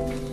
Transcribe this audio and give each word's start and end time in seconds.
Thank 0.00 0.22
you. 0.24 0.29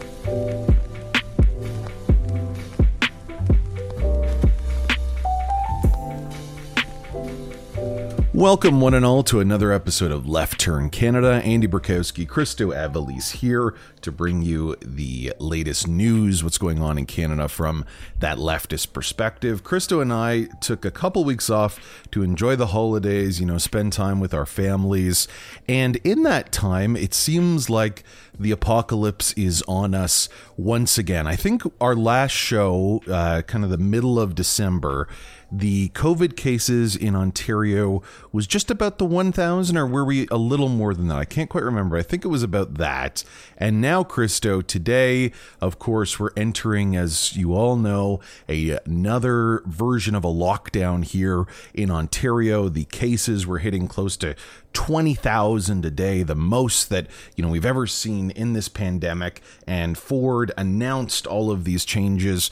Welcome, 8.37 8.81
one 8.81 8.93
and 8.93 9.03
all, 9.03 9.23
to 9.23 9.39
another 9.39 9.71
episode 9.71 10.11
of 10.11 10.29
Left 10.29 10.59
Turn 10.59 10.91
Canada. 10.91 11.41
Andy 11.43 11.67
Burkowski, 11.67 12.27
Christo 12.27 12.71
Avalise 12.71 13.31
here 13.31 13.73
to 14.01 14.11
bring 14.11 14.43
you 14.43 14.75
the 14.75 15.33
latest 15.39 15.87
news, 15.87 16.43
what's 16.43 16.59
going 16.59 16.79
on 16.79 16.99
in 16.99 17.07
Canada 17.07 17.47
from 17.47 17.83
that 18.19 18.37
leftist 18.37 18.93
perspective. 18.93 19.63
Christo 19.63 20.01
and 20.01 20.13
I 20.13 20.49
took 20.61 20.85
a 20.85 20.91
couple 20.91 21.23
weeks 21.23 21.49
off 21.49 22.05
to 22.11 22.21
enjoy 22.21 22.55
the 22.55 22.67
holidays, 22.67 23.39
you 23.39 23.47
know, 23.47 23.57
spend 23.57 23.91
time 23.91 24.19
with 24.19 24.35
our 24.35 24.45
families. 24.45 25.27
And 25.67 25.95
in 26.03 26.21
that 26.21 26.51
time, 26.51 26.95
it 26.95 27.15
seems 27.15 27.71
like 27.71 28.03
the 28.39 28.51
apocalypse 28.51 29.33
is 29.33 29.63
on 29.67 29.95
us 29.95 30.29
once 30.55 30.99
again. 30.99 31.25
I 31.25 31.35
think 31.35 31.63
our 31.81 31.95
last 31.95 32.33
show, 32.33 33.01
uh, 33.09 33.41
kind 33.41 33.63
of 33.63 33.71
the 33.71 33.79
middle 33.79 34.19
of 34.19 34.35
December, 34.35 35.07
the 35.51 35.89
COVID 35.89 36.35
cases 36.35 36.95
in 36.95 37.15
Ontario 37.15 38.01
was 38.31 38.47
just 38.47 38.69
about 38.69 38.97
the 38.97 39.05
1,000, 39.05 39.77
or 39.77 39.87
were 39.87 40.03
we 40.03 40.27
a 40.29 40.37
little 40.37 40.69
more 40.69 40.93
than 40.93 41.07
that? 41.07 41.17
I 41.17 41.25
can't 41.25 41.49
quite 41.49 41.63
remember. 41.63 41.97
I 41.97 42.03
think 42.03 42.25
it 42.25 42.29
was 42.29 42.43
about 42.43 42.75
that. 42.75 43.23
And 43.57 43.79
now, 43.81 44.03
Christo, 44.03 44.61
today, 44.61 45.31
of 45.61 45.79
course, 45.79 46.19
we're 46.19 46.31
entering, 46.35 46.95
as 46.95 47.35
you 47.35 47.53
all 47.53 47.75
know, 47.75 48.19
a, 48.49 48.79
another 48.85 49.63
version 49.65 50.15
of 50.15 50.23
a 50.23 50.29
lockdown 50.29 51.03
here 51.03 51.45
in 51.73 51.89
Ontario. 51.89 52.69
The 52.69 52.85
cases 52.85 53.47
were 53.47 53.59
hitting 53.59 53.87
close 53.87 54.17
to 54.17 54.35
20,000 54.77 55.85
a 55.85 55.89
day, 55.89 56.21
the 56.21 56.35
most 56.35 56.89
that, 56.89 57.07
you 57.35 57.43
know, 57.43 57.49
we've 57.49 57.65
ever 57.65 57.87
seen 57.87 58.29
in 58.29 58.53
this 58.53 58.67
pandemic. 58.67 59.41
And 59.65 59.97
Ford 59.97 60.51
announced 60.55 61.25
all 61.25 61.49
of 61.49 61.63
these 61.63 61.83
changes 61.83 62.51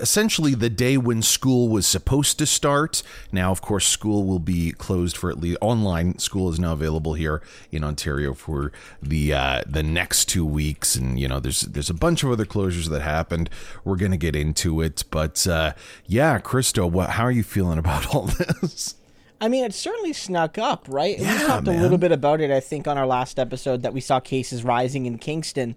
essentially 0.00 0.54
the 0.54 0.70
day 0.70 0.96
when 0.96 1.20
school 1.20 1.68
was 1.68 1.86
supposed 1.86 2.38
to 2.38 2.46
start. 2.46 3.02
Now, 3.30 3.50
of 3.50 3.60
course, 3.60 3.86
school 3.86 4.24
will 4.24 4.38
be 4.38 4.72
closed 4.72 5.18
for 5.18 5.28
at 5.28 5.38
least 5.38 5.58
online 5.60 6.18
school 6.18 6.48
is 6.48 6.58
now 6.58 6.72
available 6.72 7.12
here 7.12 7.42
in 7.70 7.84
Ontario 7.84 8.32
for 8.32 8.72
the 9.02 9.34
uh, 9.34 9.60
the 9.66 9.82
next 9.82 10.30
two 10.30 10.46
weeks. 10.46 10.96
And, 10.96 11.20
you 11.20 11.28
know, 11.28 11.40
there's 11.40 11.60
there's 11.60 11.90
a 11.90 11.94
bunch 11.94 12.24
of 12.24 12.30
other 12.30 12.46
closures 12.46 12.88
that 12.88 13.02
happened. 13.02 13.50
We're 13.84 13.96
going 13.96 14.12
to 14.12 14.16
get 14.16 14.34
into 14.34 14.80
it. 14.80 15.04
But 15.10 15.46
uh, 15.46 15.74
yeah, 16.06 16.38
Christo, 16.38 16.86
what, 16.86 17.10
how 17.10 17.24
are 17.24 17.30
you 17.30 17.42
feeling 17.42 17.78
about 17.78 18.14
all 18.14 18.22
this? 18.62 18.94
I 19.40 19.48
mean, 19.48 19.64
it 19.64 19.74
certainly 19.74 20.12
snuck 20.12 20.58
up, 20.58 20.86
right? 20.88 21.18
Yeah, 21.18 21.32
we 21.32 21.46
talked 21.46 21.66
man. 21.66 21.78
a 21.78 21.82
little 21.82 21.98
bit 21.98 22.12
about 22.12 22.40
it, 22.40 22.50
I 22.50 22.60
think, 22.60 22.88
on 22.88 22.96
our 22.96 23.06
last 23.06 23.38
episode 23.38 23.82
that 23.82 23.92
we 23.92 24.00
saw 24.00 24.20
cases 24.20 24.64
rising 24.64 25.06
in 25.06 25.18
Kingston, 25.18 25.76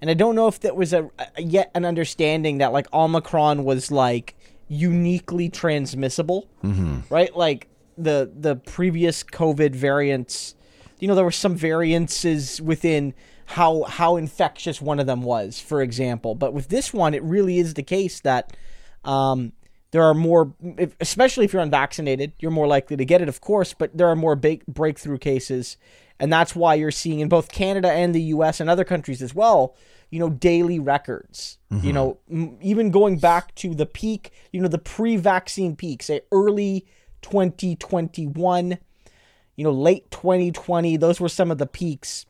and 0.00 0.10
I 0.10 0.14
don't 0.14 0.34
know 0.34 0.46
if 0.46 0.60
that 0.60 0.76
was 0.76 0.92
a, 0.92 1.10
a 1.36 1.42
yet 1.42 1.70
an 1.74 1.84
understanding 1.84 2.58
that 2.58 2.72
like 2.72 2.92
Omicron 2.92 3.64
was 3.64 3.90
like 3.90 4.36
uniquely 4.68 5.48
transmissible, 5.48 6.48
mm-hmm. 6.62 7.00
right? 7.10 7.34
Like 7.34 7.68
the 7.96 8.30
the 8.34 8.56
previous 8.56 9.24
COVID 9.24 9.74
variants, 9.74 10.54
you 11.00 11.08
know, 11.08 11.14
there 11.14 11.24
were 11.24 11.30
some 11.30 11.56
variances 11.56 12.60
within 12.60 13.14
how 13.46 13.84
how 13.84 14.16
infectious 14.16 14.80
one 14.80 15.00
of 15.00 15.06
them 15.06 15.22
was, 15.22 15.58
for 15.58 15.82
example. 15.82 16.34
But 16.34 16.52
with 16.52 16.68
this 16.68 16.92
one, 16.92 17.14
it 17.14 17.22
really 17.22 17.58
is 17.58 17.74
the 17.74 17.82
case 17.82 18.20
that. 18.20 18.56
Um, 19.04 19.52
there 19.90 20.02
are 20.02 20.14
more, 20.14 20.52
if, 20.76 20.94
especially 21.00 21.44
if 21.46 21.52
you're 21.52 21.62
unvaccinated, 21.62 22.32
you're 22.38 22.50
more 22.50 22.66
likely 22.66 22.96
to 22.96 23.04
get 23.04 23.22
it, 23.22 23.28
of 23.28 23.40
course, 23.40 23.72
but 23.74 23.96
there 23.96 24.08
are 24.08 24.16
more 24.16 24.36
big 24.36 24.64
breakthrough 24.66 25.18
cases. 25.18 25.76
And 26.20 26.32
that's 26.32 26.54
why 26.54 26.74
you're 26.74 26.90
seeing 26.90 27.20
in 27.20 27.28
both 27.28 27.50
Canada 27.50 27.90
and 27.90 28.14
the 28.14 28.20
US 28.34 28.60
and 28.60 28.68
other 28.68 28.84
countries 28.84 29.22
as 29.22 29.34
well, 29.34 29.76
you 30.10 30.18
know, 30.18 30.28
daily 30.28 30.78
records. 30.78 31.58
You 31.70 31.92
know, 31.92 32.18
m- 32.30 32.56
even 32.60 32.90
going 32.90 33.18
back 33.18 33.54
to 33.56 33.74
the 33.74 33.86
peak, 33.86 34.32
you 34.52 34.60
know, 34.60 34.68
the 34.68 34.78
pre 34.78 35.16
vaccine 35.16 35.76
peak, 35.76 36.02
say 36.02 36.22
early 36.32 36.86
2021, 37.22 38.78
you 39.56 39.64
know, 39.64 39.70
late 39.72 40.10
2020, 40.10 40.96
those 40.96 41.20
were 41.20 41.28
some 41.28 41.50
of 41.50 41.58
the 41.58 41.66
peaks 41.66 42.26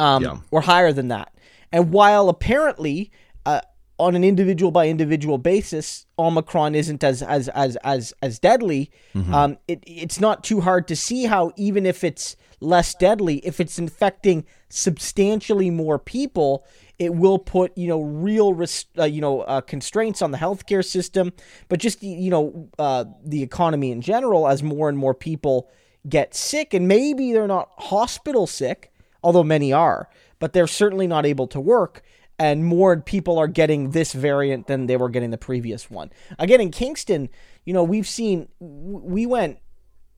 um, 0.00 0.22
Yeah. 0.22 0.36
or 0.50 0.62
higher 0.62 0.92
than 0.92 1.08
that. 1.08 1.32
And 1.72 1.92
while 1.92 2.28
apparently, 2.28 3.10
uh, 3.46 3.60
on 3.98 4.16
an 4.16 4.24
individual 4.24 4.70
by 4.72 4.88
individual 4.88 5.38
basis, 5.38 6.06
Omicron 6.18 6.74
isn't 6.74 7.04
as 7.04 7.22
as 7.22 7.48
as 7.48 7.76
as 7.84 8.12
as 8.22 8.38
deadly. 8.38 8.90
Um, 9.32 9.58
it 9.68 9.82
it's 9.86 10.20
not 10.20 10.42
too 10.42 10.60
hard 10.62 10.88
to 10.88 10.96
see 10.96 11.24
how 11.26 11.52
even 11.56 11.86
if 11.86 12.02
it's 12.02 12.36
less 12.60 12.94
deadly, 12.94 13.36
if 13.38 13.60
it's 13.60 13.78
infecting 13.78 14.44
substantially 14.68 15.70
more 15.70 15.98
people, 15.98 16.64
it 16.98 17.14
will 17.14 17.38
put 17.38 17.76
you 17.76 17.86
know 17.86 18.00
real 18.02 18.52
res- 18.54 18.86
uh, 18.98 19.04
you 19.04 19.20
know 19.20 19.42
uh, 19.42 19.60
constraints 19.60 20.22
on 20.22 20.32
the 20.32 20.38
healthcare 20.38 20.84
system, 20.84 21.32
but 21.68 21.78
just 21.78 22.02
you 22.02 22.30
know 22.30 22.68
uh, 22.78 23.04
the 23.24 23.42
economy 23.42 23.92
in 23.92 24.00
general 24.00 24.48
as 24.48 24.62
more 24.62 24.88
and 24.88 24.98
more 24.98 25.14
people 25.14 25.68
get 26.08 26.34
sick, 26.34 26.74
and 26.74 26.88
maybe 26.88 27.32
they're 27.32 27.46
not 27.46 27.70
hospital 27.78 28.46
sick, 28.46 28.92
although 29.22 29.44
many 29.44 29.72
are, 29.72 30.08
but 30.38 30.52
they're 30.52 30.66
certainly 30.66 31.06
not 31.06 31.24
able 31.24 31.46
to 31.46 31.60
work. 31.60 32.02
And 32.38 32.64
more 32.64 33.00
people 33.00 33.38
are 33.38 33.46
getting 33.46 33.90
this 33.90 34.12
variant 34.12 34.66
than 34.66 34.86
they 34.86 34.96
were 34.96 35.08
getting 35.08 35.30
the 35.30 35.38
previous 35.38 35.88
one. 35.88 36.10
Again, 36.38 36.60
in 36.60 36.70
Kingston, 36.72 37.28
you 37.64 37.72
know, 37.72 37.84
we've 37.84 38.08
seen, 38.08 38.48
we 38.58 39.24
went, 39.24 39.58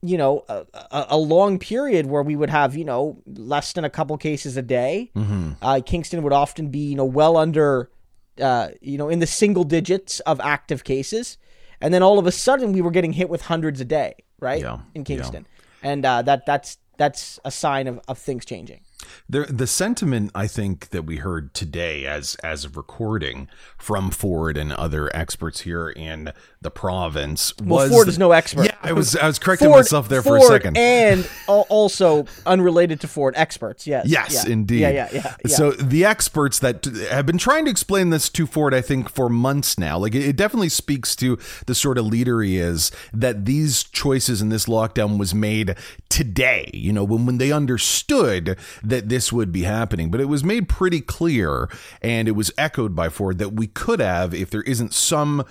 you 0.00 0.16
know, 0.16 0.44
a, 0.49 0.65
a, 0.75 1.06
a 1.10 1.19
long 1.19 1.59
period 1.59 2.06
where 2.06 2.22
we 2.22 2.34
would 2.34 2.49
have, 2.49 2.75
you 2.75 2.84
know, 2.84 3.22
less 3.26 3.75
than 3.75 3.84
a 3.84 3.91
couple 3.91 4.16
cases 4.16 4.56
a 4.56 4.62
day. 4.62 5.10
Uh, 5.60 5.81
Kingston 5.84 6.22
would 6.22 6.32
often 6.32 6.71
be, 6.71 6.88
you 6.91 6.97
know, 6.97 7.05
well 7.05 7.37
under, 7.37 7.91
uh, 8.41 8.69
you 8.81 8.97
know, 8.97 9.09
in 9.10 9.19
the 9.19 9.26
single 9.26 9.65
digits 9.65 10.21
of 10.21 10.41
active 10.41 10.84
cases. 10.84 11.37
And 11.82 11.93
then 11.93 12.03
all 12.03 12.19
of 12.19 12.26
a 12.26 12.32
sudden 12.32 12.72
we 12.72 12.81
were 12.81 12.91
getting 12.91 13.12
hit 13.12 13.28
with 13.28 13.43
hundreds 13.43 13.81
a 13.81 13.84
day, 13.84 14.15
right? 14.41 14.62
Yeah, 14.62 14.78
In 14.94 15.05
Kingston. 15.05 15.47
And 15.82 16.05
uh, 16.06 16.22
that 16.22 16.47
that's 16.47 16.78
that's 16.97 17.38
a 17.44 17.50
sign 17.50 17.87
of, 17.87 18.00
of 18.09 18.16
things 18.19 18.47
changing. 18.47 18.81
The 19.28 19.44
the 19.44 19.67
sentiment 19.67 20.31
I 20.34 20.47
think 20.47 20.91
that 20.91 21.05
we 21.05 21.17
heard 21.17 21.55
today, 21.55 22.06
as 22.06 22.37
as 22.37 22.65
of 22.65 22.77
recording 22.77 23.49
from 23.78 24.11
Ford 24.11 24.56
and 24.56 24.72
other 24.72 25.15
experts 25.15 25.61
here 25.61 25.89
in 25.91 26.33
the 26.61 26.71
province, 26.71 27.53
Well, 27.62 27.84
was 27.84 27.91
Ford 27.91 28.09
is 28.09 28.19
no 28.19 28.33
expert. 28.33 28.67
Yeah, 28.67 28.75
I 28.86 28.92
was 28.92 29.16
I 29.16 29.26
was 29.26 29.38
correcting 29.38 29.69
Ford, 29.69 29.78
myself 29.78 30.08
there 30.08 30.22
Ford 30.22 30.41
for 30.41 30.47
a 30.47 30.48
second. 30.48 30.76
and 30.76 31.28
also 31.47 32.26
unrelated 32.44 33.00
to 33.00 33.08
Ford 33.08 33.34
experts. 33.36 33.86
Yes. 33.86 34.06
Yes, 34.06 34.44
Yeah. 34.47 34.52
indeed. 34.52 34.80
Yeah, 34.80 34.91
yeah, 34.91 35.08
yeah. 35.12 35.36
yeah. 35.44 35.56
So 35.56 35.72
the 35.72 36.04
experts 36.04 36.58
that 36.60 36.84
have 37.10 37.26
been 37.26 37.38
trying 37.38 37.64
to 37.66 37.70
explain 37.70 38.10
this 38.10 38.28
to 38.30 38.46
Ford, 38.46 38.75
I 38.75 38.80
think, 38.80 39.08
for 39.10 39.28
months 39.28 39.78
now, 39.78 39.98
like 39.98 40.14
it 40.14 40.22
it 40.26 40.36
definitely 40.36 40.69
speaks 40.69 41.16
to 41.16 41.38
the 41.66 41.75
sort 41.75 41.98
of 41.98 42.06
leader 42.06 42.42
he 42.42 42.58
is. 42.58 42.91
That 43.12 43.44
these 43.44 43.84
choices 43.84 44.41
in 44.42 44.48
this 44.48 44.66
lockdown 44.66 45.19
was 45.19 45.34
made 45.34 45.75
today. 46.08 46.70
You 46.72 46.92
know, 46.92 47.04
when 47.04 47.26
when 47.26 47.38
they 47.38 47.52
understood 47.52 48.56
that 48.82 49.08
this 49.08 49.32
would 49.32 49.52
be 49.52 49.62
happening, 49.62 50.10
but 50.10 50.20
it 50.20 50.26
was 50.26 50.44
made 50.44 50.69
pretty 50.69 51.00
clear, 51.00 51.69
and 52.02 52.28
it 52.28 52.32
was 52.32 52.50
echoed 52.58 52.94
by 52.94 53.08
Ford 53.08 53.38
that 53.38 53.50
we 53.54 53.66
could 53.66 54.00
have, 54.00 54.34
if 54.34 54.50
there 54.50 54.62
isn't 54.62 54.92
some 54.94 55.44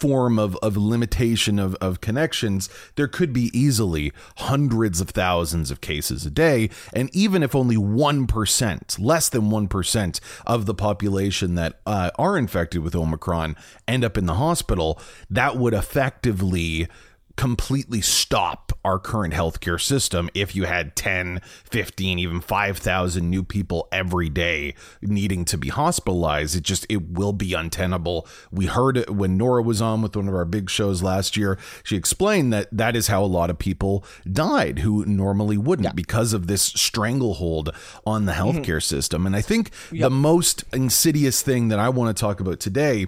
form 0.00 0.38
of, 0.38 0.56
of 0.56 0.76
limitation 0.76 1.58
of, 1.58 1.74
of 1.76 2.00
connections, 2.00 2.68
there 2.96 3.08
could 3.08 3.32
be 3.32 3.50
easily 3.52 4.12
hundreds 4.38 5.00
of 5.00 5.10
thousands 5.10 5.70
of 5.70 5.80
cases 5.80 6.24
a 6.24 6.30
day. 6.30 6.70
And 6.92 7.14
even 7.14 7.42
if 7.42 7.54
only 7.54 7.76
1%, 7.76 8.98
less 8.98 9.28
than 9.28 9.42
1% 9.42 10.20
of 10.46 10.66
the 10.66 10.74
population 10.74 11.54
that 11.54 11.80
uh, 11.86 12.10
are 12.18 12.36
infected 12.36 12.82
with 12.82 12.94
Omicron 12.94 13.56
end 13.88 14.04
up 14.04 14.16
in 14.16 14.26
the 14.26 14.34
hospital, 14.34 15.00
that 15.28 15.56
would 15.56 15.74
effectively 15.74 16.88
completely 17.36 18.00
stop 18.00 18.69
our 18.84 18.98
current 18.98 19.34
healthcare 19.34 19.80
system 19.80 20.30
if 20.34 20.54
you 20.54 20.64
had 20.64 20.96
10, 20.96 21.40
15, 21.70 22.18
even 22.18 22.40
5,000 22.40 23.28
new 23.28 23.42
people 23.42 23.88
every 23.92 24.28
day 24.28 24.74
needing 25.02 25.44
to 25.46 25.58
be 25.58 25.68
hospitalized. 25.68 26.56
It 26.56 26.62
just, 26.62 26.86
it 26.88 27.10
will 27.10 27.32
be 27.32 27.54
untenable. 27.54 28.26
We 28.50 28.66
heard 28.66 28.96
it 28.96 29.10
when 29.10 29.36
Nora 29.36 29.62
was 29.62 29.82
on 29.82 30.02
with 30.02 30.16
one 30.16 30.28
of 30.28 30.34
our 30.34 30.44
big 30.44 30.70
shows 30.70 31.02
last 31.02 31.36
year. 31.36 31.58
She 31.82 31.96
explained 31.96 32.52
that 32.52 32.68
that 32.72 32.96
is 32.96 33.08
how 33.08 33.22
a 33.22 33.26
lot 33.26 33.50
of 33.50 33.58
people 33.58 34.04
died 34.30 34.80
who 34.80 35.04
normally 35.04 35.58
wouldn't 35.58 35.94
because 35.94 36.32
of 36.32 36.46
this 36.46 36.62
stranglehold 36.62 37.74
on 38.06 38.26
the 38.26 38.32
mm-hmm. 38.32 38.58
healthcare 38.58 38.82
system. 38.82 39.26
And 39.26 39.36
I 39.36 39.40
think 39.40 39.70
the 39.90 40.10
most 40.10 40.64
insidious 40.72 41.42
thing 41.42 41.68
that 41.68 41.78
I 41.78 41.88
want 41.88 42.16
to 42.16 42.20
talk 42.20 42.40
about 42.40 42.60
today 42.60 43.06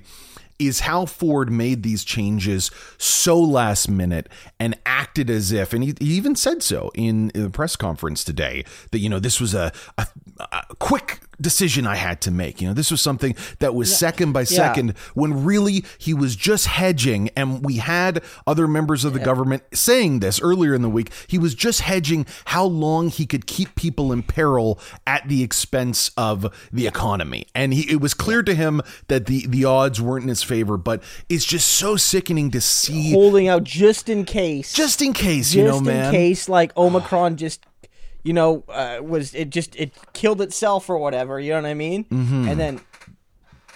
is 0.67 0.81
how 0.81 1.07
Ford 1.07 1.51
made 1.51 1.83
these 1.83 2.05
changes 2.05 2.71
so 2.99 3.41
last 3.41 3.89
minute 3.89 4.29
and 4.59 4.79
acted 4.87 5.31
as 5.31 5.53
if, 5.53 5.73
and 5.73 5.83
he, 5.85 5.95
he 5.99 6.15
even 6.15 6.35
said 6.35 6.63
so 6.63 6.91
in, 6.95 7.31
the 7.35 7.51
press 7.51 7.77
conference 7.77 8.25
today, 8.25 8.65
that, 8.91 8.99
you 8.99 9.09
know, 9.09 9.19
this 9.19 9.41
was 9.41 9.55
a, 9.55 9.73
a, 9.99 10.07
a 10.39 10.75
quick 10.79 11.21
decision 11.41 11.87
I 11.87 11.97
had 11.97 12.21
to 12.23 12.31
make. 12.31 12.61
You 12.61 12.69
know, 12.69 12.75
this 12.75 12.91
was 12.91 13.01
something 13.01 13.35
that 13.59 13.75
was 13.75 13.95
second 13.97 14.33
by 14.33 14.45
second 14.45 14.97
when 15.15 15.45
really 15.45 15.85
he 15.99 16.15
was 16.15 16.37
just 16.37 16.67
hedging. 16.67 17.31
And 17.37 17.65
we 17.65 17.77
had 17.77 18.23
other 18.47 18.69
members 18.69 19.05
of 19.05 19.13
the 19.13 19.19
government 19.19 19.63
saying 19.73 20.21
this 20.21 20.41
earlier 20.41 20.75
in 20.75 20.83
the 20.83 20.89
week. 20.89 21.11
He 21.27 21.39
was 21.39 21.55
just 21.55 21.81
hedging 21.81 22.27
how 22.47 22.65
long 22.65 23.09
he 23.09 23.27
could 23.27 23.47
keep 23.47 23.75
people 23.75 24.13
in 24.13 24.23
peril 24.23 24.79
at 25.07 25.29
the 25.29 25.43
expense 25.43 26.11
of 26.17 26.53
the 26.73 26.87
economy. 26.87 27.47
And 27.55 27.73
he, 27.73 27.91
it 27.91 28.01
was 28.01 28.15
clear 28.15 28.43
to 28.43 28.55
him 28.55 28.81
that 29.09 29.27
the, 29.27 29.47
the 29.47 29.65
odds 29.65 30.01
weren't 30.01 30.25
in 30.25 30.29
his 30.29 30.43
favor, 30.43 30.77
but 30.77 31.03
it's 31.29 31.45
just 31.45 31.69
so 31.69 31.97
sickening 31.97 32.51
to 32.53 32.61
see. 32.61 33.13
holding 33.13 33.49
out 33.49 33.65
just 33.65 34.09
in 34.09 34.25
case. 34.25 34.73
Just 34.73 35.03
in 35.03 35.13
case, 35.13 35.53
just 35.53 35.57
you 35.57 35.65
know, 35.65 35.79
in 35.79 35.85
man. 35.85 36.13
case 36.13 36.49
like 36.49 36.73
Omicron 36.77 37.37
just 37.37 37.67
you 38.25 38.33
know 38.33 38.65
uh, 38.69 38.99
was 39.03 39.35
it 39.35 39.51
just 39.51 39.75
it 39.77 39.93
killed 40.13 40.41
itself 40.41 40.89
or 40.91 40.99
whatever, 40.99 41.39
you 41.41 41.51
know 41.51 41.63
what 41.63 41.69
I 41.69 41.75
mean? 41.75 42.05
Mm-hmm. 42.05 42.49
And 42.49 42.61
then 42.61 42.81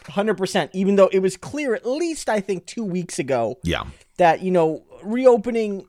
100% 0.05 0.71
even 0.73 0.97
though 0.97 1.09
it 1.13 1.19
was 1.21 1.37
clear 1.37 1.75
at 1.75 1.85
least 1.87 2.29
I 2.29 2.41
think 2.41 2.67
2 2.67 2.85
weeks 2.85 3.19
ago 3.19 3.59
Yeah. 3.65 3.85
that 4.19 4.41
you 4.43 4.51
know 4.53 4.85
reopening 5.03 5.87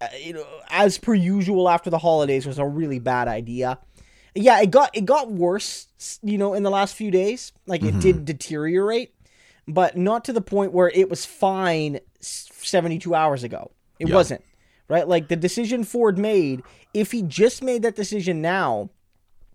uh, 0.00 0.06
you 0.18 0.32
know 0.32 0.46
as 0.70 0.96
per 0.98 1.14
usual 1.14 1.68
after 1.68 1.90
the 1.90 1.98
holidays 1.98 2.46
was 2.46 2.58
a 2.58 2.66
really 2.66 2.98
bad 2.98 3.28
idea. 3.28 3.78
Yeah, 4.34 4.60
it 4.62 4.70
got 4.70 4.90
it 4.96 5.04
got 5.04 5.30
worse, 5.30 5.88
you 6.22 6.38
know, 6.38 6.54
in 6.54 6.62
the 6.62 6.70
last 6.70 6.94
few 6.96 7.10
days. 7.10 7.52
Like 7.66 7.82
it 7.82 8.00
did 8.00 8.24
deteriorate, 8.24 9.14
but 9.68 9.94
not 9.98 10.24
to 10.24 10.32
the 10.32 10.40
point 10.40 10.72
where 10.72 10.88
it 10.88 11.10
was 11.10 11.26
fine 11.26 12.00
72 12.20 13.14
hours 13.14 13.44
ago. 13.44 13.70
It 13.98 14.08
Yeah. 14.08 14.14
wasn't. 14.14 14.42
Right? 14.88 15.06
Like 15.08 15.28
the 15.28 15.36
decision 15.36 15.84
Ford 15.84 16.18
made, 16.18 16.62
if 16.92 17.12
he 17.12 17.22
just 17.22 17.62
made 17.62 17.82
that 17.82 17.96
decision 17.96 18.42
now, 18.42 18.90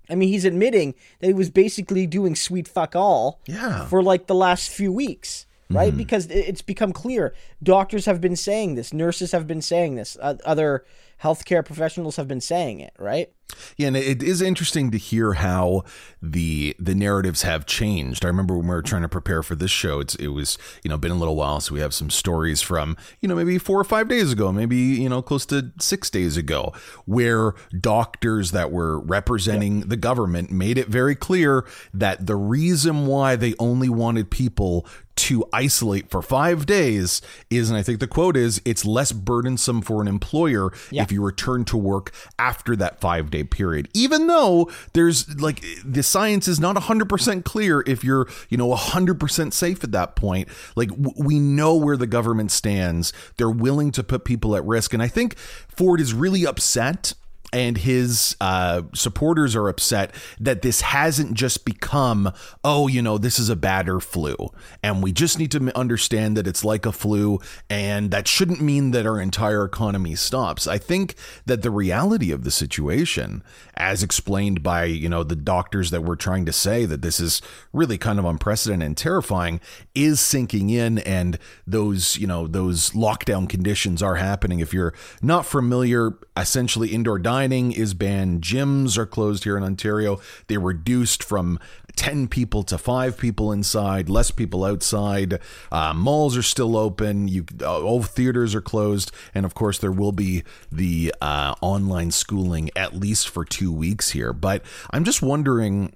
I 0.09 0.15
mean, 0.15 0.29
he's 0.29 0.45
admitting 0.45 0.95
that 1.19 1.27
he 1.27 1.33
was 1.33 1.50
basically 1.50 2.07
doing 2.07 2.35
sweet 2.35 2.68
fuck 2.68 2.95
all 2.95 3.39
Yeah. 3.45 3.85
for 3.88 4.01
like 4.01 4.27
the 4.27 4.35
last 4.35 4.69
few 4.69 4.91
weeks, 4.91 5.45
right? 5.69 5.89
Mm-hmm. 5.89 5.97
Because 5.97 6.27
it's 6.27 6.62
become 6.62 6.94
clear. 6.94 7.35
Doctors 7.62 8.06
have 8.06 8.21
been 8.21 8.35
saying 8.38 8.75
this, 8.75 8.94
nurses 8.94 9.31
have 9.33 9.47
been 9.47 9.62
saying 9.62 9.95
this, 9.95 10.18
other 10.21 10.85
healthcare 11.21 11.63
professionals 11.63 12.15
have 12.15 12.27
been 12.27 12.41
saying 12.41 12.79
it, 12.79 12.94
right? 12.97 13.31
Yeah, 13.77 13.88
and 13.88 13.97
it 13.97 14.21
is 14.23 14.41
interesting 14.41 14.91
to 14.91 14.97
hear 14.97 15.33
how 15.33 15.83
the 16.21 16.75
the 16.79 16.95
narratives 16.95 17.44
have 17.44 17.65
changed. 17.65 18.25
I 18.25 18.27
remember 18.27 18.55
when 18.57 18.67
we 18.67 18.73
were 18.75 18.81
trying 18.81 19.03
to 19.03 19.09
prepare 19.09 19.44
for 19.44 19.55
this 19.55 19.71
show, 19.71 19.99
it's 19.99 20.15
it 20.15 20.27
was 20.29 20.57
you 20.83 20.89
know 20.89 20.97
been 20.97 21.11
a 21.11 21.15
little 21.15 21.35
while, 21.35 21.59
so 21.59 21.73
we 21.73 21.79
have 21.79 21.94
some 21.94 22.09
stories 22.09 22.61
from 22.61 22.97
you 23.21 23.29
know 23.29 23.35
maybe 23.35 23.57
four 23.57 23.79
or 23.79 23.83
five 23.83 24.07
days 24.07 24.31
ago, 24.31 24.51
maybe 24.51 24.75
you 24.77 25.09
know 25.09 25.21
close 25.21 25.45
to 25.47 25.71
six 25.79 26.09
days 26.09 26.38
ago, 26.38 26.73
where 27.05 27.53
doctors 27.79 28.51
that 28.51 28.71
were 28.71 28.99
representing 28.99 29.81
the 29.81 29.97
government 29.97 30.51
made 30.51 30.77
it 30.77 30.88
very 30.88 31.15
clear 31.15 31.65
that 31.93 32.25
the 32.27 32.35
reason 32.35 33.05
why 33.07 33.35
they 33.35 33.53
only 33.59 33.89
wanted 33.89 34.29
people 34.29 34.85
to 35.15 35.43
isolate 35.51 36.11
for 36.11 36.21
five 36.21 36.67
days 36.67 37.23
is, 37.50 37.71
and 37.71 37.77
I 37.77 37.81
think 37.81 38.00
the 38.00 38.05
quote 38.07 38.38
is, 38.38 38.61
it's 38.65 38.85
less 38.85 39.11
burdensome 39.11 39.81
for 39.81 40.00
an 40.00 40.07
employer 40.07 40.71
Yeah. 40.91 41.01
if 41.01 41.11
you 41.11 41.23
return 41.23 41.65
to 41.65 41.77
work 41.77 42.11
after 42.38 42.75
that 42.75 43.01
five 43.01 43.31
day 43.38 43.44
period. 43.44 43.89
Even 43.94 44.28
though 44.28 44.69
there's 44.94 45.39
like 45.39 45.63
the 45.86 46.04
science 46.04 46.48
is 46.48 46.60
not 46.60 46.75
100% 46.75 47.44
clear 47.44 47.84
if 47.86 48.04
you're, 48.04 48.28
you 48.50 48.57
know, 48.57 48.74
100% 48.74 49.54
safe 49.54 49.84
at 49.84 49.92
that 49.92 50.16
point. 50.16 50.48
Like 50.75 50.89
w- 50.89 51.13
we 51.18 51.39
know 51.39 51.75
where 51.75 51.98
the 51.98 52.07
government 52.07 52.51
stands. 52.51 53.13
They're 53.38 53.50
willing 53.50 53.92
to 53.92 54.04
put 54.04 54.25
people 54.25 54.56
at 54.56 54.63
risk. 54.66 54.94
And 54.94 55.01
I 55.01 55.07
think 55.07 55.38
Ford 55.38 56.00
is 56.00 56.13
really 56.13 56.45
upset 56.45 57.13
and 57.53 57.77
his 57.77 58.35
uh, 58.41 58.83
supporters 58.94 59.55
are 59.55 59.69
upset 59.69 60.13
that 60.39 60.61
this 60.61 60.81
hasn't 60.81 61.33
just 61.33 61.65
become, 61.65 62.31
oh, 62.63 62.88
you 62.88 63.01
know, 63.01 63.17
this 63.17 63.39
is 63.39 63.49
a 63.49 63.55
badder 63.55 63.99
flu, 63.99 64.35
and 64.83 65.01
we 65.01 65.11
just 65.11 65.39
need 65.39 65.51
to 65.51 65.77
understand 65.77 66.35
that 66.38 66.47
it's 66.47 66.65
like 66.65 66.85
a 66.85 66.91
flu, 66.91 67.39
and 67.69 68.11
that 68.11 68.27
shouldn't 68.27 68.61
mean 68.61 68.91
that 68.91 69.05
our 69.05 69.19
entire 69.19 69.63
economy 69.63 70.15
stops. 70.15 70.67
I 70.67 70.77
think 70.77 71.15
that 71.45 71.61
the 71.61 71.71
reality 71.71 72.31
of 72.31 72.44
the 72.44 72.51
situation, 72.51 73.44
as 73.77 74.03
explained 74.03 74.63
by 74.63 74.85
you 74.85 75.09
know 75.09 75.24
the 75.24 75.35
doctors 75.35 75.91
that 75.91 76.03
were 76.03 76.15
trying 76.15 76.45
to 76.45 76.53
say 76.53 76.85
that 76.85 77.01
this 77.01 77.19
is 77.19 77.41
really 77.74 77.97
kind 77.97 78.19
of 78.19 78.25
unprecedented 78.25 78.85
and 78.85 78.97
terrifying, 78.97 79.59
is 79.95 80.19
sinking 80.19 80.69
in, 80.69 81.00
and 81.00 81.39
those 81.65 82.18
you 82.18 82.27
know 82.27 82.47
those 82.47 82.91
lockdown 82.91 83.47
conditions 83.47 84.01
are 84.01 84.15
happening. 84.15 84.59
If 84.59 84.74
you're 84.74 84.94
not 85.21 85.45
familiar, 85.45 86.18
essentially 86.35 86.89
indoor 86.89 87.19
dining 87.19 87.71
is 87.71 87.94
banned. 87.94 88.41
Gyms 88.41 88.97
are 88.97 89.06
closed 89.06 89.44
here 89.44 89.57
in 89.57 89.63
Ontario. 89.63 90.19
They 90.47 90.57
reduced 90.57 91.24
from 91.24 91.59
10 91.97 92.27
people 92.27 92.63
to 92.63 92.77
five 92.77 93.17
people 93.17 93.51
inside, 93.51 94.09
less 94.09 94.31
people 94.31 94.63
outside. 94.63 95.39
Uh, 95.71 95.94
malls 95.94 96.38
are 96.38 96.44
still 96.44 96.77
open. 96.77 97.27
You, 97.27 97.45
uh, 97.61 97.81
all 97.81 98.03
theaters 98.03 98.55
are 98.55 98.61
closed. 98.61 99.11
And 99.33 99.45
of 99.45 99.53
course, 99.53 99.79
there 99.79 99.91
will 99.91 100.13
be 100.13 100.44
the 100.71 101.13
uh, 101.21 101.55
online 101.61 102.11
schooling 102.11 102.69
at 102.75 102.95
least 102.95 103.27
for 103.27 103.44
two 103.44 103.71
weeks 103.71 104.11
here. 104.11 104.31
But 104.31 104.63
I'm 104.91 105.03
just 105.03 105.21
wondering 105.21 105.94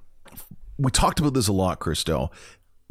we 0.81 0.91
talked 0.91 1.19
about 1.19 1.33
this 1.33 1.47
a 1.47 1.53
lot, 1.53 1.79
Christo. 1.79 2.31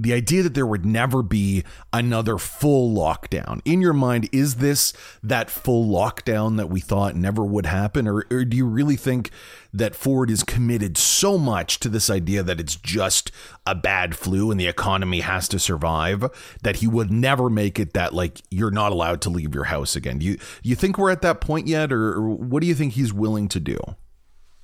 The 0.00 0.14
idea 0.14 0.42
that 0.42 0.54
there 0.54 0.66
would 0.66 0.86
never 0.86 1.22
be 1.22 1.62
another 1.92 2.38
full 2.38 2.96
lockdown. 2.96 3.60
In 3.66 3.82
your 3.82 3.92
mind, 3.92 4.30
is 4.32 4.54
this 4.54 4.94
that 5.22 5.50
full 5.50 5.86
lockdown 5.86 6.56
that 6.56 6.70
we 6.70 6.80
thought 6.80 7.14
never 7.14 7.44
would 7.44 7.66
happen? 7.66 8.08
Or, 8.08 8.24
or 8.30 8.46
do 8.46 8.56
you 8.56 8.64
really 8.64 8.96
think 8.96 9.30
that 9.74 9.94
Ford 9.94 10.30
is 10.30 10.42
committed 10.42 10.96
so 10.96 11.36
much 11.36 11.80
to 11.80 11.90
this 11.90 12.08
idea 12.08 12.42
that 12.42 12.58
it's 12.58 12.76
just 12.76 13.30
a 13.66 13.74
bad 13.74 14.16
flu 14.16 14.50
and 14.50 14.58
the 14.58 14.68
economy 14.68 15.20
has 15.20 15.46
to 15.48 15.58
survive 15.58 16.24
that 16.62 16.76
he 16.76 16.86
would 16.86 17.10
never 17.10 17.50
make 17.50 17.78
it 17.78 17.92
that, 17.92 18.14
like, 18.14 18.40
you're 18.50 18.70
not 18.70 18.92
allowed 18.92 19.20
to 19.20 19.30
leave 19.30 19.54
your 19.54 19.64
house 19.64 19.96
again? 19.96 20.18
Do 20.18 20.24
you, 20.24 20.38
you 20.62 20.76
think 20.76 20.96
we're 20.96 21.10
at 21.10 21.20
that 21.20 21.42
point 21.42 21.66
yet? 21.66 21.92
Or, 21.92 22.14
or 22.14 22.30
what 22.30 22.62
do 22.62 22.66
you 22.66 22.74
think 22.74 22.94
he's 22.94 23.12
willing 23.12 23.48
to 23.48 23.60
do? 23.60 23.76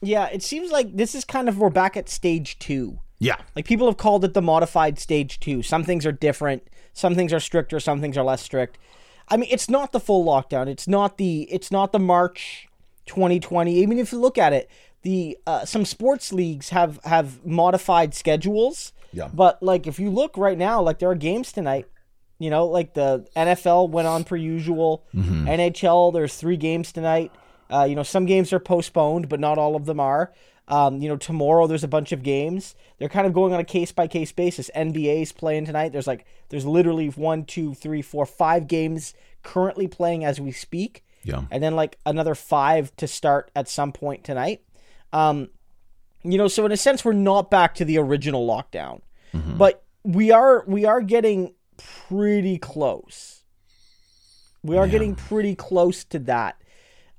Yeah, 0.00 0.28
it 0.28 0.42
seems 0.42 0.70
like 0.70 0.96
this 0.96 1.14
is 1.14 1.26
kind 1.26 1.46
of 1.46 1.58
we're 1.58 1.68
back 1.68 1.96
at 1.96 2.08
stage 2.08 2.58
two. 2.58 3.00
Yeah. 3.18 3.36
Like 3.54 3.66
people 3.66 3.86
have 3.86 3.96
called 3.96 4.24
it 4.24 4.34
the 4.34 4.42
modified 4.42 4.98
stage 4.98 5.40
two. 5.40 5.62
Some 5.62 5.84
things 5.84 6.04
are 6.04 6.12
different. 6.12 6.66
Some 6.92 7.14
things 7.14 7.32
are 7.32 7.40
stricter. 7.40 7.80
Some 7.80 8.00
things 8.00 8.16
are 8.16 8.24
less 8.24 8.42
strict. 8.42 8.78
I 9.28 9.36
mean, 9.36 9.48
it's 9.50 9.68
not 9.68 9.92
the 9.92 10.00
full 10.00 10.24
lockdown. 10.24 10.68
It's 10.68 10.86
not 10.86 11.18
the. 11.18 11.42
It's 11.50 11.70
not 11.70 11.92
the 11.92 11.98
March 11.98 12.68
2020. 13.06 13.74
Even 13.74 13.98
if 13.98 14.12
you 14.12 14.18
look 14.20 14.38
at 14.38 14.52
it, 14.52 14.70
the 15.02 15.36
uh, 15.46 15.64
some 15.64 15.84
sports 15.84 16.32
leagues 16.32 16.70
have 16.70 17.00
have 17.04 17.44
modified 17.44 18.14
schedules. 18.14 18.92
Yeah. 19.12 19.28
But 19.32 19.62
like, 19.62 19.86
if 19.86 19.98
you 19.98 20.10
look 20.10 20.36
right 20.36 20.58
now, 20.58 20.82
like 20.82 20.98
there 20.98 21.10
are 21.10 21.16
games 21.16 21.52
tonight. 21.52 21.86
You 22.38 22.50
know, 22.50 22.66
like 22.66 22.92
the 22.92 23.26
NFL 23.34 23.88
went 23.88 24.06
on 24.06 24.22
per 24.24 24.36
usual. 24.36 25.04
NHL, 25.14 26.12
there's 26.12 26.36
three 26.36 26.58
games 26.58 26.92
tonight. 26.92 27.32
Uh, 27.72 27.84
you 27.84 27.94
know, 27.94 28.02
some 28.02 28.26
games 28.26 28.52
are 28.52 28.60
postponed, 28.60 29.28
but 29.28 29.40
not 29.40 29.56
all 29.58 29.74
of 29.74 29.86
them 29.86 30.00
are. 30.00 30.32
Um, 30.68 31.00
you 31.00 31.08
know, 31.08 31.16
tomorrow 31.16 31.66
there's 31.66 31.84
a 31.84 31.88
bunch 31.88 32.12
of 32.12 32.22
games. 32.22 32.74
They're 32.98 33.08
kind 33.08 33.26
of 33.26 33.32
going 33.32 33.52
on 33.52 33.60
a 33.60 33.64
case 33.64 33.92
by 33.92 34.08
case 34.08 34.32
basis. 34.32 34.70
NBA's 34.74 35.32
playing 35.32 35.66
tonight. 35.66 35.92
There's 35.92 36.06
like 36.06 36.26
there's 36.48 36.66
literally 36.66 37.08
one, 37.08 37.44
two, 37.44 37.74
three, 37.74 38.02
four, 38.02 38.26
five 38.26 38.66
games 38.66 39.14
currently 39.42 39.86
playing 39.86 40.24
as 40.24 40.40
we 40.40 40.50
speak. 40.50 41.04
Yeah. 41.22 41.42
And 41.50 41.62
then 41.62 41.76
like 41.76 41.98
another 42.04 42.34
five 42.34 42.94
to 42.96 43.06
start 43.06 43.50
at 43.54 43.68
some 43.68 43.92
point 43.92 44.24
tonight. 44.24 44.62
Um, 45.12 45.50
you 46.22 46.38
know, 46.38 46.48
so 46.48 46.66
in 46.66 46.72
a 46.72 46.76
sense 46.76 47.04
we're 47.04 47.12
not 47.12 47.50
back 47.50 47.74
to 47.76 47.84
the 47.84 47.98
original 47.98 48.46
lockdown. 48.46 49.02
But 49.56 49.84
we 50.02 50.30
are 50.30 50.64
we 50.66 50.84
are 50.84 51.00
getting 51.00 51.54
pretty 51.76 52.58
close. 52.58 53.44
We 54.62 54.76
are 54.76 54.88
getting 54.88 55.14
pretty 55.14 55.54
close 55.54 56.02
to 56.06 56.18
that 56.20 56.60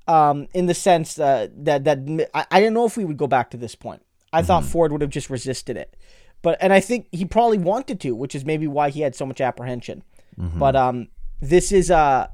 um, 0.08 0.48
in 0.54 0.66
the 0.66 0.74
sense 0.74 1.18
uh, 1.18 1.48
that 1.58 1.84
that 1.84 2.28
I, 2.34 2.46
I 2.50 2.60
didn't 2.60 2.74
know 2.74 2.86
if 2.86 2.96
we 2.96 3.04
would 3.04 3.18
go 3.18 3.26
back 3.26 3.50
to 3.50 3.56
this 3.56 3.74
point. 3.74 4.02
I 4.32 4.42
thought 4.42 4.64
Ford 4.64 4.92
would 4.92 5.00
have 5.00 5.10
just 5.10 5.30
resisted 5.30 5.76
it, 5.76 5.96
but 6.42 6.58
and 6.60 6.72
I 6.72 6.80
think 6.80 7.08
he 7.12 7.24
probably 7.24 7.58
wanted 7.58 8.00
to, 8.00 8.14
which 8.14 8.34
is 8.34 8.44
maybe 8.44 8.66
why 8.66 8.90
he 8.90 9.00
had 9.00 9.14
so 9.14 9.24
much 9.24 9.40
apprehension. 9.40 10.02
But 10.58 10.76
um, 10.76 11.08
this 11.40 11.72
is 11.72 11.90
uh, 11.90 12.28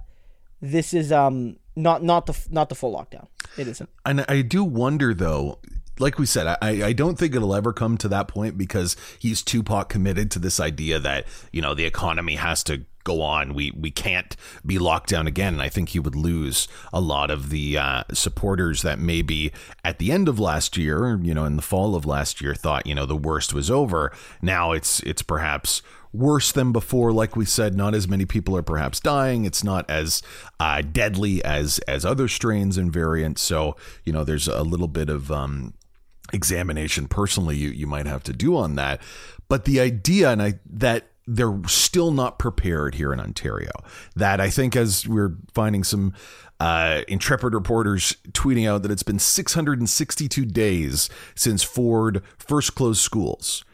this 0.60 0.92
is 0.92 1.12
um, 1.12 1.56
not 1.76 2.02
not 2.02 2.26
the 2.26 2.38
not 2.50 2.68
the 2.68 2.74
full 2.74 2.94
lockdown. 2.94 3.28
It 3.56 3.68
isn't. 3.68 3.88
And 4.04 4.24
I 4.28 4.42
do 4.42 4.64
wonder 4.64 5.14
though, 5.14 5.58
like 5.98 6.18
we 6.18 6.26
said, 6.26 6.46
I, 6.46 6.86
I 6.86 6.92
don't 6.92 7.18
think 7.18 7.34
it'll 7.34 7.54
ever 7.54 7.72
come 7.72 7.96
to 7.98 8.08
that 8.08 8.28
point 8.28 8.58
because 8.58 8.96
he's 9.18 9.42
Tupac 9.42 9.88
committed 9.88 10.30
to 10.32 10.38
this 10.38 10.58
idea 10.60 10.98
that, 10.98 11.26
you 11.52 11.62
know, 11.62 11.74
the 11.74 11.84
economy 11.84 12.34
has 12.34 12.64
to 12.64 12.84
go 13.04 13.22
on. 13.22 13.54
We 13.54 13.70
we 13.72 13.90
can't 13.90 14.36
be 14.64 14.78
locked 14.78 15.10
down 15.10 15.26
again. 15.26 15.54
And 15.54 15.62
I 15.62 15.68
think 15.68 15.90
he 15.90 15.98
would 15.98 16.16
lose 16.16 16.66
a 16.92 17.00
lot 17.00 17.30
of 17.30 17.50
the 17.50 17.78
uh, 17.78 18.04
supporters 18.12 18.82
that 18.82 18.98
maybe 18.98 19.52
at 19.84 19.98
the 19.98 20.10
end 20.10 20.28
of 20.28 20.40
last 20.40 20.76
year, 20.76 21.18
you 21.22 21.34
know, 21.34 21.44
in 21.44 21.56
the 21.56 21.62
fall 21.62 21.94
of 21.94 22.06
last 22.06 22.40
year, 22.40 22.54
thought 22.54 22.86
you 22.86 22.94
know 22.94 23.06
the 23.06 23.16
worst 23.16 23.54
was 23.54 23.70
over. 23.70 24.12
Now 24.42 24.72
it's 24.72 25.00
it's 25.00 25.22
perhaps 25.22 25.82
worse 26.12 26.52
than 26.52 26.72
before. 26.72 27.12
Like 27.12 27.36
we 27.36 27.44
said, 27.44 27.74
not 27.74 27.94
as 27.94 28.08
many 28.08 28.24
people 28.24 28.56
are 28.56 28.62
perhaps 28.62 29.00
dying. 29.00 29.44
It's 29.44 29.64
not 29.64 29.88
as 29.90 30.22
uh, 30.58 30.80
deadly 30.80 31.44
as 31.44 31.78
as 31.80 32.04
other 32.04 32.28
strains 32.28 32.78
and 32.78 32.92
variants. 32.92 33.42
So 33.42 33.76
you 34.04 34.12
know, 34.12 34.24
there's 34.24 34.48
a 34.48 34.62
little 34.62 34.88
bit 34.88 35.08
of 35.08 35.30
um, 35.30 35.74
examination 36.32 37.08
personally 37.08 37.56
you, 37.56 37.68
you 37.70 37.86
might 37.86 38.06
have 38.06 38.22
to 38.24 38.32
do 38.32 38.56
on 38.56 38.76
that. 38.76 39.00
But 39.48 39.64
the 39.64 39.80
idea 39.80 40.30
and 40.30 40.42
I 40.42 40.54
that 40.66 41.08
they're 41.26 41.58
still 41.66 42.10
not 42.10 42.38
prepared 42.38 42.96
here 42.96 43.12
in 43.12 43.20
Ontario. 43.20 43.70
That 44.14 44.40
I 44.40 44.50
think 44.50 44.76
as 44.76 45.06
we're 45.06 45.36
finding 45.52 45.84
some 45.84 46.12
uh, 46.60 47.02
intrepid 47.08 47.54
reporters 47.54 48.16
tweeting 48.32 48.68
out 48.68 48.82
that 48.82 48.90
it's 48.90 49.02
been 49.02 49.18
662 49.18 50.44
days 50.44 51.10
since 51.34 51.62
Ford 51.62 52.22
first 52.38 52.74
closed 52.74 53.00
schools 53.00 53.64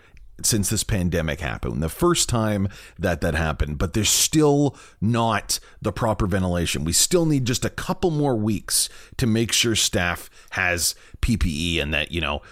since 0.46 0.70
this 0.70 0.84
pandemic 0.84 1.40
happened, 1.40 1.82
the 1.82 1.88
first 1.88 2.28
time 2.28 2.68
that 2.98 3.20
that 3.20 3.34
happened, 3.34 3.78
but 3.78 3.92
there's 3.92 4.10
still 4.10 4.76
not 5.00 5.60
the 5.82 5.92
proper 5.92 6.26
ventilation. 6.26 6.84
We 6.84 6.92
still 6.92 7.26
need 7.26 7.44
just 7.44 7.64
a 7.64 7.70
couple 7.70 8.10
more 8.10 8.36
weeks 8.36 8.88
to 9.16 9.26
make 9.26 9.52
sure 9.52 9.74
staff 9.74 10.30
has 10.50 10.94
PPE 11.22 11.80
and 11.80 11.92
that, 11.94 12.12
you 12.12 12.20
know, 12.20 12.42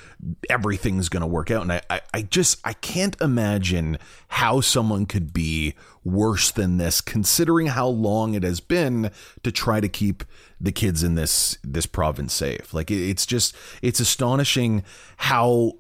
everything's 0.50 1.08
going 1.08 1.20
to 1.20 1.26
work 1.26 1.50
out. 1.50 1.62
And 1.62 1.72
I, 1.72 1.82
I, 1.90 2.00
I 2.14 2.22
just, 2.22 2.58
I 2.64 2.72
can't 2.74 3.18
imagine 3.20 3.98
how 4.28 4.60
someone 4.60 5.06
could 5.06 5.32
be 5.32 5.74
worse 6.04 6.50
than 6.50 6.76
this, 6.76 7.00
considering 7.00 7.68
how 7.68 7.88
long 7.88 8.34
it 8.34 8.42
has 8.42 8.60
been 8.60 9.10
to 9.42 9.52
try 9.52 9.80
to 9.80 9.88
keep 9.88 10.24
the 10.60 10.72
kids 10.72 11.02
in 11.02 11.14
this, 11.14 11.58
this 11.62 11.86
province 11.86 12.32
safe. 12.32 12.74
Like 12.74 12.90
it's 12.90 13.26
just, 13.26 13.54
it's 13.82 14.00
astonishing 14.00 14.82
how 15.18 15.74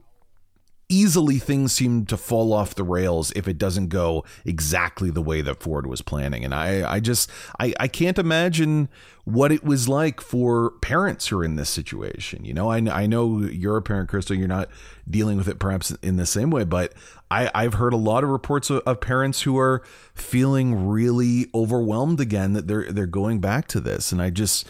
easily 0.88 1.38
things 1.38 1.72
seem 1.72 2.06
to 2.06 2.16
fall 2.16 2.52
off 2.52 2.74
the 2.74 2.82
rails 2.82 3.30
if 3.36 3.46
it 3.46 3.58
doesn't 3.58 3.88
go 3.88 4.24
exactly 4.44 5.10
the 5.10 5.20
way 5.20 5.42
that 5.42 5.62
Ford 5.62 5.86
was 5.86 6.00
planning. 6.00 6.44
And 6.44 6.54
I, 6.54 6.94
I 6.94 7.00
just, 7.00 7.30
I, 7.60 7.74
I 7.78 7.88
can't 7.88 8.18
imagine 8.18 8.88
what 9.24 9.52
it 9.52 9.62
was 9.62 9.86
like 9.86 10.22
for 10.22 10.70
parents 10.80 11.28
who 11.28 11.38
are 11.38 11.44
in 11.44 11.56
this 11.56 11.68
situation. 11.68 12.46
You 12.46 12.54
know, 12.54 12.70
I, 12.70 12.78
I 12.78 13.06
know 13.06 13.40
you're 13.40 13.76
a 13.76 13.82
parent, 13.82 14.08
Christo, 14.08 14.32
you're 14.32 14.48
not 14.48 14.70
dealing 15.08 15.36
with 15.36 15.48
it 15.48 15.58
perhaps 15.58 15.90
in 16.02 16.16
the 16.16 16.24
same 16.24 16.50
way, 16.50 16.64
but 16.64 16.94
I, 17.30 17.50
I've 17.54 17.74
heard 17.74 17.92
a 17.92 17.98
lot 17.98 18.24
of 18.24 18.30
reports 18.30 18.70
of, 18.70 18.80
of 18.86 19.02
parents 19.02 19.42
who 19.42 19.58
are 19.58 19.82
feeling 20.14 20.88
really 20.88 21.50
overwhelmed 21.54 22.20
again 22.20 22.54
that 22.54 22.66
they're, 22.66 22.90
they're 22.90 23.06
going 23.06 23.40
back 23.40 23.68
to 23.68 23.80
this. 23.80 24.10
And 24.10 24.22
I 24.22 24.30
just, 24.30 24.66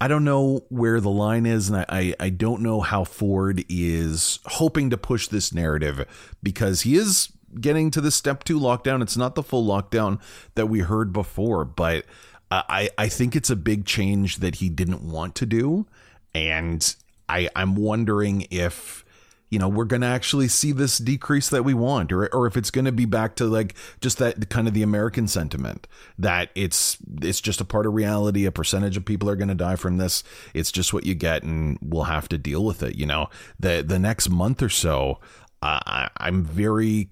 I 0.00 0.08
don't 0.08 0.24
know 0.24 0.64
where 0.68 1.00
the 1.00 1.10
line 1.10 1.44
is, 1.44 1.68
and 1.68 1.84
I, 1.88 2.14
I, 2.20 2.30
don't 2.30 2.62
know 2.62 2.80
how 2.80 3.02
Ford 3.02 3.64
is 3.68 4.38
hoping 4.44 4.90
to 4.90 4.96
push 4.96 5.26
this 5.26 5.52
narrative 5.52 6.06
because 6.40 6.82
he 6.82 6.94
is 6.94 7.32
getting 7.60 7.90
to 7.90 8.00
the 8.00 8.12
step 8.12 8.44
two 8.44 8.60
lockdown. 8.60 9.02
It's 9.02 9.16
not 9.16 9.34
the 9.34 9.42
full 9.42 9.66
lockdown 9.66 10.20
that 10.54 10.66
we 10.66 10.80
heard 10.80 11.12
before, 11.12 11.64
but 11.64 12.04
I, 12.50 12.90
I 12.96 13.08
think 13.08 13.34
it's 13.34 13.50
a 13.50 13.56
big 13.56 13.84
change 13.84 14.36
that 14.36 14.56
he 14.56 14.68
didn't 14.68 15.02
want 15.02 15.34
to 15.36 15.46
do. 15.46 15.86
And 16.34 16.94
I, 17.28 17.48
I'm 17.56 17.74
wondering 17.74 18.46
if 18.50 19.04
you 19.50 19.58
know, 19.58 19.68
we're 19.68 19.84
going 19.84 20.02
to 20.02 20.06
actually 20.06 20.48
see 20.48 20.72
this 20.72 20.98
decrease 20.98 21.48
that 21.48 21.64
we 21.64 21.74
want, 21.74 22.12
or 22.12 22.26
or 22.34 22.46
if 22.46 22.56
it's 22.56 22.70
going 22.70 22.84
to 22.84 22.92
be 22.92 23.06
back 23.06 23.34
to 23.36 23.46
like 23.46 23.74
just 24.00 24.18
that 24.18 24.48
kind 24.50 24.68
of 24.68 24.74
the 24.74 24.82
American 24.82 25.26
sentiment 25.26 25.86
that 26.18 26.50
it's 26.54 26.98
it's 27.22 27.40
just 27.40 27.60
a 27.60 27.64
part 27.64 27.86
of 27.86 27.94
reality. 27.94 28.44
A 28.44 28.52
percentage 28.52 28.96
of 28.96 29.04
people 29.04 29.28
are 29.30 29.36
going 29.36 29.48
to 29.48 29.54
die 29.54 29.76
from 29.76 29.96
this. 29.96 30.22
It's 30.54 30.70
just 30.70 30.92
what 30.92 31.04
you 31.04 31.14
get, 31.14 31.42
and 31.42 31.78
we'll 31.80 32.04
have 32.04 32.28
to 32.28 32.38
deal 32.38 32.64
with 32.64 32.82
it. 32.82 32.96
You 32.96 33.06
know, 33.06 33.28
the 33.58 33.84
the 33.86 33.98
next 33.98 34.28
month 34.28 34.62
or 34.62 34.68
so, 34.68 35.18
uh, 35.62 35.80
I, 35.86 36.10
I'm 36.18 36.44
very 36.44 37.08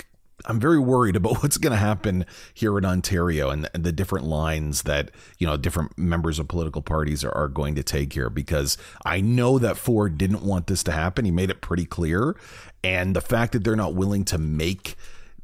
I'm 0.46 0.60
very 0.60 0.78
worried 0.78 1.16
about 1.16 1.42
what's 1.42 1.58
going 1.58 1.72
to 1.72 1.76
happen 1.76 2.24
here 2.54 2.78
in 2.78 2.84
Ontario 2.84 3.50
and, 3.50 3.68
and, 3.74 3.84
the 3.84 3.92
different 3.92 4.26
lines 4.26 4.82
that 4.82 5.10
you 5.38 5.46
know 5.46 5.56
different 5.56 5.96
members 5.98 6.38
of 6.38 6.48
political 6.48 6.82
parties 6.82 7.24
are, 7.24 7.32
are 7.32 7.48
going 7.48 7.74
to 7.74 7.82
take 7.82 8.12
here 8.12 8.30
because 8.30 8.78
I 9.04 9.20
know 9.20 9.58
that 9.58 9.76
Ford 9.76 10.18
didn't 10.18 10.42
want 10.42 10.66
this 10.66 10.82
to 10.84 10.92
happen. 10.92 11.24
He 11.24 11.30
made 11.30 11.50
it 11.50 11.60
pretty 11.60 11.84
clear, 11.84 12.36
and 12.82 13.14
the 13.14 13.20
fact 13.20 13.52
that 13.52 13.64
they're 13.64 13.76
not 13.76 13.94
willing 13.94 14.24
to 14.26 14.38
make 14.38 14.96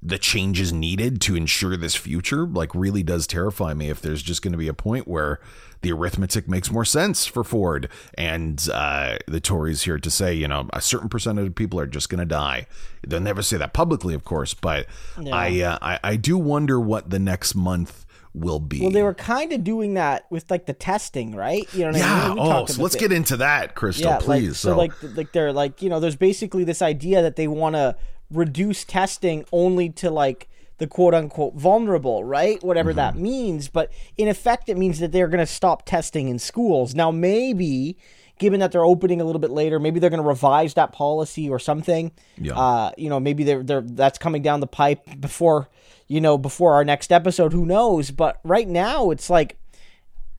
the 0.02 0.18
changes 0.18 0.73
needed 0.73 1.21
to 1.21 1.37
ensure 1.37 1.76
this 1.76 1.94
future 1.94 2.44
like 2.44 2.75
really 2.75 3.04
does 3.04 3.26
terrify 3.26 3.73
me 3.73 3.88
if 3.88 4.02
there's 4.02 4.23
just 4.23 4.42
going 4.42 4.52
to 4.52 4.59
be 4.59 4.66
a 4.66 4.75
point 4.75 5.06
where 5.06 5.38
the 5.82 5.92
arithmetic 5.92 6.48
makes 6.48 6.70
more 6.70 6.84
sense 6.84 7.26
for 7.26 7.44
Ford 7.44 7.88
and 8.14 8.68
uh, 8.72 9.18
the 9.26 9.40
Tories 9.40 9.82
here 9.82 9.98
to 9.98 10.10
say, 10.10 10.32
you 10.32 10.48
know, 10.48 10.68
a 10.72 10.80
certain 10.80 11.08
percentage 11.08 11.46
of 11.46 11.54
people 11.54 11.78
are 11.78 11.86
just 11.86 12.08
going 12.08 12.20
to 12.20 12.24
die. 12.24 12.66
They'll 13.06 13.20
never 13.20 13.42
say 13.42 13.56
that 13.58 13.72
publicly, 13.72 14.14
of 14.14 14.24
course, 14.24 14.54
but 14.54 14.86
yeah. 15.20 15.34
I, 15.34 15.60
uh, 15.60 15.78
I 15.82 16.00
I 16.04 16.16
do 16.16 16.38
wonder 16.38 16.80
what 16.80 17.10
the 17.10 17.18
next 17.18 17.54
month 17.54 18.06
will 18.34 18.60
be. 18.60 18.80
Well, 18.80 18.90
they 18.90 19.02
were 19.02 19.14
kind 19.14 19.52
of 19.52 19.62
doing 19.64 19.94
that 19.94 20.26
with 20.30 20.50
like 20.50 20.66
the 20.66 20.72
testing, 20.72 21.34
right? 21.34 21.66
You 21.74 21.90
know, 21.90 21.98
yeah. 21.98 22.24
I 22.24 22.28
mean? 22.28 22.38
oh, 22.38 22.66
so 22.66 22.82
let's 22.82 22.96
get 22.96 23.12
into 23.12 23.36
that, 23.38 23.74
Christo, 23.74 24.08
yeah, 24.08 24.18
please. 24.18 24.48
Like, 24.48 24.56
so, 24.56 24.70
so, 24.70 24.76
like, 24.76 25.16
like 25.16 25.32
they're 25.32 25.52
like, 25.52 25.82
you 25.82 25.90
know, 25.90 26.00
there's 26.00 26.16
basically 26.16 26.64
this 26.64 26.82
idea 26.82 27.22
that 27.22 27.36
they 27.36 27.48
want 27.48 27.74
to 27.74 27.96
reduce 28.30 28.84
testing 28.84 29.44
only 29.52 29.90
to 29.90 30.10
like 30.10 30.48
the 30.78 30.86
quote 30.86 31.14
unquote 31.14 31.54
vulnerable, 31.54 32.24
right? 32.24 32.62
Whatever 32.62 32.90
mm-hmm. 32.90 32.96
that 32.96 33.16
means. 33.16 33.68
But 33.68 33.92
in 34.16 34.28
effect, 34.28 34.68
it 34.68 34.76
means 34.76 34.98
that 34.98 35.12
they're 35.12 35.28
going 35.28 35.38
to 35.38 35.46
stop 35.46 35.84
testing 35.84 36.28
in 36.28 36.38
schools. 36.38 36.94
Now, 36.94 37.10
maybe, 37.10 37.96
given 38.38 38.60
that 38.60 38.72
they're 38.72 38.84
opening 38.84 39.20
a 39.20 39.24
little 39.24 39.40
bit 39.40 39.50
later, 39.50 39.78
maybe 39.78 40.00
they're 40.00 40.10
going 40.10 40.22
to 40.22 40.28
revise 40.28 40.74
that 40.74 40.92
policy 40.92 41.48
or 41.48 41.58
something. 41.58 42.12
Yeah. 42.36 42.58
Uh, 42.58 42.90
you 42.96 43.08
know, 43.08 43.20
maybe 43.20 43.44
they're, 43.44 43.62
they're 43.62 43.82
that's 43.82 44.18
coming 44.18 44.42
down 44.42 44.60
the 44.60 44.66
pipe 44.66 45.20
before, 45.20 45.68
you 46.08 46.20
know, 46.20 46.36
before 46.38 46.74
our 46.74 46.84
next 46.84 47.12
episode. 47.12 47.52
Who 47.52 47.64
knows? 47.64 48.10
But 48.10 48.40
right 48.42 48.68
now, 48.68 49.10
it's 49.10 49.30
like, 49.30 49.58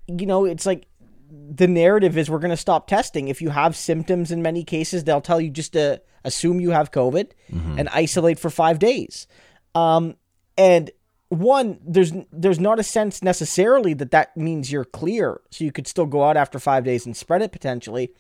you 0.08 0.26
know, 0.26 0.46
it's 0.46 0.66
like 0.66 0.88
the 1.32 1.68
narrative 1.68 2.18
is 2.18 2.30
we're 2.30 2.40
going 2.40 2.52
to 2.52 2.58
stop 2.58 2.88
testing. 2.88 3.28
If 3.28 3.42
you 3.42 3.50
have 3.50 3.76
symptoms 3.76 4.32
in 4.32 4.42
many 4.42 4.64
cases, 4.64 5.04
they'll 5.04 5.22
tell 5.22 5.40
you 5.40 5.50
just 5.50 5.74
to 5.74 6.02
assume 6.24 6.60
you 6.60 6.72
have 6.72 6.92
COVID 6.92 7.32
mm-hmm. 7.52 7.80
and 7.80 7.90
isolate 7.90 8.40
for 8.40 8.50
five 8.50 8.80
days. 8.80 9.28
Um, 9.76 10.16
and 10.58 10.92
one, 11.30 11.80
there's 11.84 12.14
there's 12.32 12.60
not 12.60 12.80
a 12.80 12.84
sense 12.84 13.24
necessarily 13.24 13.94
that 13.96 14.12
that 14.12 14.38
means 14.38 14.72
you're 14.72 14.86
clear, 14.86 15.42
so 15.50 15.64
you 15.64 15.72
could 15.72 15.88
still 15.88 16.06
go 16.06 16.24
out 16.24 16.38
after 16.38 16.60
five 16.60 16.84
days 16.84 17.06
and 17.06 17.18
spread 17.18 17.42
it 17.42 17.52
potentially. 17.52 18.12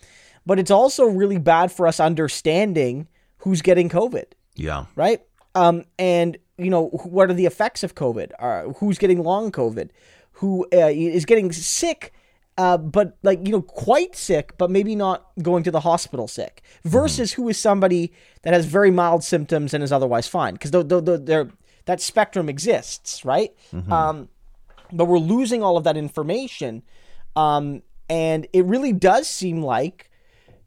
But 0.45 0.59
it's 0.59 0.71
also 0.71 1.05
really 1.05 1.37
bad 1.37 1.71
for 1.71 1.87
us 1.87 1.99
understanding 1.99 3.07
who's 3.37 3.61
getting 3.61 3.87
COVID. 3.89 4.25
Yeah. 4.55 4.85
Right. 4.95 5.21
Um, 5.55 5.85
and 5.99 6.37
you 6.57 6.69
know 6.69 6.87
what 6.87 7.29
are 7.29 7.33
the 7.33 7.45
effects 7.45 7.83
of 7.83 7.95
COVID? 7.95 8.31
Uh, 8.39 8.73
who's 8.73 8.97
getting 8.97 9.23
long 9.23 9.51
COVID? 9.51 9.89
Who 10.33 10.65
uh, 10.73 10.89
is 10.89 11.25
getting 11.25 11.51
sick? 11.51 12.13
Uh, 12.57 12.77
but 12.77 13.17
like 13.23 13.45
you 13.45 13.51
know, 13.51 13.61
quite 13.61 14.15
sick, 14.15 14.57
but 14.57 14.69
maybe 14.69 14.95
not 14.95 15.27
going 15.41 15.63
to 15.63 15.71
the 15.71 15.79
hospital 15.79 16.27
sick. 16.27 16.63
Versus 16.83 17.31
mm-hmm. 17.31 17.43
who 17.43 17.49
is 17.49 17.57
somebody 17.57 18.11
that 18.43 18.53
has 18.53 18.65
very 18.65 18.91
mild 18.91 19.23
symptoms 19.23 19.73
and 19.73 19.83
is 19.83 19.91
otherwise 19.91 20.27
fine, 20.27 20.53
because 20.53 20.71
they're 20.71 21.47
that 21.85 22.01
spectrum 22.01 22.49
exists, 22.49 23.25
right? 23.25 23.51
Mm-hmm. 23.73 23.91
Um, 23.91 24.29
but 24.91 25.05
we're 25.05 25.17
losing 25.17 25.63
all 25.63 25.77
of 25.77 25.83
that 25.85 25.97
information, 25.97 26.83
um, 27.35 27.81
and 28.09 28.47
it 28.53 28.65
really 28.65 28.93
does 28.93 29.27
seem 29.27 29.61
like, 29.61 30.09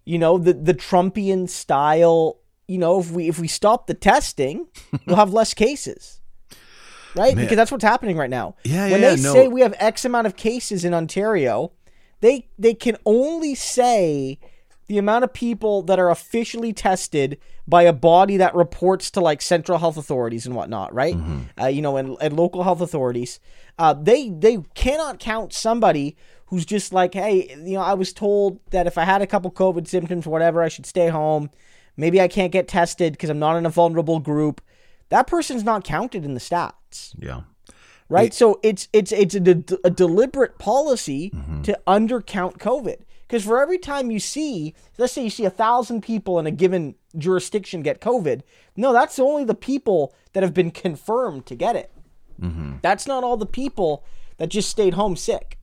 you 0.05 0.19
know, 0.19 0.39
the 0.39 0.53
the 0.53 0.75
Trumpian 0.75 1.49
style. 1.49 2.39
You 2.69 2.79
know, 2.79 2.99
if 3.01 3.11
we 3.11 3.29
if 3.29 3.39
we 3.39 3.49
stop 3.49 3.87
the 3.87 3.95
testing, 3.95 4.67
we'll 5.07 5.17
have 5.17 5.33
less 5.33 5.55
cases 5.55 6.21
right? 7.17 7.35
Man. 7.35 7.45
Because 7.45 7.57
that's 7.57 7.73
what's 7.73 7.85
happening 7.85 8.17
right 8.17 8.31
now. 8.31 8.57
Yeah, 8.65 8.91
when 8.91 9.01
yeah, 9.01 9.15
they 9.15 9.23
no. 9.23 9.33
say 9.33 9.49
we 9.49 9.63
have 9.63 9.75
X 9.79 10.05
amount 10.05 10.27
of 10.27 10.37
cases 10.37 10.85
in 10.85 10.95
Ontario, 10.95 11.73
they 12.21 12.49
they 12.59 12.75
can 12.75 12.97
only 13.05 13.55
say 13.55 14.39
the 14.89 14.99
amount 14.99 15.25
of 15.25 15.33
people 15.33 15.83
that 15.83 15.99
are 15.99 16.11
officially 16.11 16.73
tested 16.73 17.39
by 17.67 17.83
a 17.83 17.93
body 17.93 18.37
that 18.37 18.55
reports 18.55 19.11
to 19.11 19.21
like 19.21 19.43
central 19.43 19.79
health 19.79 19.97
authorities 19.97 20.47
and 20.47 20.55
whatnot, 20.55 20.95
right? 20.95 21.17
Mm-hmm. 21.17 21.61
Uh, 21.61 21.67
you 21.67 21.83
know, 21.83 21.97
and, 21.97 22.17
and, 22.21 22.37
local 22.37 22.63
health 22.63 22.81
authorities, 22.81 23.41
uh, 23.79 23.95
they 23.95 24.31
they 24.31 24.59
cannot 24.75 25.19
count 25.19 25.53
somebody 25.53 26.17
who's 26.47 26.65
just 26.65 26.93
like, 26.93 27.15
hey, 27.15 27.49
you 27.51 27.75
know, 27.75 27.81
I 27.81 27.95
was 27.95 28.13
told 28.13 28.61
that 28.71 28.87
if 28.87 28.97
I 28.97 29.05
had 29.05 29.23
a 29.23 29.27
couple 29.27 29.51
COVID 29.51 29.89
symptoms, 29.89 30.27
whatever, 30.27 30.63
I 30.63 30.69
should 30.69 30.87
stay 30.87 31.09
home. 31.09 31.51
Maybe 31.97 32.21
I 32.21 32.29
can't 32.29 32.53
get 32.53 32.69
tested 32.69 33.15
because 33.15 33.31
I'm 33.31 33.39
not 33.39 33.57
in 33.57 33.67
a 33.67 33.71
vulnerable 33.71 34.21
group. 34.21 34.61
That 35.09 35.27
person's 35.27 35.65
not 35.65 35.83
counted 35.83 36.25
in 36.25 36.35
the 36.35 36.41
stats. 36.41 37.15
Yeah 37.19 37.43
right? 38.09 38.29
It, 38.29 38.35
so 38.35 38.61
it's 38.63 38.89
it's 38.93 39.13
it's 39.13 39.35
a, 39.35 39.41
de- 39.41 39.79
a 39.85 39.91
deliberate 39.91 40.59
policy 40.59 41.31
mm-hmm. 41.31 41.63
to 41.63 41.79
undercount 41.87 42.59
COVID. 42.59 43.03
Because 43.27 43.45
for 43.45 43.61
every 43.61 43.79
time 43.79 44.11
you 44.11 44.21
see, 44.21 44.75
let's 44.99 45.13
say 45.13 45.25
you 45.25 45.31
see 45.31 45.45
a 45.45 45.51
thousand 45.51 46.03
people 46.03 46.39
in 46.39 46.47
a 46.47 46.51
given 46.51 46.95
jurisdiction 47.17 47.83
get 47.83 48.01
COVID, 48.01 48.43
no, 48.77 48.93
that's 48.93 49.19
only 49.19 49.45
the 49.45 49.55
people 49.55 50.15
that 50.33 50.43
have 50.43 50.55
been 50.55 50.71
confirmed 50.71 51.47
to 51.47 51.55
get 51.55 51.75
it. 51.77 51.91
Mm-hmm. 52.41 52.77
That's 52.83 53.07
not 53.07 53.25
all 53.25 53.37
the 53.37 53.47
people 53.47 54.05
that 54.37 54.49
just 54.49 54.69
stayed 54.69 54.95
home 54.95 55.17
sick. 55.17 55.59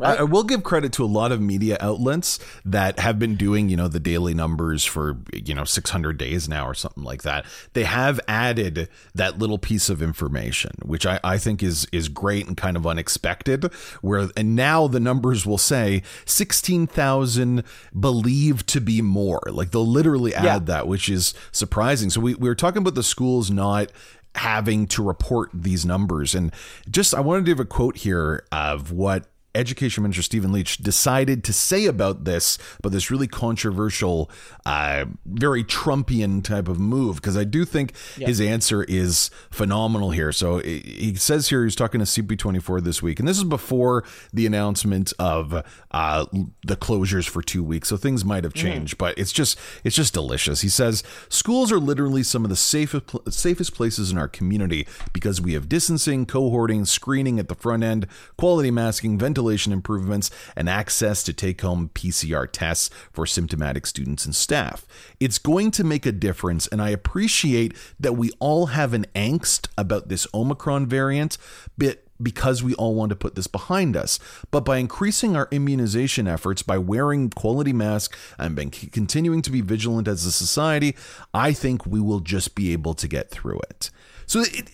Right? 0.00 0.16
I, 0.16 0.20
I 0.20 0.22
will 0.22 0.44
give 0.44 0.62
credit 0.62 0.92
to 0.92 1.04
a 1.04 1.06
lot 1.06 1.32
of 1.32 1.40
media 1.40 1.76
outlets 1.80 2.38
that 2.64 3.00
have 3.00 3.18
been 3.18 3.34
doing, 3.34 3.68
you 3.68 3.76
know, 3.76 3.88
the 3.88 3.98
daily 3.98 4.32
numbers 4.32 4.84
for, 4.84 5.18
you 5.32 5.54
know, 5.54 5.64
600 5.64 6.16
days 6.16 6.48
now 6.48 6.68
or 6.68 6.74
something 6.74 7.02
like 7.02 7.22
that. 7.22 7.44
They 7.72 7.82
have 7.82 8.20
added 8.28 8.88
that 9.16 9.40
little 9.40 9.58
piece 9.58 9.88
of 9.90 10.00
information, 10.00 10.70
which 10.84 11.04
I, 11.04 11.18
I 11.24 11.36
think 11.38 11.64
is 11.64 11.88
is 11.90 12.08
great 12.08 12.46
and 12.46 12.56
kind 12.56 12.76
of 12.76 12.86
unexpected. 12.86 13.72
Where 14.00 14.28
and 14.36 14.54
now 14.54 14.86
the 14.86 15.00
numbers 15.00 15.44
will 15.44 15.58
say 15.58 16.04
16,000 16.26 17.64
believed 17.98 18.68
to 18.68 18.80
be 18.80 19.02
more. 19.02 19.40
Like 19.50 19.70
they'll 19.72 19.86
literally 19.86 20.34
add 20.34 20.44
Yeah. 20.44 20.58
that, 20.60 20.86
which 20.86 21.08
is 21.08 21.34
surprising. 21.50 22.10
So 22.10 22.20
we, 22.20 22.34
we 22.34 22.48
were 22.48 22.54
talking 22.54 22.82
about 22.82 22.94
the 22.94 23.02
schools 23.02 23.50
not 23.50 23.90
having 24.34 24.86
to 24.86 25.02
report 25.02 25.50
these 25.52 25.84
numbers. 25.84 26.34
And 26.34 26.52
just, 26.88 27.14
I 27.14 27.20
wanted 27.20 27.46
to 27.46 27.50
give 27.50 27.58
a 27.60 27.64
quote 27.64 27.96
here 27.96 28.44
of 28.52 28.92
what 28.92 29.26
Education 29.58 30.04
Minister 30.04 30.22
Stephen 30.22 30.52
Lecce 30.52 30.80
decided 30.80 31.42
to 31.42 31.52
say 31.52 31.86
about 31.86 32.24
this, 32.24 32.58
but 32.80 32.92
this 32.92 33.10
really 33.10 33.26
controversial, 33.26 34.30
uh, 34.64 35.06
very 35.26 35.64
Trumpian 35.64 36.44
type 36.44 36.68
of 36.68 36.78
move, 36.78 37.16
because 37.16 37.36
I 37.36 37.42
do 37.42 37.64
think 37.64 37.96
his 38.16 38.40
answer 38.40 38.84
is 38.84 39.30
phenomenal 39.50 40.12
here. 40.12 40.30
So 40.30 40.60
he 40.60 41.16
says 41.16 41.48
here 41.48 41.64
he's 41.64 41.74
talking 41.74 41.98
to 41.98 42.04
CP24 42.04 42.84
this 42.84 43.02
week, 43.02 43.18
and 43.18 43.26
this 43.26 43.36
is 43.36 43.44
before 43.44 44.04
the 44.32 44.46
announcement 44.46 45.12
of 45.18 45.64
uh, 45.90 46.26
the 46.64 46.76
closures 46.76 47.28
for 47.28 47.42
two 47.42 47.64
weeks. 47.64 47.88
So 47.88 47.96
things 47.96 48.24
might 48.24 48.44
have 48.44 48.54
changed, 48.54 48.96
but 48.96 49.18
it's 49.18 49.32
just 49.32 49.58
it's 49.82 49.96
just 49.96 50.14
delicious. 50.14 50.60
He 50.60 50.68
says 50.68 51.02
schools 51.28 51.72
are 51.72 51.80
literally 51.80 52.22
some 52.22 52.44
of 52.44 52.50
the 52.50 52.56
safest 52.56 53.10
safest 53.30 53.74
places 53.74 54.12
in 54.12 54.18
our 54.18 54.28
community 54.28 54.86
because 55.12 55.40
we 55.40 55.54
have 55.54 55.68
distancing, 55.68 56.26
cohorting, 56.26 56.86
screening 56.86 57.40
at 57.40 57.48
the 57.48 57.56
front 57.56 57.82
end, 57.82 58.06
quality 58.36 58.70
masking, 58.70 59.18
ventilation 59.18 59.47
improvements, 59.72 60.30
and 60.56 60.68
access 60.68 61.22
to 61.24 61.32
take 61.32 61.60
home 61.60 61.90
PCR 61.94 62.48
tests 62.50 62.90
for 63.12 63.26
symptomatic 63.26 63.86
students 63.86 64.24
and 64.24 64.34
staff. 64.34 64.86
It's 65.20 65.38
going 65.38 65.70
to 65.72 65.84
make 65.84 66.06
a 66.06 66.12
difference, 66.12 66.66
and 66.68 66.82
I 66.82 66.90
appreciate 66.90 67.76
that 67.98 68.14
we 68.14 68.30
all 68.38 68.66
have 68.66 68.92
an 68.92 69.06
angst 69.14 69.68
about 69.76 70.08
this 70.08 70.26
Omicron 70.34 70.86
variant, 70.86 71.38
but 71.76 72.04
because 72.20 72.62
we 72.62 72.74
all 72.74 72.94
want 72.94 73.10
to 73.10 73.16
put 73.16 73.34
this 73.34 73.46
behind 73.46 73.96
us. 73.96 74.18
But 74.50 74.64
by 74.64 74.78
increasing 74.78 75.36
our 75.36 75.48
immunization 75.50 76.26
efforts, 76.26 76.62
by 76.62 76.78
wearing 76.78 77.30
quality 77.30 77.72
masks, 77.72 78.18
and 78.38 78.72
continuing 78.92 79.42
to 79.42 79.50
be 79.50 79.60
vigilant 79.60 80.08
as 80.08 80.24
a 80.24 80.32
society, 80.32 80.96
I 81.32 81.52
think 81.52 81.86
we 81.86 82.00
will 82.00 82.20
just 82.20 82.54
be 82.54 82.72
able 82.72 82.94
to 82.94 83.08
get 83.08 83.30
through 83.30 83.60
it. 83.70 83.90
So 84.26 84.40
it, 84.40 84.70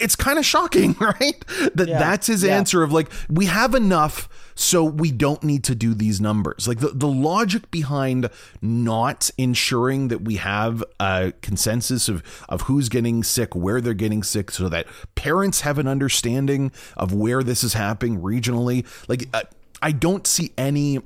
it's 0.00 0.16
kind 0.16 0.38
of 0.38 0.44
shocking, 0.46 0.94
right? 1.00 1.44
That 1.74 1.88
Yeah. 1.88 1.98
that's 1.98 2.26
his 2.26 2.42
Yeah. 2.42 2.56
answer 2.56 2.82
of 2.82 2.92
like, 2.92 3.10
we 3.28 3.46
have 3.46 3.74
enough, 3.74 4.28
so 4.54 4.82
we 4.84 5.10
don't 5.12 5.42
need 5.44 5.62
to 5.64 5.74
do 5.74 5.94
these 5.94 6.20
numbers. 6.20 6.66
Like 6.66 6.78
the, 6.80 6.88
the 6.88 7.06
logic 7.08 7.70
behind 7.70 8.28
not 8.60 9.30
ensuring 9.38 10.08
that 10.08 10.22
we 10.22 10.36
have 10.36 10.82
a 10.98 11.32
consensus 11.42 12.08
of, 12.08 12.22
of 12.48 12.62
who's 12.62 12.88
getting 12.88 13.22
sick, 13.22 13.54
where 13.54 13.80
they're 13.80 13.94
getting 13.94 14.22
sick, 14.22 14.50
so 14.50 14.68
that 14.68 14.86
parents 15.14 15.60
have 15.62 15.78
an 15.78 15.86
understanding 15.86 16.72
of 16.96 17.12
where 17.12 17.42
this 17.42 17.62
is 17.62 17.74
happening 17.74 18.20
regionally. 18.20 18.84
Like, 19.08 19.28
uh, 19.32 19.42
I 19.80 19.92
don't 19.92 20.26
see 20.26 20.50
any 20.58 21.00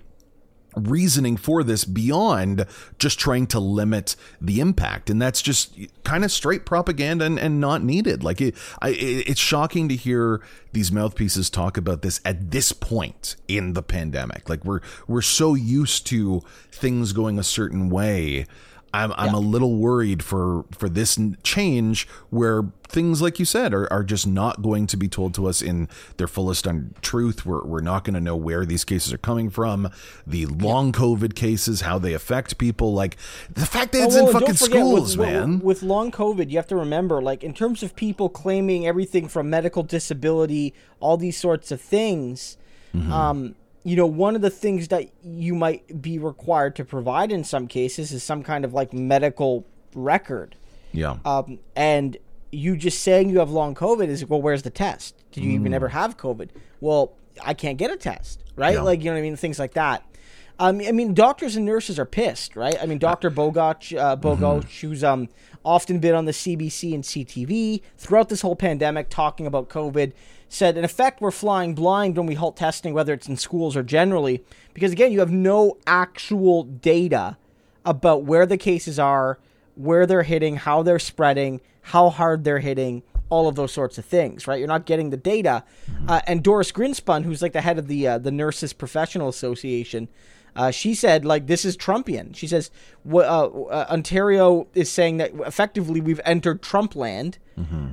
reasoning 0.77 1.37
for 1.37 1.63
this 1.63 1.85
beyond 1.85 2.67
just 2.99 3.19
trying 3.19 3.47
to 3.49 3.61
limit 3.61 4.17
the 4.41 4.61
impact. 4.61 5.11
And 5.11 5.21
that's 5.21 5.43
just 5.43 5.77
kind 6.05 6.25
of 6.25 6.33
straight 6.33 6.65
propaganda 6.65 7.25
and, 7.25 7.39
and 7.39 7.61
not 7.61 7.83
needed. 7.83 8.25
Like 8.25 8.41
it, 8.41 8.55
I, 8.81 8.91
it, 8.91 9.29
it's 9.29 9.41
shocking 9.41 9.89
to 9.89 9.97
hear 9.97 10.41
these 10.73 10.91
mouthpieces 10.91 11.51
talk 11.51 11.77
about 11.77 12.03
this 12.03 12.21
at 12.25 12.51
this 12.51 12.73
point 12.73 13.37
in 13.49 13.75
the 13.75 13.83
pandemic. 13.83 14.49
Like 14.49 14.65
we're 14.65 14.81
we're 15.07 15.23
so 15.23 15.55
used 15.55 16.07
to 16.09 16.43
things 16.71 17.13
going 17.13 17.39
a 17.39 17.45
certain 17.45 17.91
way 17.91 18.47
I'm, 18.95 19.13
I'm 19.17 19.33
a 19.35 19.41
little 19.41 19.77
worried 19.77 20.23
for 20.23 20.65
for 20.73 20.89
this 20.89 21.19
change 21.43 22.07
where 22.31 22.65
things 22.87 23.23
like 23.23 23.39
you 23.39 23.47
said 23.47 23.73
are, 23.73 23.91
are 23.91 24.05
just 24.05 24.27
not 24.27 24.61
going 24.61 24.87
to 24.87 24.99
be 24.99 25.09
told 25.09 25.33
to 25.35 25.47
us 25.47 25.63
in 25.63 25.89
their 26.19 26.27
fullest 26.27 26.67
un- 26.69 26.95
truth. 27.01 27.47
We're, 27.47 27.65
we're 27.65 27.81
not 27.81 28.05
going 28.05 28.13
to 28.15 28.21
know 28.21 28.37
where 28.37 28.67
these 28.67 28.85
cases 28.85 29.11
are 29.15 29.19
coming 29.19 29.49
from, 29.49 29.89
the 30.27 30.45
long 30.45 30.93
COVID 30.93 31.35
cases, 31.35 31.81
how 31.81 31.99
they 31.99 32.13
affect 32.13 32.59
people. 32.59 32.93
Like 32.93 33.17
the 33.51 33.65
fact 33.65 33.93
that 33.93 34.03
it's 34.05 34.17
Oh, 34.17 34.27
in 34.27 34.33
fucking 34.33 34.55
schools, 34.55 35.17
with, 35.17 35.27
man. 35.27 35.55
With, 35.55 35.63
with 35.63 35.83
long 35.83 36.11
COVID, 36.13 36.51
you 36.51 36.59
have 36.59 36.67
to 36.69 36.77
remember, 36.77 37.23
like, 37.23 37.43
in 37.43 37.55
terms 37.55 37.83
of 37.83 37.97
people 37.97 38.29
claiming 38.29 38.87
everything 38.87 39.27
from 39.27 39.49
medical 39.49 39.83
disability, 39.83 40.75
all 41.01 41.17
these 41.17 41.39
sorts 41.39 41.71
of 41.73 41.81
things, 41.81 42.59
Mm-hmm. 42.95 43.11
um, 43.11 43.55
you 43.85 43.97
know, 43.97 44.07
one 44.07 44.37
of 44.37 44.43
the 44.43 44.51
things 44.51 44.89
that 44.89 45.11
you 45.25 45.55
might 45.55 46.01
be 46.01 46.19
required 46.19 46.77
to 46.77 46.85
provide 46.85 47.33
in 47.33 47.43
some 47.45 47.67
cases 47.67 48.13
is 48.13 48.23
some 48.23 48.43
kind 48.43 48.65
of 48.65 48.73
like 48.73 48.93
medical 48.93 49.67
record. 49.95 50.57
yeah. 50.93 51.17
Um, 51.25 51.59
and 51.77 52.17
you 52.51 52.77
just 52.77 53.03
saying 53.03 53.31
you 53.31 53.39
have 53.39 53.51
long 53.51 53.75
COVID 53.75 54.09
is 54.09 54.25
well, 54.27 54.43
where's 54.43 54.63
the 54.63 54.71
test? 54.71 55.15
Did 55.33 55.43
you 55.45 55.53
Mm. 55.53 55.61
even 55.61 55.75
ever 55.75 55.89
have 55.89 56.17
COVID? 56.17 56.51
Well, 56.81 57.13
I 57.43 57.55
can't 57.55 57.79
get 57.79 57.91
a 57.91 57.97
test, 57.97 58.43
right? 58.57 58.75
Yeah. 58.75 58.83
Like 58.83 59.01
you 59.01 59.07
know 59.07 59.13
what 59.13 59.19
I 59.19 59.23
mean, 59.23 59.37
things 59.37 59.59
like 59.59 59.73
that. 59.75 60.05
Um, 60.59 60.81
I 60.87 60.93
mean, 60.93 61.15
doctors 61.15 61.57
and 61.57 61.65
nurses 61.65 61.99
are 61.99 62.05
pissed, 62.05 62.55
right? 62.57 62.77
I 62.81 62.85
mean, 62.87 62.99
Doctor 62.99 63.31
Bogoch, 63.31 63.99
uh, 63.99 64.17
Bogoch, 64.17 64.81
who's 64.81 65.03
um 65.03 65.29
often 65.65 65.99
been 65.99 66.15
on 66.15 66.27
the 66.27 66.33
CBC 66.33 66.93
and 66.95 67.03
CTV 67.05 67.81
throughout 67.97 68.29
this 68.29 68.43
whole 68.43 68.55
pandemic, 68.57 69.09
talking 69.09 69.47
about 69.47 69.69
COVID, 69.71 70.13
said 70.53 70.77
in 70.77 70.85
effect 70.85 71.21
we're 71.21 71.31
flying 71.31 71.75
blind 71.75 72.17
when 72.17 72.27
we 72.27 72.35
halt 72.35 72.57
testing, 72.57 72.93
whether 72.93 73.15
it's 73.15 73.27
in 73.27 73.37
schools 73.37 73.75
or 73.75 73.83
generally, 73.83 74.45
because 74.75 74.93
again, 74.93 75.11
you 75.11 75.21
have 75.21 75.31
no 75.31 75.79
actual 75.87 76.65
data 76.65 77.39
about 77.87 78.25
where 78.25 78.45
the 78.45 78.59
cases 78.59 78.99
are, 78.99 79.39
where 79.77 80.05
they're 80.07 80.25
hitting, 80.25 80.57
how 80.57 80.83
they're 80.83 80.99
spreading, 80.99 81.61
how 81.81 82.11
hard 82.11 82.45
they're 82.45 82.59
hitting, 82.59 83.03
all 83.31 83.49
of 83.49 83.55
those 83.55 83.73
sorts 83.73 83.97
of 83.97 84.05
things, 84.05 84.47
right? 84.47 84.59
You're 84.59 84.69
not 84.69 84.85
getting 84.85 85.09
the 85.09 85.17
data. 85.17 85.65
Uh, 86.07 86.21
and 86.27 86.43
Doris 86.43 86.71
Grinspun, 86.71 87.25
who's 87.25 87.41
like 87.41 87.55
the 87.55 87.63
head 87.63 87.79
of 87.79 87.89
the 87.89 88.07
uh, 88.07 88.19
the 88.19 88.31
Nurses 88.31 88.75
Professional 88.75 89.31
Association, 89.31 90.09
uh, 90.57 90.71
she 90.71 90.95
said 90.95 91.25
like 91.25 91.47
this 91.47 91.65
is 91.65 91.77
Trumpian. 91.77 92.35
She 92.37 92.47
says 92.47 92.71
uh, 93.13 93.19
uh, 93.19 93.87
Ontario 93.91 94.67
is 94.75 94.91
saying 94.91 95.17
that 95.19 95.33
effectively 95.47 96.01
we've 96.01 96.21
entered 96.25 96.63
Trump 96.63 96.95
land. 96.95 97.39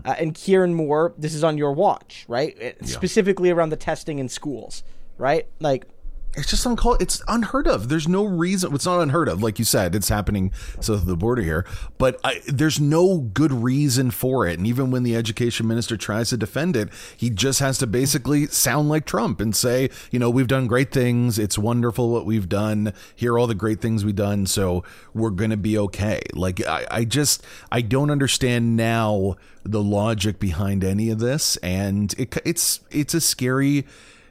Uh, 0.06 0.15
and 0.17 0.34
Kieran 0.34 0.74
Moore, 0.74 1.13
this 1.17 1.34
is 1.34 1.43
on 1.43 1.58
your 1.58 1.74
watch, 1.74 2.26
right? 2.28 2.56
Uh, 2.62 2.86
Specifically 2.86 3.50
around 3.50 3.69
the 3.69 3.76
testing 3.78 4.17
in 4.19 4.30
schools, 4.30 4.84
right? 5.17 5.48
Like 5.60 5.86
it's 6.35 6.49
just 6.49 6.65
uncalled. 6.65 7.01
It's 7.01 7.21
unheard 7.27 7.67
of. 7.67 7.89
There's 7.89 8.07
no 8.07 8.23
reason. 8.23 8.73
It's 8.75 8.85
not 8.85 9.01
unheard 9.01 9.27
of, 9.27 9.41
like 9.41 9.57
you 9.57 9.65
said. 9.65 9.95
It's 9.95 10.09
happening 10.09 10.51
south 10.79 11.01
of 11.01 11.05
the 11.05 11.17
border 11.17 11.41
here, 11.41 11.65
but 11.97 12.19
I, 12.23 12.41
there's 12.47 12.79
no 12.79 13.17
good 13.17 13.51
reason 13.51 14.11
for 14.11 14.45
it. 14.45 14.57
And 14.57 14.67
even 14.67 14.91
when 14.91 15.03
the 15.03 15.15
education 15.15 15.67
minister 15.67 15.97
tries 15.97 16.29
to 16.29 16.37
defend 16.37 16.75
it, 16.75 16.89
he 17.17 17.29
just 17.29 17.59
has 17.59 17.79
to 17.79 17.87
basically 17.87 18.45
sound 18.47 18.89
like 18.89 19.05
Trump 19.05 19.41
and 19.41 19.55
say, 19.55 19.89
you 20.11 20.19
know, 20.19 20.29
we've 20.29 20.47
done 20.47 20.67
great 20.67 20.91
things. 20.91 21.39
It's 21.39 21.57
wonderful 21.57 22.09
what 22.09 22.25
we've 22.25 22.47
done. 22.47 22.93
Here 23.15 23.33
are 23.33 23.39
all 23.39 23.47
the 23.47 23.55
great 23.55 23.81
things 23.81 24.05
we've 24.05 24.15
done. 24.15 24.45
So 24.45 24.83
we're 25.13 25.31
gonna 25.31 25.57
be 25.57 25.77
okay. 25.79 26.21
Like 26.33 26.65
I, 26.65 26.85
I 26.91 27.03
just 27.05 27.43
I 27.71 27.81
don't 27.81 28.11
understand 28.11 28.77
now 28.77 29.35
the 29.63 29.81
logic 29.81 30.39
behind 30.39 30.83
any 30.83 31.09
of 31.09 31.19
this, 31.19 31.57
and 31.57 32.13
it, 32.17 32.37
it's 32.45 32.81
it's 32.91 33.13
a 33.13 33.21
scary 33.21 33.85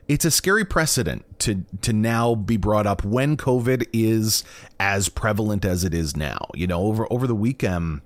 it's 0.09 0.25
a 0.25 0.31
scary 0.31 0.64
precedent 0.64 1.38
to 1.40 1.64
to 1.83 1.92
now 1.92 2.35
be 2.35 2.57
brought 2.57 2.87
up 2.87 3.05
when 3.05 3.37
COVID 3.37 3.87
is 3.92 4.42
as 4.81 5.09
prevalent 5.09 5.64
as 5.64 5.85
it 5.85 5.94
is 5.94 6.16
now. 6.16 6.49
You 6.55 6.66
know, 6.66 6.83
over 6.83 7.07
over 7.12 7.27
the 7.27 7.35
weekend, 7.35 8.01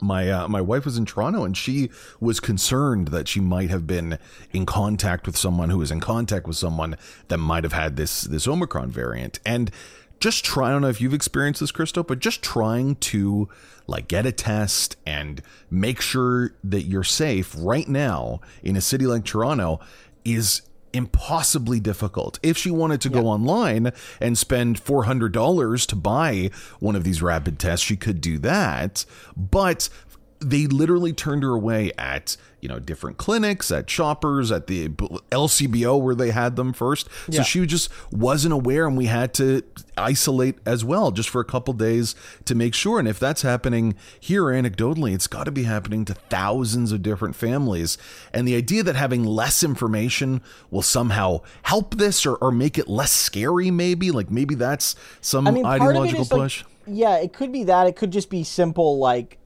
my 0.00 0.30
uh, 0.30 0.48
my 0.48 0.60
wife 0.60 0.84
was 0.84 0.96
in 0.96 1.04
Toronto 1.04 1.44
and 1.44 1.56
she 1.56 1.90
was 2.20 2.38
concerned 2.38 3.08
that 3.08 3.26
she 3.26 3.40
might 3.40 3.70
have 3.70 3.86
been 3.86 4.18
in 4.52 4.64
contact 4.64 5.26
with 5.26 5.36
someone 5.36 5.70
who 5.70 5.78
was 5.78 5.90
in 5.90 6.00
contact 6.00 6.46
with 6.46 6.56
someone 6.56 6.96
that 7.28 7.38
might 7.38 7.64
have 7.64 7.72
had 7.72 7.96
this 7.96 8.22
this 8.22 8.46
Omicron 8.46 8.90
variant 8.90 9.40
and 9.44 9.72
just 10.20 10.44
try 10.44 10.68
I 10.68 10.72
don't 10.72 10.82
know 10.82 10.88
if 10.88 11.00
you've 11.00 11.14
experienced 11.14 11.60
this 11.60 11.72
Christo 11.72 12.04
but 12.04 12.20
just 12.20 12.42
trying 12.42 12.94
to 12.96 13.48
like 13.86 14.08
get 14.08 14.24
a 14.24 14.32
test 14.32 14.96
and 15.04 15.42
make 15.70 16.00
sure 16.00 16.54
that 16.62 16.82
you're 16.82 17.04
safe 17.04 17.54
right 17.58 17.88
now 17.88 18.40
in 18.62 18.76
a 18.76 18.80
city 18.80 19.06
like 19.06 19.24
Toronto 19.24 19.80
is 20.24 20.62
impossibly 20.94 21.80
difficult. 21.80 22.38
If 22.42 22.56
she 22.56 22.70
wanted 22.70 23.00
to 23.02 23.08
go 23.08 23.26
online 23.26 23.92
and 24.20 24.38
spend 24.38 24.82
$400 24.82 25.86
to 25.86 25.96
buy 25.96 26.50
one 26.80 26.96
of 26.96 27.04
these 27.04 27.20
rapid 27.20 27.58
tests, 27.58 27.84
she 27.84 27.96
could 27.96 28.20
do 28.20 28.38
that. 28.38 29.04
But 29.36 29.88
they 30.40 30.66
literally 30.66 31.12
turned 31.12 31.42
her 31.42 31.54
away 31.54 31.92
at 31.98 32.36
you 32.64 32.68
know 32.68 32.78
different 32.78 33.18
clinics 33.18 33.70
at 33.70 33.90
shoppers 33.90 34.50
at 34.50 34.68
the 34.68 34.88
lcbo 34.88 36.00
where 36.00 36.14
they 36.14 36.30
had 36.30 36.56
them 36.56 36.72
first 36.72 37.08
so 37.26 37.32
Yeah. 37.32 37.42
she 37.42 37.66
just 37.66 37.90
wasn't 38.10 38.54
aware 38.54 38.86
and 38.86 38.96
we 38.96 39.04
had 39.04 39.34
to 39.34 39.62
isolate 39.98 40.56
as 40.64 40.82
well 40.82 41.10
just 41.10 41.28
for 41.28 41.42
a 41.42 41.44
couple 41.44 41.74
days 41.74 42.16
to 42.46 42.54
make 42.54 42.72
sure 42.72 42.98
and 42.98 43.06
if 43.06 43.18
that's 43.20 43.42
happening 43.42 43.94
here 44.18 44.44
anecdotally 44.44 45.14
it's 45.14 45.26
got 45.26 45.44
to 45.44 45.52
be 45.52 45.64
happening 45.64 46.06
to 46.06 46.14
thousands 46.14 46.90
of 46.90 47.02
different 47.02 47.36
families 47.36 47.98
and 48.32 48.48
the 48.48 48.56
idea 48.56 48.82
that 48.82 48.96
having 48.96 49.24
less 49.24 49.62
information 49.62 50.40
will 50.70 50.80
somehow 50.82 51.42
help 51.64 51.98
this 51.98 52.24
or, 52.24 52.36
or 52.36 52.50
make 52.50 52.78
it 52.78 52.88
less 52.88 53.12
scary 53.12 53.70
maybe 53.70 54.10
like 54.10 54.30
maybe 54.30 54.54
that's 54.54 54.96
some 55.20 55.46
I 55.46 55.50
mean, 55.50 55.64
part 55.64 55.82
of 55.82 55.86
it 55.86 55.90
ideological 55.90 56.22
is 56.22 56.32
like, 56.32 56.40
push 56.40 56.64
yeah, 56.86 57.16
it 57.16 57.32
could 57.32 57.50
be 57.50 57.64
that. 57.64 57.86
It 57.86 57.96
could 57.96 58.10
just 58.10 58.28
be 58.28 58.44
simple, 58.44 58.98
like, 58.98 59.38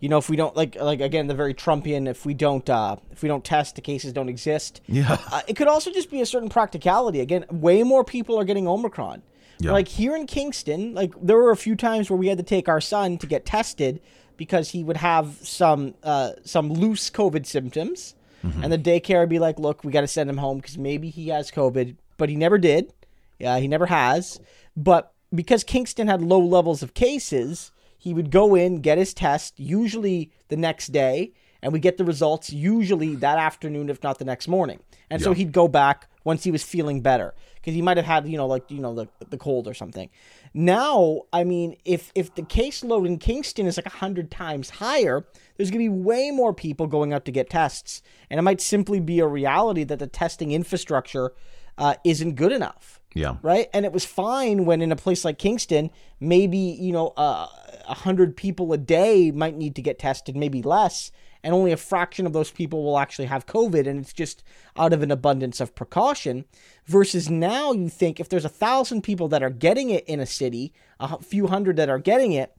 you 0.00 0.08
know, 0.08 0.18
if 0.18 0.28
we 0.30 0.36
don't 0.36 0.54
like, 0.56 0.76
like 0.76 1.00
again, 1.00 1.26
the 1.26 1.34
very 1.34 1.54
Trumpian. 1.54 2.08
If 2.08 2.24
we 2.24 2.34
don't, 2.34 2.68
uh, 2.70 2.96
if 3.10 3.22
we 3.22 3.28
don't 3.28 3.44
test, 3.44 3.74
the 3.74 3.80
cases 3.80 4.12
don't 4.12 4.28
exist. 4.28 4.80
Yeah. 4.86 5.16
Uh, 5.32 5.42
it 5.48 5.56
could 5.56 5.68
also 5.68 5.90
just 5.92 6.10
be 6.10 6.20
a 6.20 6.26
certain 6.26 6.48
practicality. 6.48 7.20
Again, 7.20 7.44
way 7.50 7.82
more 7.82 8.04
people 8.04 8.38
are 8.38 8.44
getting 8.44 8.68
Omicron. 8.68 9.22
Yeah. 9.60 9.72
Like 9.72 9.88
here 9.88 10.14
in 10.14 10.26
Kingston, 10.26 10.94
like 10.94 11.12
there 11.20 11.36
were 11.36 11.50
a 11.50 11.56
few 11.56 11.74
times 11.74 12.08
where 12.10 12.16
we 12.16 12.28
had 12.28 12.38
to 12.38 12.44
take 12.44 12.68
our 12.68 12.80
son 12.80 13.18
to 13.18 13.26
get 13.26 13.44
tested 13.44 14.00
because 14.36 14.70
he 14.70 14.84
would 14.84 14.98
have 14.98 15.36
some 15.42 15.94
uh, 16.04 16.30
some 16.44 16.72
loose 16.72 17.10
COVID 17.10 17.44
symptoms, 17.46 18.14
Mm-hmm. 18.44 18.62
and 18.62 18.72
the 18.72 18.78
daycare 18.78 19.18
would 19.18 19.28
be 19.28 19.40
like, 19.40 19.58
"Look, 19.58 19.82
we 19.82 19.90
got 19.90 20.02
to 20.02 20.06
send 20.06 20.30
him 20.30 20.36
home 20.36 20.58
because 20.58 20.78
maybe 20.78 21.10
he 21.10 21.26
has 21.30 21.50
COVID," 21.50 21.96
but 22.18 22.28
he 22.28 22.36
never 22.36 22.56
did. 22.56 22.92
Yeah, 23.40 23.58
he 23.58 23.66
never 23.66 23.86
has. 23.86 24.38
But 24.76 25.12
because 25.34 25.64
Kingston 25.64 26.06
had 26.06 26.22
low 26.22 26.38
levels 26.38 26.80
of 26.84 26.94
cases, 26.94 27.72
he 27.98 28.14
would 28.14 28.30
go 28.30 28.54
in, 28.54 28.80
get 28.80 28.96
his 28.96 29.12
test, 29.12 29.58
usually 29.58 30.30
the 30.48 30.56
next 30.56 30.88
day, 30.88 31.32
and 31.60 31.72
we 31.72 31.80
get 31.80 31.96
the 31.96 32.04
results 32.04 32.52
usually 32.52 33.16
that 33.16 33.38
afternoon, 33.38 33.90
if 33.90 34.02
not 34.02 34.18
the 34.18 34.24
next 34.24 34.46
morning. 34.46 34.78
And 35.10 35.20
so 35.20 35.32
he'd 35.32 35.52
go 35.52 35.66
back 35.66 36.08
once 36.22 36.44
he 36.44 36.50
was 36.50 36.62
feeling 36.62 37.00
better 37.00 37.34
because 37.56 37.74
he 37.74 37.82
might 37.82 37.96
have 37.96 38.06
had, 38.06 38.28
you 38.28 38.36
know, 38.36 38.46
like 38.46 38.70
you 38.70 38.78
know 38.78 38.94
the 38.94 39.08
the 39.30 39.36
cold 39.38 39.66
or 39.66 39.74
something. 39.74 40.10
Now, 40.54 41.22
I 41.32 41.42
mean, 41.44 41.76
if 41.84 42.12
if 42.14 42.34
the 42.34 42.42
caseload 42.42 43.06
in 43.06 43.18
Kingston 43.18 43.66
is 43.66 43.76
like 43.76 43.86
a 43.86 43.90
hundred 43.90 44.30
times 44.30 44.70
higher, 44.70 45.26
there's 45.56 45.70
gonna 45.70 45.78
be 45.84 45.88
way 45.88 46.30
more 46.30 46.54
people 46.54 46.86
going 46.86 47.12
out 47.12 47.24
to 47.24 47.32
get 47.32 47.50
tests, 47.50 48.02
and 48.30 48.38
it 48.38 48.42
might 48.42 48.60
simply 48.60 49.00
be 49.00 49.18
a 49.18 49.26
reality 49.26 49.82
that 49.84 49.98
the 49.98 50.06
testing 50.06 50.52
infrastructure 50.52 51.32
uh, 51.78 51.94
isn't 52.04 52.34
good 52.34 52.52
enough 52.52 52.97
yeah 53.14 53.36
right? 53.42 53.68
And 53.72 53.84
it 53.84 53.92
was 53.92 54.04
fine 54.04 54.64
when 54.64 54.82
in 54.82 54.92
a 54.92 54.96
place 54.96 55.24
like 55.24 55.38
Kingston, 55.38 55.90
maybe 56.20 56.58
you 56.58 56.92
know 56.92 57.08
uh, 57.16 57.46
a 57.88 57.94
hundred 57.94 58.36
people 58.36 58.72
a 58.72 58.78
day 58.78 59.30
might 59.30 59.56
need 59.56 59.74
to 59.76 59.82
get 59.82 59.98
tested, 59.98 60.36
maybe 60.36 60.62
less, 60.62 61.10
and 61.42 61.54
only 61.54 61.72
a 61.72 61.76
fraction 61.76 62.26
of 62.26 62.32
those 62.32 62.50
people 62.50 62.84
will 62.84 62.98
actually 62.98 63.26
have 63.26 63.46
COVID, 63.46 63.86
and 63.86 64.00
it's 64.00 64.12
just 64.12 64.42
out 64.76 64.92
of 64.92 65.02
an 65.02 65.10
abundance 65.10 65.60
of 65.60 65.74
precaution. 65.74 66.44
Versus 66.86 67.30
now, 67.30 67.72
you 67.72 67.88
think 67.88 68.18
if 68.18 68.28
there's 68.28 68.44
a 68.44 68.50
thousand 68.50 69.02
people 69.02 69.28
that 69.28 69.42
are 69.42 69.50
getting 69.50 69.90
it 69.90 70.04
in 70.04 70.20
a 70.20 70.26
city, 70.26 70.72
a 71.00 71.18
few 71.22 71.46
hundred 71.46 71.76
that 71.76 71.88
are 71.88 71.98
getting 71.98 72.32
it, 72.32 72.56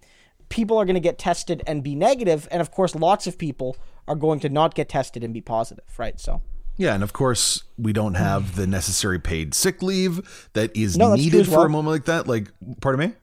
people 0.49 0.77
are 0.77 0.85
going 0.85 0.95
to 0.95 0.99
get 0.99 1.17
tested 1.17 1.61
and 1.67 1.83
be 1.83 1.95
negative, 1.95 2.47
and 2.51 2.61
of 2.61 2.71
course, 2.71 2.95
lots 2.95 3.27
of 3.27 3.37
people 3.37 3.77
are 4.07 4.15
going 4.15 4.39
to 4.39 4.49
not 4.49 4.73
get 4.73 4.89
tested 4.89 5.23
and 5.23 5.33
be 5.33 5.41
positive, 5.41 5.85
right? 5.97 6.19
So. 6.19 6.41
Yeah, 6.79 6.93
and 6.95 7.03
of 7.03 7.11
course 7.11 7.63
we 7.77 7.91
don't 7.91 8.13
have 8.13 8.55
the 8.55 8.65
necessary 8.65 9.19
paid 9.19 9.53
sick 9.53 9.83
leave 9.83 10.49
that 10.53 10.75
is 10.75 10.97
No, 10.97 11.13
needed 11.13 11.45
for 11.45 11.57
well. 11.57 11.63
a 11.63 11.69
moment 11.69 11.91
like 11.93 12.05
that. 12.05 12.25
Like, 12.25 12.47
pardon 12.79 13.09
me. 13.09 13.15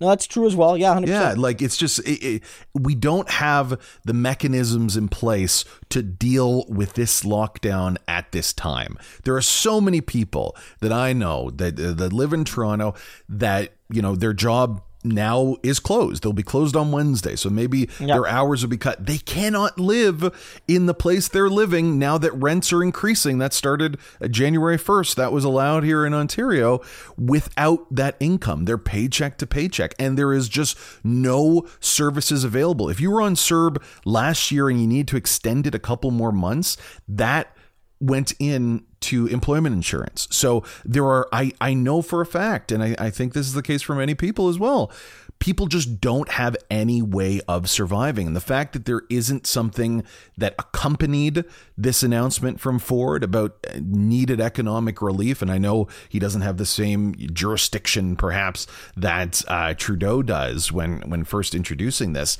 No, 0.00 0.08
that's 0.08 0.26
true 0.26 0.46
as 0.46 0.56
well. 0.56 0.76
Yeah, 0.78 0.94
100%. 0.94 1.06
Yeah, 1.06 1.34
like 1.36 1.60
it's 1.60 1.76
just 1.76 1.98
it, 2.00 2.22
it, 2.24 2.42
we 2.74 2.94
don't 2.94 3.30
have 3.30 3.78
the 4.04 4.12
mechanisms 4.14 4.96
in 4.96 5.08
place 5.08 5.64
to 5.90 6.02
deal 6.02 6.64
with 6.68 6.94
this 6.94 7.22
lockdown 7.22 7.96
at 8.08 8.32
this 8.32 8.52
time. 8.54 8.98
There 9.24 9.36
are 9.36 9.42
so 9.42 9.78
many 9.80 10.00
people 10.00 10.56
that 10.80 10.92
I 10.92 11.12
know 11.12 11.50
that 11.50 11.78
uh, 11.78 11.92
that 11.92 12.12
live 12.14 12.32
in 12.32 12.44
Toronto 12.44 12.94
that 13.28 13.72
you 13.90 14.00
know 14.02 14.16
their 14.16 14.32
job 14.34 14.82
now 15.08 15.56
is 15.62 15.78
closed. 15.78 16.22
They'll 16.22 16.32
be 16.32 16.42
closed 16.42 16.76
on 16.76 16.92
Wednesday, 16.92 17.36
so 17.36 17.50
maybe 17.50 17.88
their 17.98 18.26
hours 18.26 18.62
will 18.62 18.70
be 18.70 18.76
cut. 18.76 19.06
They 19.06 19.18
cannot 19.18 19.78
live 19.78 20.34
in 20.68 20.86
the 20.86 20.94
place 20.94 21.28
they're 21.28 21.48
living 21.48 21.98
now 21.98 22.18
that 22.18 22.32
rents 22.32 22.72
are 22.72 22.82
increasing. 22.82 23.38
That 23.38 23.52
started 23.52 23.98
uh, 24.20 24.28
January 24.28 24.78
1st. 24.78 25.14
That 25.16 25.32
was 25.32 25.44
allowed 25.44 25.84
here 25.84 26.04
in 26.04 26.14
Ontario 26.14 26.80
without 27.16 27.86
that 27.94 28.16
income. 28.20 28.64
They're 28.64 28.78
paycheck 28.78 29.38
to 29.38 29.46
paycheck, 29.46 29.94
and 29.98 30.18
there 30.18 30.32
is 30.32 30.48
just 30.48 30.78
no 31.04 31.66
services 31.80 32.44
available. 32.44 32.88
If 32.88 33.00
you 33.00 33.10
were 33.10 33.22
on 33.22 33.34
CERB 33.34 33.82
last 34.04 34.50
year 34.50 34.68
and 34.68 34.80
you 34.80 34.86
need 34.86 35.08
to 35.08 35.16
extend 35.16 35.66
it 35.66 35.74
a 35.74 35.78
couple 35.78 36.10
more 36.10 36.32
months, 36.32 36.76
that 37.08 37.56
went 38.00 38.34
in 38.38 38.84
to 39.06 39.26
employment 39.26 39.74
insurance. 39.74 40.28
So 40.30 40.64
there 40.84 41.04
are 41.04 41.28
I, 41.32 41.52
I 41.60 41.74
know 41.74 42.02
for 42.02 42.20
a 42.20 42.26
fact, 42.26 42.72
and 42.72 42.82
I, 42.82 42.94
I 42.98 43.10
think 43.10 43.32
this 43.32 43.46
is 43.46 43.54
the 43.54 43.62
case 43.62 43.82
for 43.82 43.94
many 43.94 44.14
people 44.14 44.48
as 44.48 44.58
well. 44.58 44.90
People 45.38 45.66
just 45.66 46.00
don't 46.00 46.30
have 46.30 46.56
any 46.70 47.02
way 47.02 47.42
of 47.46 47.68
surviving. 47.68 48.26
And 48.26 48.34
the 48.34 48.40
fact 48.40 48.72
that 48.72 48.86
there 48.86 49.02
isn't 49.10 49.46
something 49.46 50.02
that 50.38 50.54
accompanied 50.58 51.44
this 51.76 52.02
announcement 52.02 52.58
from 52.58 52.78
Ford 52.78 53.22
about 53.22 53.54
needed 53.78 54.40
economic 54.40 55.02
relief, 55.02 55.42
and 55.42 55.50
I 55.52 55.58
know 55.58 55.88
he 56.08 56.18
doesn't 56.18 56.40
have 56.40 56.56
the 56.56 56.64
same 56.64 57.14
jurisdiction 57.34 58.16
perhaps 58.16 58.66
that 58.96 59.42
uh, 59.46 59.74
Trudeau 59.74 60.22
does 60.22 60.72
when 60.72 61.02
when 61.02 61.24
first 61.24 61.54
introducing 61.54 62.14
this. 62.14 62.38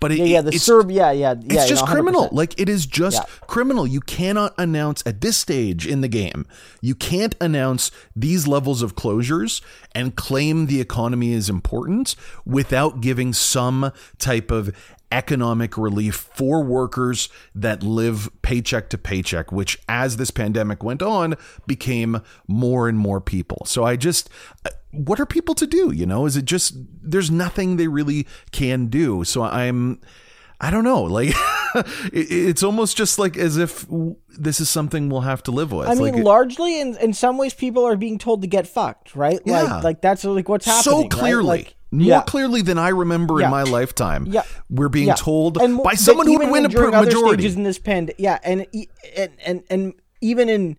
But 0.00 0.12
it, 0.12 0.18
Yeah, 0.18 0.24
yeah, 0.24 0.40
the 0.42 0.50
it's, 0.54 0.68
CERB, 0.68 0.94
yeah, 0.94 1.10
yeah, 1.10 1.34
yeah. 1.40 1.60
it's 1.60 1.64
you 1.64 1.68
just 1.68 1.86
know, 1.86 1.92
criminal. 1.92 2.28
Like 2.30 2.58
it 2.60 2.68
is 2.68 2.86
just 2.86 3.16
Yeah. 3.16 3.46
criminal. 3.46 3.86
You 3.86 4.00
cannot 4.00 4.54
announce 4.56 5.02
at 5.04 5.20
this 5.20 5.36
stage 5.36 5.86
in 5.86 6.00
the 6.02 6.08
game. 6.08 6.46
You 6.80 6.94
can't 6.94 7.34
announce 7.40 7.90
these 8.14 8.46
levels 8.46 8.82
of 8.82 8.94
closures 8.94 9.60
and 9.94 10.14
claim 10.14 10.66
the 10.66 10.80
economy 10.80 11.32
is 11.32 11.48
important 11.48 12.14
without 12.46 13.00
giving 13.00 13.32
some 13.32 13.92
type 14.18 14.50
of 14.50 14.70
economic 15.10 15.76
relief 15.76 16.14
for 16.34 16.62
workers 16.62 17.28
that 17.54 17.82
live 17.82 18.28
paycheck 18.42 18.90
to 18.90 18.98
paycheck, 18.98 19.50
which 19.50 19.78
as 19.88 20.16
this 20.16 20.30
pandemic 20.30 20.82
went 20.82 21.02
on 21.02 21.34
became 21.66 22.20
more 22.46 22.88
and 22.88 22.98
more 22.98 23.20
people. 23.20 23.62
So 23.66 23.84
I 23.84 23.96
just 23.96 24.28
uh, 24.64 24.70
what 24.90 25.20
are 25.20 25.26
people 25.26 25.54
to 25.54 25.66
do, 25.66 25.92
you 25.92 26.06
know? 26.06 26.26
Is 26.26 26.36
it 26.36 26.44
just 26.44 26.74
there's 27.02 27.30
nothing 27.30 27.76
they 27.76 27.88
really 27.88 28.26
can 28.52 28.86
do. 28.86 29.24
So 29.24 29.42
I'm 29.42 30.00
I 30.60 30.70
don't 30.70 30.84
know. 30.84 31.02
Like 31.02 31.34
it's 32.12 32.62
almost 32.62 32.96
just 32.96 33.18
like 33.18 33.36
as 33.36 33.56
if 33.56 33.86
this 34.28 34.60
is 34.60 34.68
something 34.68 35.08
we'll 35.08 35.20
have 35.20 35.42
to 35.44 35.50
live 35.50 35.72
with. 35.72 35.88
I 35.88 35.94
mean, 35.94 36.14
like, 36.14 36.24
largely, 36.24 36.80
in, 36.80 36.96
in 36.96 37.12
some 37.12 37.38
ways, 37.38 37.54
people 37.54 37.84
are 37.84 37.96
being 37.96 38.18
told 38.18 38.42
to 38.42 38.48
get 38.48 38.66
fucked, 38.66 39.14
right? 39.14 39.40
Yeah. 39.44 39.62
Like, 39.62 39.84
like 39.84 40.00
that's 40.00 40.24
like 40.24 40.48
what's 40.48 40.66
happening. 40.66 40.82
so 40.82 41.00
right? 41.02 41.10
clearly, 41.10 41.48
Like, 41.48 41.74
more 41.90 42.06
yeah. 42.06 42.22
clearly 42.22 42.62
than 42.62 42.78
I 42.78 42.88
remember 42.88 43.40
Yeah. 43.40 43.46
in 43.46 43.50
my 43.50 43.62
lifetime. 43.62 44.26
Yeah. 44.28 44.42
We're 44.68 44.88
being 44.88 45.08
Yeah. 45.08 45.14
told 45.14 45.56
And 45.60 45.82
by 45.82 45.94
someone 45.94 46.26
who 46.26 46.38
would 46.38 46.50
win 46.50 46.64
a 46.64 46.68
other 46.68 47.06
majority. 47.06 47.42
stages 47.42 47.56
in 47.56 47.62
this 47.62 47.78
pand, 47.78 48.12
yeah, 48.18 48.38
and, 48.42 48.66
and 49.16 49.32
and 49.44 49.62
and 49.70 49.94
even 50.20 50.48
in 50.48 50.76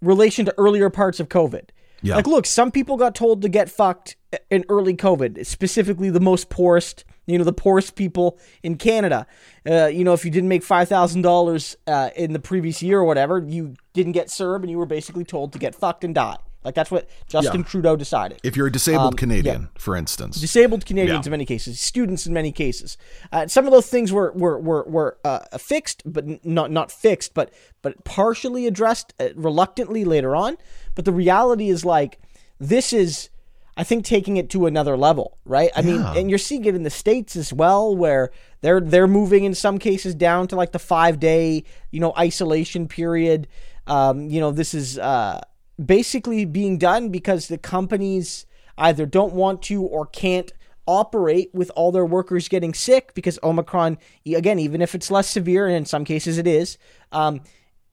relation 0.00 0.44
to 0.46 0.54
earlier 0.58 0.90
parts 0.90 1.20
of 1.20 1.28
COVID. 1.28 1.70
Yeah. 2.02 2.16
Like, 2.16 2.26
look, 2.26 2.44
some 2.44 2.70
people 2.70 2.98
got 2.98 3.14
told 3.14 3.40
to 3.42 3.48
get 3.48 3.70
fucked 3.70 4.16
in 4.50 4.64
early 4.68 4.94
COVID, 4.94 5.46
specifically 5.46 6.10
the 6.10 6.20
most 6.20 6.50
poorest, 6.50 7.04
you 7.26 7.38
know, 7.38 7.44
the 7.44 7.52
poorest 7.52 7.94
people 7.94 8.38
in 8.62 8.76
Canada. 8.76 9.26
Uh, 9.66 9.86
you 9.86 10.04
know, 10.04 10.12
if 10.12 10.22
you 10.24 10.30
didn't 10.30 10.48
make 10.50 10.62
five 10.62 10.88
thousand 10.88 11.22
dollars 11.22 11.76
uh, 11.86 12.10
in 12.16 12.32
the 12.34 12.38
previous 12.40 12.82
year 12.82 12.98
or 12.98 13.04
whatever, 13.04 13.38
you 13.38 13.74
didn't 13.94 14.12
get 14.12 14.26
CERB, 14.26 14.62
and 14.62 14.70
you 14.70 14.76
were 14.78 14.84
basically 14.84 15.24
told 15.24 15.52
to 15.54 15.58
get 15.58 15.74
fucked 15.74 16.04
and 16.04 16.14
die. 16.14 16.36
Like 16.64 16.74
that's 16.74 16.90
what 16.90 17.08
Justin 17.28 17.60
Yeah. 17.60 17.66
Trudeau 17.66 17.96
decided 17.96 18.40
if 18.42 18.56
you're 18.56 18.68
a 18.68 18.72
disabled 18.72 19.14
Um, 19.14 19.16
Canadian, 19.16 19.68
for 19.78 19.96
instance. 19.96 20.40
disabled 20.40 20.86
Canadians 20.86 21.26
Yeah. 21.26 21.28
in 21.28 21.30
many 21.32 21.44
cases, 21.44 21.78
students 21.80 22.26
in 22.26 22.32
many 22.32 22.52
cases. 22.52 22.96
Uh, 23.32 23.46
some 23.46 23.66
of 23.66 23.72
those 23.72 23.86
things 23.88 24.12
were 24.12 24.32
were 24.32 24.58
were, 24.58 24.84
were 24.84 25.18
uh, 25.24 25.40
fixed, 25.58 26.02
but 26.06 26.44
not 26.44 26.70
not 26.70 26.90
fixed, 26.90 27.34
but 27.34 27.52
but 27.82 28.02
partially 28.04 28.66
addressed 28.66 29.12
uh, 29.20 29.28
reluctantly 29.36 30.04
later 30.04 30.34
on. 30.34 30.56
But 30.94 31.04
the 31.04 31.12
reality 31.12 31.68
is 31.68 31.84
like 31.84 32.18
this 32.58 32.92
is. 32.92 33.28
I 33.76 33.82
think 33.82 34.04
taking 34.04 34.36
it 34.36 34.50
to 34.50 34.66
another 34.66 34.96
level, 34.96 35.36
right? 35.44 35.68
I 35.74 35.82
mean, 35.82 36.00
and 36.00 36.30
you're 36.30 36.38
seeing 36.38 36.64
it 36.64 36.76
in 36.76 36.84
the 36.84 36.90
states 36.90 37.34
as 37.34 37.52
well, 37.52 37.96
where 37.96 38.30
they're 38.60 38.80
they're 38.80 39.08
moving 39.08 39.42
in 39.42 39.52
some 39.52 39.78
cases 39.80 40.14
down 40.14 40.46
to 40.46 40.54
like 40.54 40.70
the 40.70 40.78
five 40.78 41.18
day, 41.18 41.64
you 41.90 41.98
know, 41.98 42.12
isolation 42.16 42.86
period. 42.86 43.48
Um, 43.88 44.30
you 44.30 44.38
know, 44.38 44.52
this 44.52 44.74
is 44.74 44.96
uh, 44.96 45.40
basically 45.82 46.44
being 46.44 46.78
done 46.78 47.08
because 47.08 47.48
the 47.48 47.58
companies 47.58 48.46
either 48.78 49.06
don't 49.06 49.32
want 49.32 49.62
to 49.62 49.82
or 49.82 50.06
can't 50.06 50.52
operate 50.86 51.50
with 51.54 51.70
all 51.74 51.92
their 51.92 52.04
workers 52.04 52.48
getting 52.48 52.74
sick 52.74 53.14
because 53.14 53.38
Omicron, 53.42 53.98
again, 54.26 54.58
even 54.58 54.82
if 54.82 54.94
it's 54.94 55.10
less 55.10 55.28
severe, 55.28 55.66
and 55.66 55.76
in 55.76 55.86
some 55.86 56.04
cases 56.04 56.38
it 56.38 56.46
is, 56.46 56.78
um, 57.12 57.40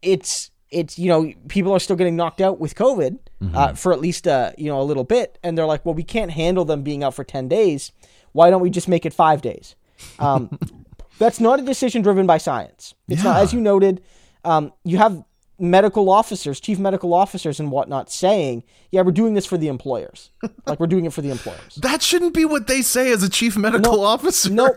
it's 0.02 0.52
it's 0.70 0.98
you 0.98 1.10
know 1.10 1.32
people 1.48 1.74
are 1.74 1.80
still 1.80 1.96
getting 1.96 2.16
knocked 2.16 2.42
out 2.42 2.60
with 2.60 2.76
COVID 2.76 3.20
uh, 3.54 3.74
for 3.74 3.94
at 3.94 4.00
least 4.00 4.28
uh, 4.28 4.52
you 4.58 4.70
know 4.70 4.82
a 4.82 4.84
little 4.84 5.04
bit, 5.04 5.38
and 5.44 5.58
they're 5.58 5.66
like, 5.66 5.86
well, 5.86 5.96
we 5.96 6.04
can't 6.04 6.32
handle 6.32 6.66
them 6.66 6.84
being 6.84 7.04
out 7.04 7.14
for 7.14 7.24
ten 7.24 7.48
days. 7.48 7.92
Why 8.34 8.50
don't 8.50 8.62
we 8.62 8.70
just 8.70 8.88
make 8.88 9.06
it 9.06 9.14
five 9.14 9.42
days? 9.42 9.76
Um, 10.20 10.58
That's 11.20 11.40
not 11.40 11.60
a 11.60 11.62
decision 11.62 12.02
driven 12.02 12.26
by 12.26 12.40
science. 12.40 12.96
It's 13.08 13.24
not, 13.24 13.38
as 13.38 13.54
you 13.54 13.62
noted. 13.62 14.02
Um, 14.44 14.74
you 14.84 14.98
have 14.98 15.24
medical 15.62 16.10
officers, 16.10 16.60
chief 16.60 16.80
medical 16.80 17.14
officers, 17.14 17.60
and 17.60 17.72
whatnot 17.72 18.12
saying, 18.12 18.64
"Yeah, 18.92 19.02
we're 19.02 19.12
doing 19.12 19.34
this 19.36 19.46
for 19.46 19.58
the 19.58 19.68
employers. 19.68 20.32
like 20.66 20.80
we're 20.80 20.88
doing 20.88 21.06
it 21.06 21.14
for 21.14 21.22
the 21.22 21.30
employers." 21.30 21.76
That 21.76 22.02
shouldn't 22.02 22.34
be 22.34 22.46
what 22.46 22.68
they 22.68 22.82
say 22.82 23.12
as 23.12 23.24
a 23.24 23.30
chief 23.30 23.56
medical 23.56 24.04
officer. 24.04 24.50
No, 24.50 24.76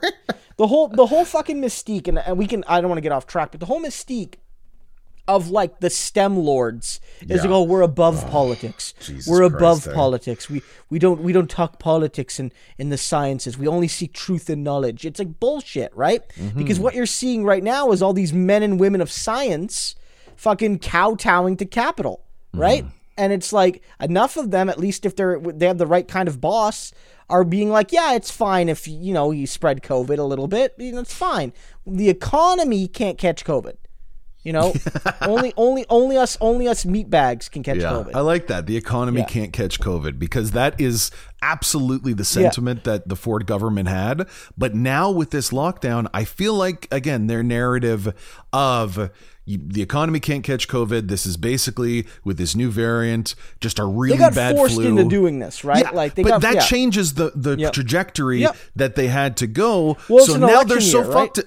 the 0.57 0.66
whole 0.66 0.88
the 0.88 1.07
whole 1.07 1.25
fucking 1.25 1.61
mystique, 1.61 2.07
and, 2.09 2.18
and 2.18 2.38
we 2.38 2.47
can. 2.47 2.64
I 2.68 2.81
don't 2.81 2.90
want 2.90 2.99
to 2.99 3.03
get 3.03 3.12
off 3.12 3.27
track, 3.27 3.51
but 3.51 3.61
the 3.61 3.66
whole 3.66 3.81
mystique 3.81 4.35
of 5.27 5.49
like 5.49 5.81
the 5.81 5.88
STEM 5.88 6.37
lords 6.37 7.01
is 7.23 7.29
Yeah. 7.31 7.37
like, 7.37 7.51
oh, 7.51 7.62
we're 7.62 7.81
above 7.81 8.29
politics. 8.31 8.92
Jesus 9.01 9.27
we're 9.27 9.42
above 9.42 9.83
Christ, 9.83 9.88
eh? 9.88 9.94
politics. 9.94 10.51
We 10.51 10.62
we 10.90 10.99
don't 10.99 11.23
we 11.23 11.33
don't 11.33 11.49
talk 11.49 11.79
politics 11.79 12.38
in 12.38 12.53
in 12.77 12.90
the 12.90 12.99
sciences. 12.99 13.57
We 13.57 13.66
only 13.66 13.88
seek 13.88 14.12
truth 14.12 14.51
and 14.51 14.62
knowledge. 14.62 15.07
It's 15.07 15.18
like 15.18 15.40
bullshit, 15.40 15.97
right? 15.97 16.23
Mm-hmm. 16.37 16.59
Because 16.59 16.79
what 16.79 16.94
you're 16.94 17.07
seeing 17.07 17.44
right 17.44 17.62
now 17.62 17.90
is 17.92 18.03
all 18.03 18.12
these 18.12 18.35
men 18.35 18.62
and 18.62 18.79
women 18.79 19.01
of 19.01 19.11
science 19.11 19.94
fucking 20.37 20.79
kowtowing 20.81 21.57
to 21.59 21.64
capital, 21.64 22.25
right? 22.53 22.83
Mm-hmm. 22.85 22.97
And 23.16 23.33
it's 23.33 23.53
like 23.53 23.83
enough 24.01 24.37
of 24.37 24.51
them, 24.51 24.68
at 24.68 24.79
least 24.79 25.07
if 25.07 25.14
they're 25.14 25.38
they 25.38 25.66
have 25.66 25.79
the 25.79 25.87
right 25.87 26.07
kind 26.09 26.29
of 26.29 26.40
boss, 26.40 26.92
are 27.31 27.44
being 27.44 27.70
like, 27.70 27.92
yeah, 27.92 28.14
it's 28.14 28.31
fine 28.31 28.68
if 28.68 28.88
you 28.88 29.14
know 29.14 29.31
you 29.31 29.47
spread 29.47 29.83
COVID 29.83 30.18
a 30.18 30.25
little 30.25 30.49
bit. 30.49 30.75
You 30.79 30.92
know, 30.92 31.01
it's 31.01 31.14
fine. 31.14 31.53
The 31.87 32.09
economy 32.09 32.88
can't 32.88 33.16
catch 33.16 33.44
COVID. 33.44 33.77
You 34.42 34.53
know, 34.53 34.75
only 35.23 35.55
only 35.57 35.87
only 35.88 36.18
us 36.18 36.37
only 36.40 36.68
us 36.68 36.85
meatbags 36.85 37.51
can 37.51 37.62
catch 37.62 37.79
Yeah, 37.79 37.92
COVID. 37.92 38.14
I 38.14 38.20
like 38.20 38.49
that. 38.49 38.66
The 38.66 38.77
economy 38.77 39.20
Yeah. 39.20 39.27
can't 39.27 39.53
catch 39.55 39.81
COVID 39.81 40.18
because 40.18 40.51
that 40.51 40.79
is 40.79 41.11
absolutely 41.40 42.12
the 42.12 42.25
sentiment 42.25 42.85
that 42.85 43.09
the 43.09 43.16
Ford 43.16 43.47
government 43.47 43.88
had. 43.88 44.29
But 44.59 44.75
now 44.75 45.11
with 45.11 45.31
this 45.31 45.51
lockdown, 45.51 46.09
I 46.12 46.25
feel 46.25 46.53
like 46.55 46.87
again 46.90 47.27
their 47.27 47.42
narrative 47.42 48.12
of 48.53 49.11
you, 49.46 49.59
the 49.62 49.83
economy 49.83 50.20
can't 50.20 50.42
catch 50.42 50.68
COVID. 50.68 51.09
This 51.09 51.26
is 51.26 51.37
basically 51.37 52.07
with 52.24 52.38
this 52.38 52.54
new 52.57 52.70
variant, 52.70 53.35
just 53.61 53.78
a 53.78 53.85
really 53.85 54.16
they 54.16 54.22
got 54.24 54.35
bad 54.35 54.57
forced 54.57 54.74
flu. 54.76 54.87
into 54.87 55.04
doing 55.04 55.38
this, 55.38 55.64
right? 55.64 55.85
Yeah, 55.85 55.90
like 55.90 56.14
they 56.14 56.22
but 56.22 56.28
got 56.30 56.40
that 56.42 56.54
yeah. 56.54 56.61
changes 56.62 57.14
the 57.14 57.33
the 57.35 57.57
Yep. 57.59 57.72
trajectory 57.74 58.40
Yep. 58.40 58.57
that 58.76 58.96
they 58.96 59.09
had 59.09 59.37
to 59.38 59.46
go. 59.46 59.96
Well, 60.09 60.24
so 60.26 60.37
now 60.37 60.62
they're 60.62 60.80
so 60.80 61.02
year, 61.02 61.11
right? 61.11 61.35
fucked. 61.35 61.40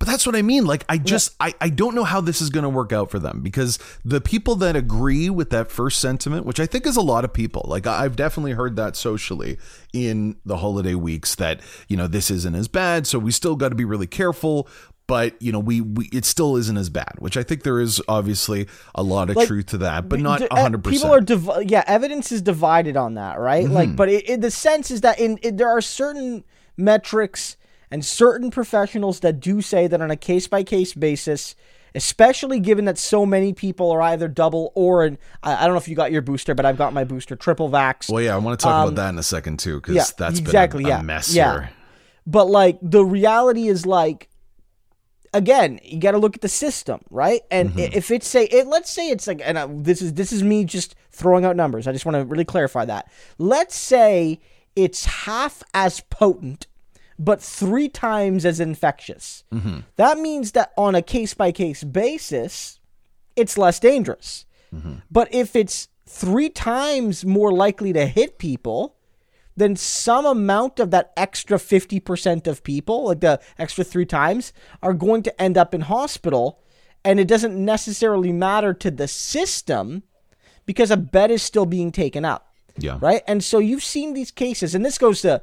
But 0.00 0.08
that's 0.08 0.26
what 0.26 0.34
I 0.34 0.42
mean. 0.42 0.64
Like, 0.66 0.84
I 0.88 0.98
just, 0.98 1.36
I, 1.38 1.54
I 1.60 1.68
don't 1.68 1.94
know 1.94 2.02
how 2.02 2.20
this 2.20 2.42
is 2.42 2.50
going 2.50 2.64
to 2.64 2.68
work 2.68 2.92
out 2.92 3.08
for 3.08 3.20
them 3.20 3.40
because 3.40 3.78
the 4.04 4.20
people 4.20 4.56
that 4.56 4.74
agree 4.74 5.30
with 5.30 5.50
that 5.50 5.70
first 5.70 6.00
sentiment, 6.00 6.44
which 6.44 6.58
I 6.58 6.66
think 6.66 6.86
is 6.86 6.96
a 6.96 7.00
lot 7.00 7.24
of 7.24 7.32
people, 7.32 7.64
like 7.68 7.86
I've 7.86 8.16
definitely 8.16 8.50
heard 8.54 8.74
that 8.74 8.96
socially 8.96 9.58
in 9.92 10.34
the 10.44 10.56
holiday 10.56 10.96
weeks 10.96 11.36
that, 11.36 11.60
you 11.86 11.96
know, 11.96 12.08
this 12.08 12.32
isn't 12.32 12.56
as 12.56 12.66
bad. 12.66 13.06
So 13.06 13.20
we 13.20 13.30
still 13.30 13.54
got 13.54 13.68
to 13.68 13.76
be 13.76 13.84
really 13.84 14.08
careful. 14.08 14.66
But, 15.10 15.42
you 15.42 15.52
know, 15.52 15.58
we, 15.58 15.82
we, 15.82 16.08
it 16.12 16.24
still 16.24 16.56
isn't 16.56 16.76
as 16.78 16.88
bad, 16.88 17.12
which 17.18 17.36
I 17.36 17.42
think 17.42 17.64
there 17.64 17.80
is 17.80 18.00
obviously 18.08 18.66
a 18.94 19.02
lot 19.02 19.28
of 19.28 19.36
Like, 19.36 19.46
truth 19.48 19.66
to 19.66 19.78
that, 19.78 20.08
but 20.08 20.20
not 20.20 20.38
D- 20.40 20.46
a 20.50 20.60
hundred 20.62 20.84
People 20.84 21.12
are 21.12 21.20
div- 21.20 21.50
yeah, 21.66 21.84
evidence 21.86 22.32
is 22.32 22.40
divided 22.40 22.96
on 22.96 23.14
that, 23.14 23.38
right? 23.38 23.64
Mm-hmm. 23.66 23.74
Like, 23.74 23.96
but 23.96 24.08
it, 24.08 24.30
it, 24.30 24.40
the 24.40 24.50
sense 24.50 24.90
is 24.90 25.02
that 25.02 25.18
in, 25.20 25.36
in 25.38 25.56
there 25.56 25.68
are 25.68 25.82
certain 25.82 26.44
metrics 26.78 27.58
and 27.90 28.04
certain 28.04 28.50
professionals 28.50 29.20
that 29.20 29.40
do 29.40 29.60
say 29.60 29.86
that 29.86 30.00
on 30.00 30.10
a 30.10 30.16
case 30.16 30.46
by 30.46 30.62
case 30.62 30.94
basis, 30.94 31.56
especially 31.92 32.60
given 32.60 32.84
that 32.84 32.96
so 32.96 33.26
many 33.26 33.52
people 33.52 33.90
are 33.90 34.00
either 34.00 34.28
double 34.28 34.70
or 34.76 35.04
an 35.04 35.18
I, 35.42 35.56
I 35.56 35.66
don't 35.66 35.74
know 35.74 35.78
if 35.78 35.88
you 35.88 35.96
got 35.96 36.12
your 36.12 36.22
booster, 36.22 36.54
but 36.54 36.64
I've 36.64 36.78
got 36.78 36.94
my 36.94 37.02
booster 37.02 37.34
triple 37.34 37.68
vax. 37.68 38.08
Well, 38.08 38.22
yeah, 38.22 38.34
I 38.34 38.38
want 38.38 38.60
to 38.60 38.62
talk 38.62 38.86
about 38.86 38.94
that 38.94 39.08
in 39.08 39.18
a 39.18 39.24
second 39.24 39.58
too, 39.58 39.80
because 39.80 39.90
Um, 39.90 39.96
yeah, 39.96 40.04
that's 40.16 40.38
exactly, 40.38 40.84
been 40.84 40.92
a, 40.92 40.94
a 40.94 40.98
yeah, 40.98 41.02
mess 41.02 41.34
yeah. 41.34 41.52
here. 41.52 41.70
But 42.26 42.46
like 42.48 42.78
the 42.80 43.04
reality 43.04 43.66
is 43.66 43.86
like 43.86 44.28
again, 45.32 45.80
you 45.82 46.00
got 46.00 46.12
to 46.12 46.18
look 46.18 46.34
at 46.34 46.42
the 46.42 46.48
system, 46.48 47.00
right? 47.10 47.42
And 47.50 47.72
i 47.76 47.82
if 47.92 48.10
it's 48.10 48.26
say 48.26 48.44
it, 48.44 48.66
let's 48.66 48.90
say 48.90 49.10
it's 49.10 49.26
like 49.26 49.40
and 49.44 49.58
uh, 49.58 49.68
this 49.70 50.02
is 50.02 50.14
this 50.14 50.32
is 50.32 50.42
me 50.42 50.64
just 50.64 50.94
throwing 51.10 51.44
out 51.44 51.56
numbers. 51.56 51.86
I 51.86 51.92
just 51.92 52.04
want 52.06 52.16
to 52.16 52.24
really 52.24 52.44
clarify 52.44 52.84
that. 52.86 53.10
Let's 53.38 53.76
say 53.76 54.40
it's 54.76 55.04
half 55.04 55.62
as 55.74 56.00
potent 56.00 56.66
but 57.18 57.42
3 57.42 57.90
times 57.90 58.46
as 58.46 58.60
infectious. 58.60 59.44
That 59.96 60.18
means 60.18 60.52
that 60.52 60.72
on 60.78 60.94
a 60.94 61.02
case 61.02 61.34
by 61.34 61.52
case 61.52 61.84
basis, 61.84 62.80
it's 63.36 63.58
less 63.58 63.78
dangerous. 63.78 64.46
But 65.10 65.32
if 65.34 65.54
it's 65.54 65.88
3 66.06 66.48
times 66.48 67.24
more 67.26 67.52
likely 67.52 67.92
to 67.92 68.06
hit 68.06 68.38
people, 68.38 68.96
then 69.60 69.76
some 69.76 70.26
amount 70.26 70.80
of 70.80 70.90
that 70.90 71.12
extra 71.16 71.58
50% 71.58 72.46
of 72.46 72.64
people, 72.64 73.06
like 73.06 73.20
the 73.20 73.40
extra 73.58 73.84
three 73.84 74.06
times, 74.06 74.52
are 74.82 74.94
going 74.94 75.22
to 75.24 75.42
end 75.42 75.58
up 75.58 75.74
in 75.74 75.82
hospital. 75.82 76.60
And 77.04 77.20
it 77.20 77.28
doesn't 77.28 77.56
necessarily 77.56 78.32
matter 78.32 78.74
to 78.74 78.90
the 78.90 79.08
system 79.08 80.02
because 80.66 80.90
a 80.90 80.96
bed 80.96 81.30
is 81.30 81.42
still 81.42 81.66
being 81.66 81.92
taken 81.92 82.24
up. 82.24 82.54
Yeah. 82.76 82.98
Right. 83.00 83.22
And 83.26 83.42
so 83.44 83.58
you've 83.58 83.84
seen 83.84 84.14
these 84.14 84.30
cases, 84.30 84.74
and 84.74 84.84
this 84.84 84.98
goes 84.98 85.22
to 85.22 85.42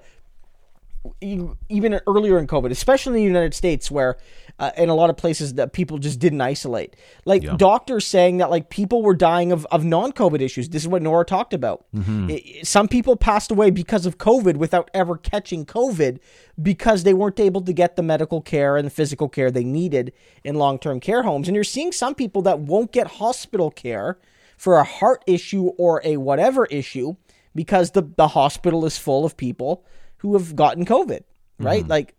even 1.21 1.99
earlier 2.07 2.37
in 2.37 2.47
COVID, 2.47 2.71
especially 2.71 3.11
in 3.11 3.15
the 3.15 3.23
United 3.23 3.53
States, 3.53 3.89
where 3.91 4.17
uh, 4.59 4.71
in 4.75 4.89
a 4.89 4.95
lot 4.95 5.09
of 5.09 5.17
places 5.17 5.53
that 5.53 5.71
people 5.71 5.97
just 5.99 6.17
didn't 6.19 6.41
isolate. 6.41 6.95
Like 7.25 7.43
doctors 7.57 8.07
saying 8.07 8.37
that 8.37 8.49
like 8.49 8.69
people 8.69 9.03
were 9.03 9.13
dying 9.15 9.51
of, 9.51 9.65
of 9.71 9.85
non-COVID 9.85 10.41
issues. 10.41 10.69
This 10.69 10.81
is 10.81 10.87
what 10.87 11.01
Nora 11.03 11.25
talked 11.25 11.53
about. 11.53 11.85
I- 11.95 11.99
I- 12.33 12.61
some 12.63 12.87
people 12.87 13.15
passed 13.15 13.51
away 13.51 13.69
because 13.69 14.05
of 14.07 14.17
COVID 14.17 14.57
without 14.57 14.89
ever 14.93 15.15
catching 15.15 15.65
COVID 15.65 16.17
because 16.61 17.03
they 17.03 17.13
weren't 17.13 17.39
able 17.39 17.61
to 17.61 17.73
get 17.73 17.95
the 17.95 18.01
medical 18.03 18.41
care 18.41 18.77
and 18.77 18.85
the 18.87 18.89
physical 18.91 19.29
care 19.29 19.51
they 19.51 19.63
needed 19.63 20.11
in 20.43 20.55
long-term 20.55 20.99
care 21.01 21.21
homes. 21.23 21.47
And 21.47 21.53
you're 21.55 21.63
seeing 21.63 21.91
some 21.91 22.15
people 22.15 22.41
that 22.43 22.59
won't 22.59 22.91
get 22.91 23.07
hospital 23.07 23.69
care 23.69 24.17
for 24.57 24.77
a 24.79 24.83
heart 24.83 25.23
issue 25.27 25.67
or 25.77 26.01
a 26.03 26.17
whatever 26.17 26.65
issue 26.65 27.15
because 27.53 27.91
the, 27.91 28.01
the 28.17 28.29
hospital 28.29 28.85
is 28.85 28.97
full 28.97 29.23
of 29.23 29.37
people 29.37 29.85
who 30.17 30.33
have 30.33 30.55
gotten 30.55 30.83
COVID, 30.83 31.21
right? 31.59 31.87
Like, 31.87 32.15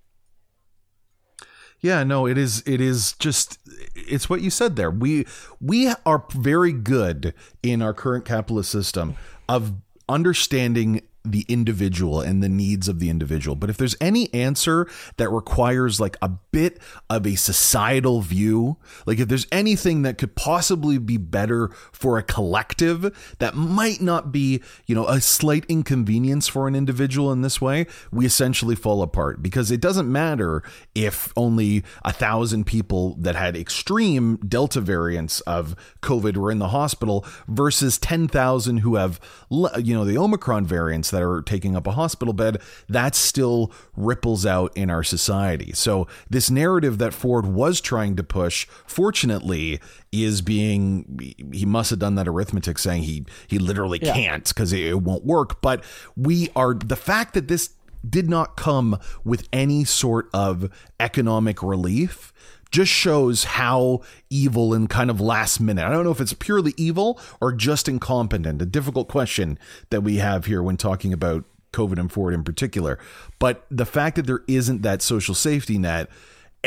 Yeah, 1.81 2.03
no, 2.03 2.27
it 2.27 2.37
is 2.37 2.63
it 2.67 2.81
is 2.81 3.13
just 3.15 3.59
it's 3.95 4.29
what 4.29 4.41
you 4.41 4.51
said 4.51 4.77
there. 4.77 4.91
We 4.91 5.27
we 5.61 5.93
are 6.05 6.25
very 6.35 6.73
good 6.73 7.35
in 7.63 7.83
our 7.83 7.95
current 7.95 8.25
capitalist 8.25 8.71
system 8.71 9.15
of 9.49 9.75
understanding 10.09 11.03
the 11.25 11.45
individual 11.49 12.21
and 12.21 12.43
the 12.43 12.49
needs 12.49 12.89
of 12.89 13.01
the 13.01 13.11
individual. 13.11 13.57
But 13.57 13.71
if 13.71 13.77
there's 13.77 13.97
any 14.01 14.33
answer 14.33 14.89
that 15.17 15.31
requires 15.31 16.01
like 16.01 16.17
a 16.23 16.31
bit 16.53 16.79
of 17.11 17.27
a 17.27 17.35
societal 17.35 18.21
view, 18.21 18.77
like 19.07 19.19
if 19.19 19.29
there's 19.29 19.47
anything 19.53 20.03
that 20.03 20.19
could 20.19 20.37
possibly 20.37 20.99
be 20.99 21.17
better 21.17 21.69
for 21.93 22.19
a 22.19 22.23
collective 22.23 23.35
that 23.39 23.55
might 23.55 24.01
not 24.01 24.33
be, 24.33 24.63
you 24.87 24.95
know, 24.95 25.07
a 25.07 25.21
slight 25.21 25.65
inconvenience 25.69 26.49
for 26.49 26.69
an 26.69 26.75
individual 26.75 27.33
in 27.33 27.43
this 27.43 27.61
way, 27.61 27.87
we 28.11 28.25
essentially 28.25 28.75
fall 28.75 29.03
apart 29.03 29.43
because 29.43 29.71
it 29.71 29.81
doesn't 29.81 30.11
matter 30.11 30.63
if 30.95 31.33
only 31.37 31.83
a 32.05 32.13
thousand 32.13 32.65
people 32.65 33.17
that 33.19 33.35
had 33.35 33.57
extreme 33.57 34.37
Delta 34.37 34.81
variants 34.81 35.41
of 35.43 35.75
COVID 36.03 36.37
were 36.37 36.51
in 36.51 36.59
the 36.59 36.69
hospital 36.69 37.27
versus 37.47 37.99
10,000 37.99 38.79
who 38.79 38.95
have, 38.95 39.21
you 39.51 39.95
know, 39.95 40.05
the 40.05 40.17
Omicron 40.19 40.65
variants 40.65 41.08
that 41.11 41.23
are 41.23 41.43
taking 41.43 41.77
up 41.77 41.87
a 41.87 41.93
hospital 41.93 42.35
bed. 42.35 42.61
That 42.89 43.15
still 43.15 43.73
ripples 43.97 44.47
out 44.47 44.77
in 44.77 44.91
our 44.91 45.03
society. 45.03 45.73
So 45.75 46.07
this 46.29 46.51
narrative 46.51 46.99
that 46.99 47.15
Ford 47.15 47.47
was 47.47 47.81
trying 47.81 48.17
to 48.17 48.25
push, 48.25 48.67
fortunately, 48.87 49.81
is 50.13 50.41
being 50.41 51.35
he 51.53 51.67
must 51.67 51.91
have 51.91 51.99
done 51.99 52.15
that 52.15 52.29
arithmetic 52.29 52.79
saying 52.79 53.03
he 53.03 53.27
he 53.47 53.59
literally 53.59 53.99
can't 53.99 54.47
because 54.49 54.73
it, 54.73 54.81
it 54.81 55.03
won't 55.03 55.25
work. 55.25 55.61
But 55.61 55.85
we 56.17 56.49
are 56.57 56.75
the 56.75 56.97
fact 56.97 57.35
that 57.35 57.49
this 57.49 57.71
did 58.09 58.29
not 58.29 58.57
come 58.57 58.99
with 59.25 59.49
any 59.53 59.85
sort 59.85 60.29
of 60.33 60.71
economic 61.01 61.63
relief 61.63 62.33
just 62.71 62.93
shows 62.93 63.45
how 63.45 64.03
evil 64.31 64.75
and 64.75 64.89
kind 64.91 65.11
of 65.11 65.21
last 65.21 65.61
minute. 65.61 65.85
I 65.85 65.91
don't 65.91 66.05
know 66.05 66.11
if 66.11 66.21
it's 66.21 66.33
purely 66.33 66.75
evil 66.77 67.21
or 67.41 67.53
just 67.53 67.89
incompetent. 67.89 68.61
A 68.61 68.67
difficult 68.67 69.09
question 69.09 69.59
that 69.91 70.03
we 70.03 70.17
have 70.17 70.47
here 70.47 70.63
when 70.63 70.77
talking 70.77 71.13
about 71.13 71.45
COVID 71.73 71.99
and 71.99 72.11
Ford 72.11 72.35
in 72.35 72.45
particular. 72.45 72.99
But 73.39 73.65
the 73.71 73.87
fact 73.87 74.17
that 74.17 74.27
there 74.27 74.43
isn't 74.47 74.83
that 74.83 75.03
social 75.03 75.35
safety 75.35 75.79
net 75.79 76.09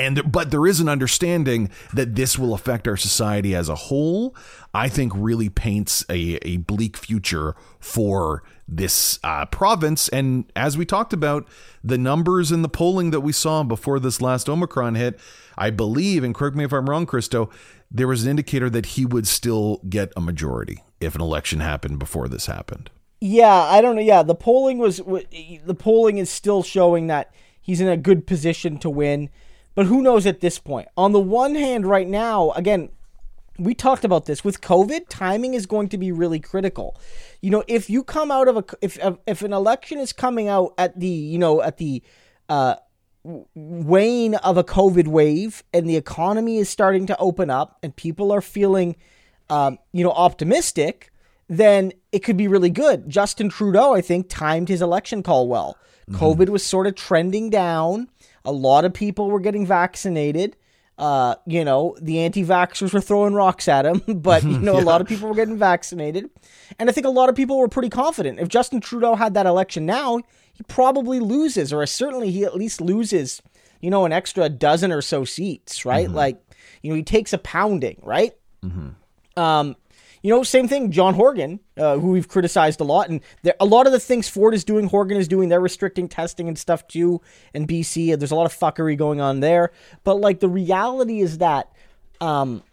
and 0.01 0.31
but 0.31 0.51
there 0.51 0.65
is 0.67 0.79
an 0.79 0.89
understanding 0.89 1.69
that 1.93 2.15
this 2.15 2.37
will 2.37 2.53
affect 2.53 2.87
our 2.87 2.97
society 2.97 3.55
as 3.55 3.69
a 3.69 3.75
whole 3.75 4.35
i 4.73 4.87
think 4.87 5.11
really 5.15 5.49
paints 5.49 6.03
a, 6.09 6.37
a 6.41 6.57
bleak 6.57 6.97
future 6.97 7.55
for 7.79 8.43
this 8.73 9.19
uh, 9.25 9.45
province. 9.47 10.07
And 10.09 10.49
as 10.55 10.77
we 10.77 10.85
talked 10.85 11.11
about 11.11 11.45
the 11.83 11.97
numbers 11.97 12.53
in 12.53 12.61
the 12.61 12.69
polling 12.69 13.11
that 13.11 13.19
we 13.19 13.33
saw 13.33 13.63
before 13.63 13.99
this 13.99 14.21
last 14.21 14.47
omicron 14.47 14.95
hit 14.95 15.19
i 15.57 15.69
believe 15.69 16.23
and 16.23 16.33
correct 16.33 16.55
me 16.55 16.63
if 16.63 16.71
i'm 16.71 16.89
wrong 16.89 17.05
christo 17.05 17.49
there 17.91 18.07
was 18.07 18.23
an 18.23 18.29
indicator 18.29 18.69
that 18.69 18.85
he 18.87 19.05
would 19.05 19.27
still 19.27 19.81
get 19.89 20.13
a 20.15 20.21
majority 20.21 20.83
if 21.01 21.13
an 21.13 21.21
election 21.21 21.59
happened 21.59 21.99
before 21.99 22.29
this 22.29 22.45
happened. 22.45 22.89
Yeah, 23.19 23.53
I 23.53 23.81
don't 23.81 23.95
know. 23.95 24.01
Yeah, 24.01 24.23
the 24.23 24.33
polling 24.33 24.77
was 24.77 24.97
the 24.97 25.75
polling 25.77 26.17
is 26.17 26.29
still 26.29 26.63
showing 26.63 27.07
that 27.07 27.33
he's 27.59 27.81
in 27.81 27.87
a 27.87 27.97
good 27.97 28.25
position 28.25 28.79
to 28.79 28.89
win, 28.89 29.29
but 29.75 29.85
who 29.85 30.01
knows 30.01 30.25
at 30.25 30.41
this 30.41 30.59
point? 30.59 30.87
On 30.97 31.11
the 31.11 31.19
one 31.19 31.55
hand, 31.55 31.85
right 31.85 32.07
now, 32.07 32.51
again, 32.51 32.89
we 33.57 33.73
talked 33.73 34.03
about 34.03 34.25
this 34.25 34.43
with 34.43 34.61
COVID. 34.61 35.05
Timing 35.09 35.53
is 35.53 35.65
going 35.65 35.89
to 35.89 35.97
be 35.97 36.11
really 36.11 36.39
critical. 36.39 36.99
You 37.41 37.51
know, 37.51 37.63
if 37.67 37.89
you 37.89 38.03
come 38.03 38.31
out 38.31 38.47
of 38.47 38.57
a 38.57 38.65
if 38.81 38.97
if 39.27 39.41
an 39.41 39.53
election 39.53 39.99
is 39.99 40.13
coming 40.13 40.47
out 40.47 40.73
at 40.77 40.99
the 40.99 41.07
you 41.07 41.37
know 41.37 41.61
at 41.61 41.77
the 41.77 42.01
uh, 42.49 42.75
wane 43.23 44.35
of 44.35 44.57
a 44.57 44.63
COVID 44.63 45.07
wave 45.07 45.63
and 45.73 45.87
the 45.87 45.95
economy 45.95 46.57
is 46.57 46.69
starting 46.69 47.05
to 47.07 47.17
open 47.17 47.49
up 47.49 47.77
and 47.83 47.95
people 47.95 48.31
are 48.31 48.41
feeling, 48.41 48.95
um, 49.49 49.77
you 49.91 50.03
know, 50.03 50.11
optimistic, 50.11 51.11
then 51.47 51.91
it 52.11 52.19
could 52.19 52.37
be 52.37 52.47
really 52.47 52.69
good. 52.69 53.09
Justin 53.09 53.49
Trudeau, 53.49 53.93
I 53.93 54.01
think, 54.01 54.27
timed 54.29 54.69
his 54.69 54.81
election 54.81 55.21
call 55.21 55.47
well. 55.47 55.77
Mm-hmm. 56.09 56.23
COVID 56.23 56.49
was 56.49 56.65
sort 56.65 56.87
of 56.87 56.95
trending 56.95 57.49
down. 57.49 58.09
A 58.45 58.51
lot 58.51 58.85
of 58.85 58.93
people 58.93 59.29
were 59.29 59.39
getting 59.39 59.65
vaccinated. 59.65 60.55
Uh, 60.97 61.35
you 61.47 61.65
know, 61.65 61.97
the 61.99 62.19
anti-vaxxers 62.19 62.93
were 62.93 63.01
throwing 63.01 63.33
rocks 63.33 63.67
at 63.67 63.85
him, 63.85 64.01
but 64.21 64.43
you 64.43 64.59
know, 64.59 64.75
yeah. 64.75 64.83
a 64.83 64.85
lot 64.85 65.01
of 65.01 65.07
people 65.07 65.27
were 65.27 65.35
getting 65.35 65.57
vaccinated, 65.57 66.29
and 66.77 66.89
I 66.89 66.93
think 66.93 67.07
a 67.07 67.09
lot 67.09 67.29
of 67.29 67.35
people 67.35 67.57
were 67.57 67.67
pretty 67.67 67.89
confident. 67.89 68.39
If 68.39 68.49
Justin 68.49 68.81
Trudeau 68.81 69.15
had 69.15 69.33
that 69.33 69.45
election 69.45 69.85
now, 69.85 70.21
he 70.53 70.63
probably 70.63 71.19
loses, 71.19 71.73
or 71.73 71.85
certainly 71.87 72.29
he 72.29 72.43
at 72.43 72.55
least 72.55 72.81
loses, 72.81 73.41
you 73.79 73.89
know, 73.89 74.05
an 74.05 74.11
extra 74.11 74.47
dozen 74.49 74.91
or 74.91 75.01
so 75.01 75.25
seats, 75.25 75.85
right? 75.85 76.07
Mm-hmm. 76.07 76.15
Like, 76.15 76.41
you 76.83 76.91
know, 76.91 76.95
he 76.95 77.03
takes 77.03 77.33
a 77.33 77.39
pounding, 77.39 77.99
right? 78.03 78.33
Mm-hmm. 78.63 79.41
Um, 79.41 79.75
you 80.21 80.29
know, 80.29 80.43
same 80.43 80.67
thing. 80.67 80.91
John 80.91 81.15
Horgan, 81.15 81.59
uh, 81.77 81.97
who 81.97 82.11
we've 82.11 82.27
criticized 82.27 82.79
a 82.79 82.83
lot, 82.83 83.09
and 83.09 83.21
there, 83.41 83.55
a 83.59 83.65
lot 83.65 83.87
of 83.87 83.91
the 83.91 83.99
things 83.99 84.29
Ford 84.29 84.53
is 84.53 84.63
doing, 84.63 84.87
Horgan 84.87 85.17
is 85.17 85.27
doing. 85.27 85.49
They're 85.49 85.59
restricting 85.59 86.07
testing 86.07 86.47
and 86.47 86.57
stuff 86.57 86.87
too 86.87 87.21
in 87.53 87.65
BC. 87.65 88.13
And 88.13 88.21
There's 88.21 88.31
a 88.31 88.35
lot 88.35 88.45
of 88.45 88.57
fuckery 88.57 88.97
going 88.97 89.19
on 89.19 89.39
there. 89.39 89.71
But 90.03 90.15
like 90.15 90.39
the 90.39 90.49
reality 90.49 91.21
is 91.21 91.39
that, 91.39 91.71
um, 92.19 92.63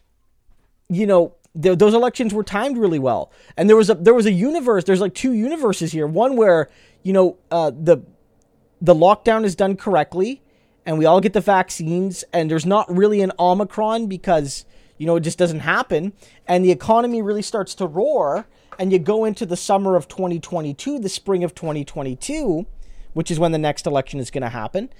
you 0.90 1.06
know, 1.06 1.34
th- 1.60 1.78
those 1.78 1.94
elections 1.94 2.34
were 2.34 2.44
timed 2.44 2.76
really 2.76 2.98
well, 2.98 3.32
and 3.56 3.68
there 3.68 3.76
was 3.76 3.90
a 3.90 3.94
there 3.94 4.14
was 4.14 4.26
a 4.26 4.32
universe. 4.32 4.84
There's 4.84 5.00
like 5.00 5.14
two 5.14 5.32
universes 5.32 5.92
here. 5.92 6.06
One 6.06 6.36
where 6.36 6.68
you 7.02 7.12
know 7.12 7.38
uh, 7.50 7.70
the 7.70 7.98
the 8.80 8.94
lockdown 8.94 9.44
is 9.44 9.56
done 9.56 9.76
correctly, 9.76 10.42
and 10.84 10.98
we 10.98 11.04
all 11.04 11.20
get 11.20 11.32
the 11.32 11.40
vaccines, 11.40 12.24
and 12.32 12.50
there's 12.50 12.66
not 12.66 12.94
really 12.94 13.20
an 13.22 13.32
Omicron 13.38 14.06
because 14.06 14.64
you 14.98 15.06
know, 15.06 15.16
it 15.16 15.20
just 15.20 15.38
doesn't 15.38 15.60
happen. 15.60 16.12
And 16.46 16.64
the 16.64 16.70
economy 16.70 17.22
really 17.22 17.42
starts 17.42 17.74
to 17.76 17.86
roar. 17.86 18.46
And 18.78 18.92
you 18.92 18.98
go 18.98 19.24
into 19.24 19.46
the 19.46 19.56
summer 19.56 19.96
of 19.96 20.06
2022, 20.08 20.98
the 20.98 21.08
spring 21.08 21.42
of 21.42 21.54
2022, 21.54 22.66
which 23.14 23.30
is 23.30 23.38
when 23.38 23.52
the 23.52 23.58
next 23.58 23.86
election 23.86 24.20
is 24.20 24.30
going 24.30 24.42
to 24.42 24.48
happen. 24.48 24.90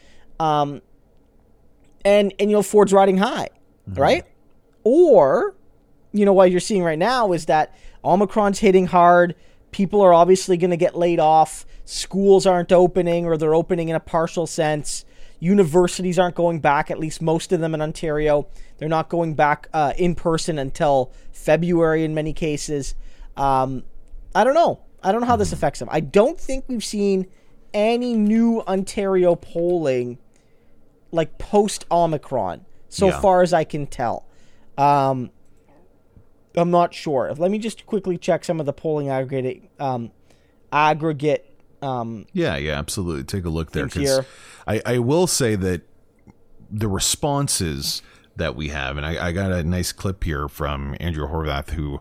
Um, 0.40 0.82
and, 2.04 2.32
and, 2.38 2.50
you 2.50 2.56
know, 2.56 2.62
Ford's 2.62 2.92
riding 2.92 3.18
high, 3.18 3.50
mm-hmm. 3.88 4.00
right? 4.00 4.24
Or, 4.84 5.54
you 6.12 6.24
know, 6.24 6.32
what 6.32 6.50
you're 6.50 6.60
seeing 6.60 6.82
right 6.82 6.98
now 6.98 7.32
is 7.32 7.46
that 7.46 7.76
Omicron's 8.04 8.60
hitting 8.60 8.86
hard. 8.86 9.34
People 9.70 10.00
are 10.00 10.14
obviously 10.14 10.56
going 10.56 10.70
to 10.70 10.76
get 10.76 10.96
laid 10.96 11.20
off. 11.20 11.66
Schools 11.84 12.46
aren't 12.46 12.72
opening 12.72 13.26
or 13.26 13.36
they're 13.36 13.54
opening 13.54 13.88
in 13.88 13.96
a 13.96 14.00
partial 14.00 14.46
sense. 14.46 15.04
Universities 15.40 16.18
aren't 16.18 16.34
going 16.34 16.60
back, 16.60 16.90
at 16.90 16.98
least 16.98 17.22
most 17.22 17.52
of 17.52 17.60
them 17.60 17.74
in 17.74 17.80
Ontario. 17.80 18.48
They're 18.78 18.88
not 18.88 19.08
going 19.08 19.34
back 19.34 19.68
uh, 19.72 19.92
in 19.96 20.14
person 20.14 20.58
until 20.58 21.12
February 21.32 22.04
in 22.04 22.14
many 22.14 22.32
cases. 22.32 22.94
Um, 23.36 23.84
I 24.34 24.44
don't 24.44 24.54
know. 24.54 24.80
I 25.02 25.12
don't 25.12 25.20
know 25.20 25.26
how 25.26 25.36
this 25.36 25.52
affects 25.52 25.78
them. 25.78 25.88
I 25.92 26.00
don't 26.00 26.40
think 26.40 26.64
we've 26.66 26.84
seen 26.84 27.26
any 27.72 28.14
new 28.14 28.62
Ontario 28.62 29.36
polling 29.36 30.18
like 31.12 31.38
post 31.38 31.84
Omicron 31.90 32.64
so 32.88 33.08
yeah. 33.08 33.20
far 33.20 33.42
as 33.42 33.52
I 33.52 33.64
can 33.64 33.86
tell. 33.86 34.26
Um, 34.76 35.30
I'm 36.56 36.70
not 36.70 36.94
sure. 36.94 37.32
Let 37.34 37.50
me 37.50 37.58
just 37.58 37.86
quickly 37.86 38.18
check 38.18 38.44
some 38.44 38.58
of 38.58 38.66
the 38.66 38.72
polling 38.72 39.08
aggregate 39.08 39.70
um, 39.78 40.10
aggregate 40.72 41.47
um, 41.82 42.26
yeah, 42.32 42.56
yeah, 42.56 42.78
absolutely. 42.78 43.24
Take 43.24 43.44
a 43.44 43.50
look 43.50 43.72
there 43.72 43.86
because 43.86 44.24
I, 44.66 44.82
I 44.84 44.98
will 44.98 45.26
say 45.26 45.54
that 45.56 45.82
the 46.70 46.88
responses 46.88 48.02
that 48.36 48.54
we 48.56 48.68
have, 48.68 48.96
and 48.96 49.06
I, 49.06 49.28
I 49.28 49.32
got 49.32 49.52
a 49.52 49.62
nice 49.62 49.92
clip 49.92 50.24
here 50.24 50.48
from 50.48 50.96
Andrea 51.00 51.26
Horwath 51.26 51.70
who 51.70 52.00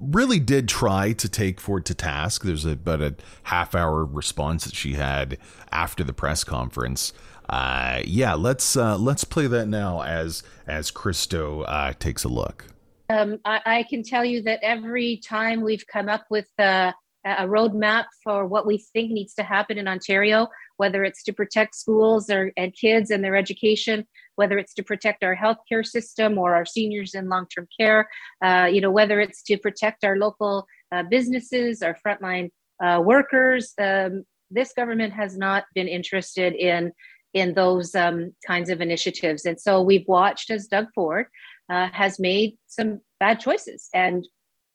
really 0.00 0.38
did 0.38 0.68
try 0.68 1.12
to 1.12 1.28
take 1.28 1.60
Ford 1.60 1.84
to 1.86 1.94
task. 1.94 2.42
There's 2.42 2.64
about 2.64 3.00
a 3.00 3.14
half 3.44 3.74
hour 3.74 4.04
response 4.04 4.64
that 4.64 4.74
she 4.74 4.94
had 4.94 5.38
after 5.70 6.04
the 6.04 6.12
press 6.12 6.44
conference. 6.44 7.12
Uh, 7.48 8.00
yeah, 8.04 8.34
let's 8.34 8.76
uh, 8.76 8.96
let's 8.96 9.24
play 9.24 9.46
that 9.46 9.66
now 9.66 10.02
as 10.02 10.42
as 10.66 10.90
Christo 10.90 11.62
uh, 11.62 11.92
takes 11.92 12.24
a 12.24 12.28
look. 12.28 12.66
Um, 13.10 13.38
I, 13.44 13.60
I, 13.66 13.82
can 13.82 14.02
tell 14.02 14.24
you 14.24 14.40
that 14.44 14.60
every 14.62 15.18
time 15.18 15.60
we've 15.60 15.86
come 15.86 16.08
up 16.08 16.24
with 16.30 16.48
uh, 16.58 16.92
a 17.24 17.46
roadmap 17.46 18.04
for 18.22 18.46
what 18.46 18.66
we 18.66 18.78
think 18.92 19.10
needs 19.10 19.34
to 19.34 19.42
happen 19.42 19.78
in 19.78 19.88
Ontario, 19.88 20.48
whether 20.76 21.04
it's 21.04 21.22
to 21.24 21.32
protect 21.32 21.74
schools 21.74 22.28
or, 22.28 22.52
and 22.56 22.74
kids 22.74 23.10
and 23.10 23.24
their 23.24 23.36
education, 23.36 24.06
whether 24.36 24.58
it's 24.58 24.74
to 24.74 24.82
protect 24.82 25.24
our 25.24 25.34
healthcare 25.34 25.84
system 25.84 26.38
or 26.38 26.54
our 26.54 26.66
seniors 26.66 27.14
in 27.14 27.28
long-term 27.28 27.66
care, 27.78 28.08
uh, 28.44 28.68
you 28.70 28.80
know, 28.80 28.90
whether 28.90 29.20
it's 29.20 29.42
to 29.42 29.56
protect 29.56 30.04
our 30.04 30.16
local 30.16 30.66
uh, 30.92 31.02
businesses, 31.02 31.82
our 31.82 31.96
frontline 32.06 32.50
uh, 32.82 33.00
workers. 33.02 33.72
Um, 33.80 34.24
this 34.50 34.72
government 34.74 35.12
has 35.14 35.36
not 35.36 35.64
been 35.74 35.88
interested 35.88 36.54
in 36.54 36.92
in 37.32 37.52
those 37.54 37.96
um, 37.96 38.32
kinds 38.46 38.70
of 38.70 38.80
initiatives, 38.80 39.44
and 39.44 39.60
so 39.60 39.82
we've 39.82 40.06
watched 40.06 40.50
as 40.50 40.68
Doug 40.68 40.86
Ford 40.94 41.26
uh, 41.68 41.88
has 41.92 42.20
made 42.20 42.56
some 42.68 43.00
bad 43.18 43.40
choices 43.40 43.88
and 43.92 44.24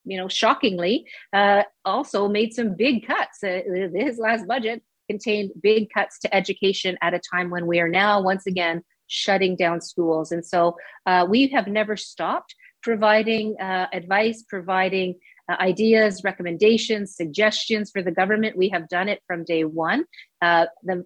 you 0.10 0.18
know, 0.18 0.28
shockingly, 0.28 1.06
uh, 1.34 1.64
also 1.86 2.28
made 2.28 2.54
some 2.54 2.76
big 2.76 3.06
cuts. 3.06 3.44
Uh, 3.44 3.62
his 3.94 4.18
last 4.18 4.48
budget 4.48 4.82
contained 5.08 5.52
big 5.62 5.90
cuts 5.94 6.20
to 6.20 6.36
education 6.36 6.98
at 7.02 7.14
a 7.14 7.22
time 7.34 7.50
when 7.50 7.68
we 7.68 7.80
are 7.80 7.88
now 7.88 8.22
once 8.22 8.46
again 8.46 8.84
shutting 9.08 9.56
down 9.56 9.82
schools. 9.82 10.32
And 10.32 10.46
so 10.46 10.78
uh, 11.06 11.26
we 11.30 11.48
have 11.50 11.68
never 11.68 11.96
stopped 11.96 12.56
providing 12.82 13.56
uh, 13.60 13.88
advice, 13.94 14.44
providing 14.48 15.16
uh, 15.50 15.56
ideas, 15.60 16.22
recommendations, 16.24 17.16
suggestions 17.16 17.90
for 17.92 18.02
the 18.02 18.12
government. 18.12 18.58
We 18.58 18.70
have 18.70 18.88
done 18.88 19.10
it 19.10 19.22
from 19.28 19.44
day 19.44 19.64
one. 19.64 20.06
Uh, 20.42 20.68
the, 20.84 21.06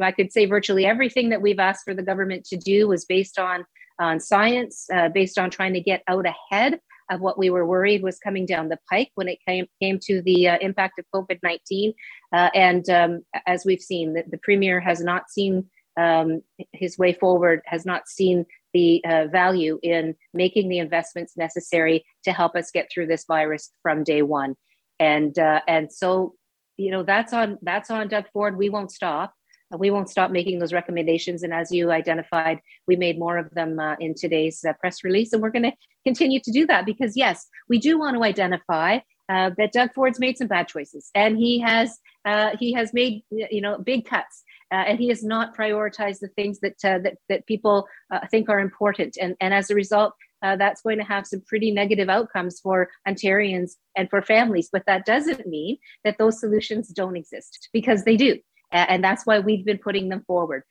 I 0.00 0.12
could 0.12 0.32
say 0.32 0.46
virtually 0.46 0.84
everything 0.84 1.30
that 1.30 1.42
we've 1.42 1.60
asked 1.60 1.84
for 1.84 1.94
the 1.94 2.02
government 2.02 2.44
to 2.46 2.56
do 2.56 2.88
was 2.88 3.04
based 3.04 3.38
on 3.38 3.64
on 4.00 4.18
science, 4.18 4.88
uh, 4.92 5.08
based 5.08 5.38
on 5.38 5.50
trying 5.50 5.72
to 5.74 5.80
get 5.80 6.02
out 6.08 6.26
ahead 6.26 6.80
of 7.10 7.20
what 7.20 7.38
we 7.38 7.50
were 7.50 7.66
worried 7.66 8.02
was 8.02 8.18
coming 8.18 8.46
down 8.46 8.68
the 8.68 8.78
pike 8.90 9.10
when 9.14 9.28
it 9.28 9.38
came 9.46 9.66
came 9.80 9.98
to 10.02 10.22
the 10.22 10.48
uh, 10.48 10.58
impact 10.60 10.98
of 10.98 11.04
COVID 11.14 11.38
nineteen. 11.42 11.92
Uh, 12.32 12.50
and 12.54 12.88
um, 12.90 13.22
as 13.46 13.64
we've 13.64 13.80
seen, 13.80 14.14
the, 14.14 14.24
the 14.30 14.38
premier 14.38 14.80
has 14.80 15.00
not 15.00 15.30
seen 15.30 15.66
um, 15.96 16.42
his 16.72 16.98
way 16.98 17.12
forward, 17.12 17.60
has 17.66 17.84
not 17.84 18.08
seen 18.08 18.46
the 18.72 19.04
uh, 19.04 19.26
value 19.28 19.78
in 19.82 20.14
making 20.32 20.68
the 20.68 20.78
investments 20.78 21.36
necessary 21.36 22.04
to 22.24 22.32
help 22.32 22.56
us 22.56 22.72
get 22.72 22.88
through 22.92 23.06
this 23.06 23.24
virus 23.26 23.70
from 23.82 24.02
day 24.02 24.22
one. 24.22 24.56
And 24.98 25.38
uh, 25.38 25.60
and 25.68 25.92
so, 25.92 26.34
you 26.76 26.90
know, 26.90 27.02
that's 27.02 27.32
on 27.32 27.58
that's 27.62 27.90
on 27.90 28.08
Doug 28.08 28.24
Ford. 28.32 28.56
We 28.56 28.68
won't 28.68 28.90
stop 28.90 29.32
we 29.78 29.90
won't 29.90 30.10
stop 30.10 30.30
making 30.30 30.58
those 30.58 30.72
recommendations. 30.72 31.42
And 31.42 31.52
as 31.52 31.70
you 31.72 31.90
identified, 31.90 32.60
we 32.86 32.96
made 32.96 33.18
more 33.18 33.38
of 33.38 33.50
them 33.50 33.78
uh, 33.78 33.96
in 34.00 34.14
today's 34.14 34.64
uh, 34.64 34.72
press 34.74 35.04
release. 35.04 35.32
And 35.32 35.42
we're 35.42 35.50
going 35.50 35.64
to 35.64 35.72
continue 36.04 36.40
to 36.40 36.52
do 36.52 36.66
that 36.66 36.86
because, 36.86 37.16
yes, 37.16 37.46
we 37.68 37.78
do 37.78 37.98
want 37.98 38.16
to 38.16 38.24
identify 38.24 38.98
uh, 39.28 39.50
that 39.56 39.72
Doug 39.72 39.92
Ford's 39.94 40.20
made 40.20 40.36
some 40.36 40.48
bad 40.48 40.68
choices 40.68 41.10
and 41.14 41.38
he 41.38 41.58
has 41.58 41.98
uh, 42.26 42.50
he 42.60 42.74
has 42.74 42.92
made 42.92 43.22
you 43.30 43.60
know 43.60 43.78
big 43.78 44.04
cuts 44.04 44.44
uh, 44.70 44.84
and 44.86 44.98
he 44.98 45.08
has 45.08 45.24
not 45.24 45.56
prioritized 45.56 46.18
the 46.20 46.28
things 46.28 46.60
that 46.60 46.76
uh, 46.84 46.98
that, 46.98 47.14
that 47.30 47.46
people 47.46 47.86
think 48.30 48.50
are 48.50 48.60
important. 48.60 49.16
And, 49.18 49.34
and 49.40 49.54
as 49.54 49.70
a 49.70 49.74
result, 49.74 50.12
that's 50.42 50.82
going 50.82 50.98
to 50.98 51.04
have 51.04 51.26
some 51.26 51.40
pretty 51.46 51.70
negative 51.70 52.10
outcomes 52.10 52.60
for 52.60 52.90
Ontarians 53.08 53.76
and 53.96 54.10
for 54.10 54.20
families. 54.20 54.68
But 54.70 54.84
that 54.86 55.06
doesn't 55.06 55.46
mean 55.46 55.78
that 56.04 56.18
those 56.18 56.38
solutions 56.38 56.88
don't 56.88 57.16
exist 57.16 57.70
because 57.72 58.04
they 58.04 58.18
do 58.18 58.38
and 58.74 59.02
that's 59.02 59.24
why 59.24 59.38
we've 59.38 59.64
been 59.64 59.78
putting 59.78 60.08
them 60.08 60.24
forward. 60.26 60.64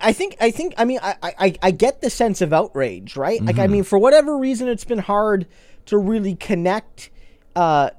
I 0.00 0.12
think 0.12 0.36
I 0.40 0.50
think 0.50 0.74
I 0.76 0.84
mean 0.84 0.98
I, 1.02 1.16
I, 1.22 1.54
I 1.62 1.70
get 1.70 2.00
the 2.00 2.10
sense 2.10 2.40
of 2.40 2.52
outrage, 2.52 3.16
right? 3.16 3.38
Mm-hmm. 3.38 3.46
Like 3.46 3.58
I 3.58 3.64
mm-hmm. 3.64 3.72
mean 3.72 3.84
for 3.84 3.98
whatever 3.98 4.36
reason 4.36 4.68
it's 4.68 4.84
been 4.84 4.98
hard 4.98 5.46
to 5.86 5.98
really 5.98 6.34
connect 6.34 7.10
uh 7.54 7.90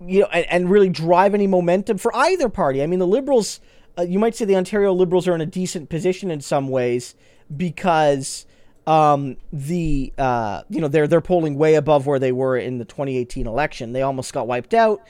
you 0.00 0.20
know 0.20 0.26
and, 0.26 0.46
and 0.46 0.70
really 0.70 0.88
drive 0.88 1.34
any 1.34 1.48
momentum 1.48 1.98
for 1.98 2.14
either 2.14 2.48
party. 2.48 2.82
I 2.82 2.86
mean 2.86 3.00
the 3.00 3.08
liberals 3.08 3.60
uh, 3.98 4.02
you 4.02 4.20
might 4.20 4.36
say 4.36 4.44
the 4.44 4.56
Ontario 4.56 4.92
liberals 4.92 5.26
are 5.26 5.34
in 5.34 5.40
a 5.40 5.46
decent 5.46 5.88
position 5.88 6.30
in 6.30 6.40
some 6.40 6.68
ways 6.68 7.16
because 7.56 8.46
um 8.86 9.36
the 9.52 10.12
uh 10.16 10.62
you 10.68 10.80
know 10.80 10.88
they're 10.88 11.08
they're 11.08 11.20
polling 11.20 11.56
way 11.56 11.74
above 11.74 12.06
where 12.06 12.20
they 12.20 12.32
were 12.32 12.56
in 12.56 12.78
the 12.78 12.84
2018 12.84 13.48
election. 13.48 13.92
They 13.92 14.02
almost 14.02 14.32
got 14.32 14.46
wiped 14.46 14.74
out 14.74 15.00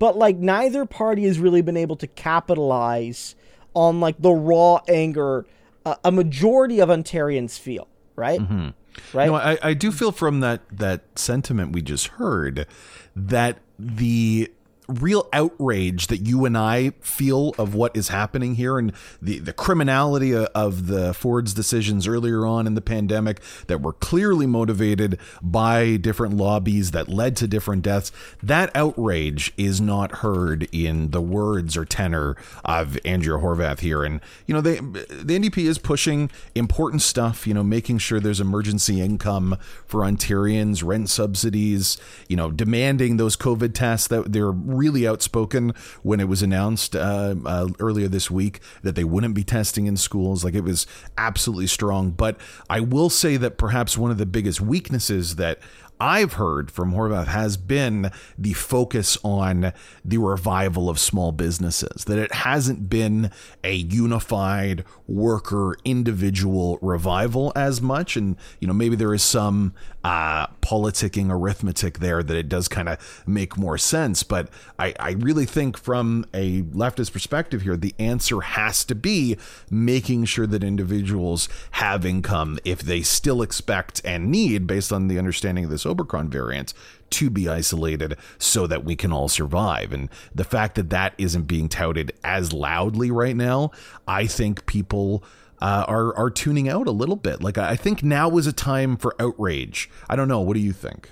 but 0.00 0.16
like 0.18 0.36
neither 0.38 0.84
party 0.84 1.24
has 1.26 1.38
really 1.38 1.62
been 1.62 1.76
able 1.76 1.94
to 1.94 2.08
capitalize 2.08 3.36
on 3.74 4.00
like 4.00 4.20
the 4.20 4.32
raw 4.32 4.80
anger 4.88 5.46
a, 5.86 5.96
a 6.06 6.10
majority 6.10 6.80
of 6.80 6.88
Ontarians 6.88 7.56
feel, 7.56 7.86
right? 8.16 8.40
Mm-hmm. 8.40 8.70
Right. 9.16 9.26
No, 9.26 9.36
I, 9.36 9.58
I 9.62 9.74
do 9.74 9.92
feel 9.92 10.10
from 10.10 10.40
that 10.40 10.62
that 10.72 11.02
sentiment 11.16 11.72
we 11.72 11.80
just 11.80 12.08
heard 12.08 12.66
that 13.14 13.58
the 13.78 14.50
real 14.90 15.28
outrage 15.32 16.08
that 16.08 16.18
you 16.18 16.44
and 16.44 16.56
I 16.56 16.90
feel 17.00 17.54
of 17.58 17.74
what 17.74 17.96
is 17.96 18.08
happening 18.08 18.56
here 18.56 18.78
and 18.78 18.92
the, 19.20 19.38
the 19.38 19.52
criminality 19.52 20.34
of 20.34 20.86
the 20.86 21.14
Ford's 21.14 21.54
decisions 21.54 22.06
earlier 22.06 22.44
on 22.44 22.66
in 22.66 22.74
the 22.74 22.80
pandemic 22.80 23.40
that 23.66 23.80
were 23.80 23.92
clearly 23.92 24.46
motivated 24.46 25.18
by 25.42 25.96
different 25.96 26.36
lobbies 26.36 26.90
that 26.90 27.08
led 27.08 27.36
to 27.36 27.46
different 27.46 27.82
deaths. 27.82 28.12
That 28.42 28.70
outrage 28.74 29.52
is 29.56 29.80
not 29.80 30.16
heard 30.16 30.68
in 30.72 31.10
the 31.10 31.20
words 31.20 31.76
or 31.76 31.84
tenor 31.84 32.36
of 32.64 32.98
Andrea 33.04 33.38
Horwath 33.38 33.80
here. 33.80 34.04
And, 34.04 34.20
you 34.46 34.54
know, 34.54 34.60
they, 34.60 34.76
the 34.76 35.38
NDP 35.38 35.64
is 35.64 35.78
pushing 35.78 36.30
important 36.54 37.02
stuff, 37.02 37.46
you 37.46 37.54
know, 37.54 37.62
making 37.62 37.98
sure 37.98 38.20
there's 38.20 38.40
emergency 38.40 39.00
income 39.00 39.58
for 39.86 40.00
Ontarians, 40.00 40.84
rent 40.84 41.10
subsidies, 41.10 41.98
you 42.28 42.36
know, 42.36 42.50
demanding 42.50 43.16
those 43.16 43.36
COVID 43.36 43.74
tests 43.74 44.08
that 44.08 44.32
they're 44.32 44.52
really 44.80 45.06
outspoken 45.06 45.72
when 46.02 46.20
it 46.20 46.28
was 46.28 46.42
announced 46.42 46.96
uh, 46.96 47.34
uh, 47.44 47.68
earlier 47.78 48.08
this 48.08 48.30
week 48.30 48.60
that 48.82 48.94
they 48.94 49.04
wouldn't 49.04 49.34
be 49.34 49.44
testing 49.44 49.86
in 49.86 49.96
schools. 49.96 50.44
Like 50.44 50.54
it 50.54 50.64
was 50.64 50.86
absolutely 51.16 51.66
strong. 51.66 52.10
But 52.10 52.34
I 52.68 52.80
will 52.80 53.10
say 53.10 53.36
that 53.36 53.58
perhaps 53.58 53.98
one 53.98 54.10
of 54.10 54.18
the 54.18 54.26
biggest 54.26 54.60
weaknesses 54.60 55.36
that 55.36 55.58
I've 56.00 56.34
heard 56.34 56.70
from 56.70 56.94
Horwath 56.94 57.26
has 57.26 57.58
been 57.58 58.10
the 58.38 58.54
focus 58.54 59.18
on 59.22 59.74
the 60.02 60.16
revival 60.16 60.88
of 60.88 60.98
small 60.98 61.30
businesses, 61.30 62.06
that 62.06 62.18
it 62.18 62.32
hasn't 62.32 62.88
been 62.88 63.30
a 63.62 63.74
unified 63.74 64.84
worker 65.06 65.76
individual 65.84 66.78
revival 66.80 67.52
as 67.54 67.82
much. 67.82 68.16
And, 68.16 68.36
you 68.60 68.66
know, 68.66 68.72
maybe 68.72 68.96
there 68.96 69.12
is 69.12 69.22
some 69.22 69.74
uh, 70.02 70.46
politicking 70.62 71.30
arithmetic 71.30 71.98
there 71.98 72.22
that 72.22 72.36
it 72.36 72.48
does 72.48 72.68
kind 72.68 72.88
of 72.88 73.22
make 73.26 73.56
more 73.56 73.76
sense. 73.76 74.22
But 74.22 74.48
I, 74.78 74.94
I 74.98 75.10
really 75.12 75.44
think 75.44 75.76
from 75.76 76.24
a 76.32 76.62
leftist 76.62 77.12
perspective 77.12 77.62
here, 77.62 77.76
the 77.76 77.94
answer 77.98 78.40
has 78.40 78.84
to 78.86 78.94
be 78.94 79.36
making 79.70 80.24
sure 80.24 80.46
that 80.46 80.64
individuals 80.64 81.48
have 81.72 82.06
income 82.06 82.58
if 82.64 82.80
they 82.80 83.02
still 83.02 83.42
expect 83.42 84.00
and 84.04 84.30
need, 84.30 84.66
based 84.66 84.92
on 84.92 85.08
the 85.08 85.18
understanding 85.18 85.64
of 85.64 85.70
this 85.70 85.84
Omicron 85.84 86.30
variant, 86.30 86.72
to 87.10 87.28
be 87.28 87.48
isolated 87.48 88.16
so 88.38 88.66
that 88.66 88.84
we 88.84 88.96
can 88.96 89.12
all 89.12 89.28
survive. 89.28 89.92
And 89.92 90.08
the 90.34 90.44
fact 90.44 90.76
that 90.76 90.90
that 90.90 91.14
isn't 91.18 91.42
being 91.42 91.68
touted 91.68 92.12
as 92.24 92.52
loudly 92.52 93.10
right 93.10 93.36
now, 93.36 93.70
I 94.06 94.26
think 94.26 94.66
people. 94.66 95.22
Uh, 95.60 95.84
are 95.86 96.16
are 96.16 96.30
tuning 96.30 96.68
out 96.68 96.86
a 96.86 96.90
little 96.90 97.16
bit. 97.16 97.42
Like 97.42 97.58
I 97.58 97.76
think 97.76 98.02
now 98.02 98.38
is 98.38 98.46
a 98.46 98.52
time 98.52 98.96
for 98.96 99.14
outrage. 99.20 99.90
I 100.08 100.16
don't 100.16 100.28
know. 100.28 100.40
What 100.40 100.54
do 100.54 100.60
you 100.60 100.72
think? 100.72 101.10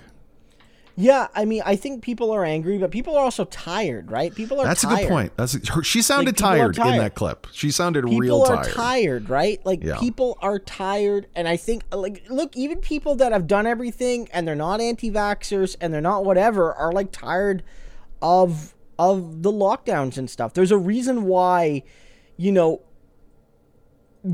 Yeah, 1.00 1.28
I 1.32 1.44
mean, 1.44 1.62
I 1.64 1.76
think 1.76 2.02
people 2.02 2.32
are 2.32 2.44
angry, 2.44 2.76
but 2.76 2.90
people 2.90 3.14
are 3.16 3.22
also 3.22 3.44
tired, 3.44 4.10
right? 4.10 4.34
People 4.34 4.58
are. 4.60 4.66
That's 4.66 4.82
tired. 4.82 4.98
a 4.98 5.02
good 5.02 5.08
point. 5.08 5.32
That's 5.36 5.54
a, 5.54 5.72
her, 5.72 5.84
she 5.84 6.02
sounded 6.02 6.40
Like, 6.40 6.60
are 6.60 6.72
tired, 6.72 6.94
in 6.94 6.98
that 6.98 7.14
clip. 7.14 7.46
She 7.52 7.70
sounded 7.70 8.02
people 8.04 8.18
real 8.18 8.44
tired. 8.44 8.48
People 8.48 8.58
are 8.58 8.64
tired. 8.64 8.74
tired, 8.74 9.30
right? 9.30 9.64
Like 9.64 9.84
Yeah. 9.84 9.98
people 10.00 10.36
are 10.42 10.58
tired, 10.58 11.28
and 11.36 11.46
I 11.46 11.56
think 11.56 11.84
like 11.92 12.24
look, 12.28 12.56
even 12.56 12.78
people 12.78 13.14
that 13.14 13.30
have 13.30 13.46
done 13.46 13.64
everything 13.64 14.28
and 14.32 14.48
they're 14.48 14.56
not 14.56 14.80
anti-vaxxers 14.80 15.76
and 15.80 15.94
they're 15.94 16.00
not 16.00 16.24
whatever 16.24 16.74
are 16.74 16.90
like 16.90 17.12
tired 17.12 17.62
of 18.20 18.74
of 18.98 19.44
the 19.44 19.52
lockdowns 19.52 20.18
and 20.18 20.28
stuff. 20.28 20.52
There's 20.54 20.72
a 20.72 20.78
reason 20.78 21.22
why, 21.26 21.84
you 22.36 22.50
know, 22.50 22.80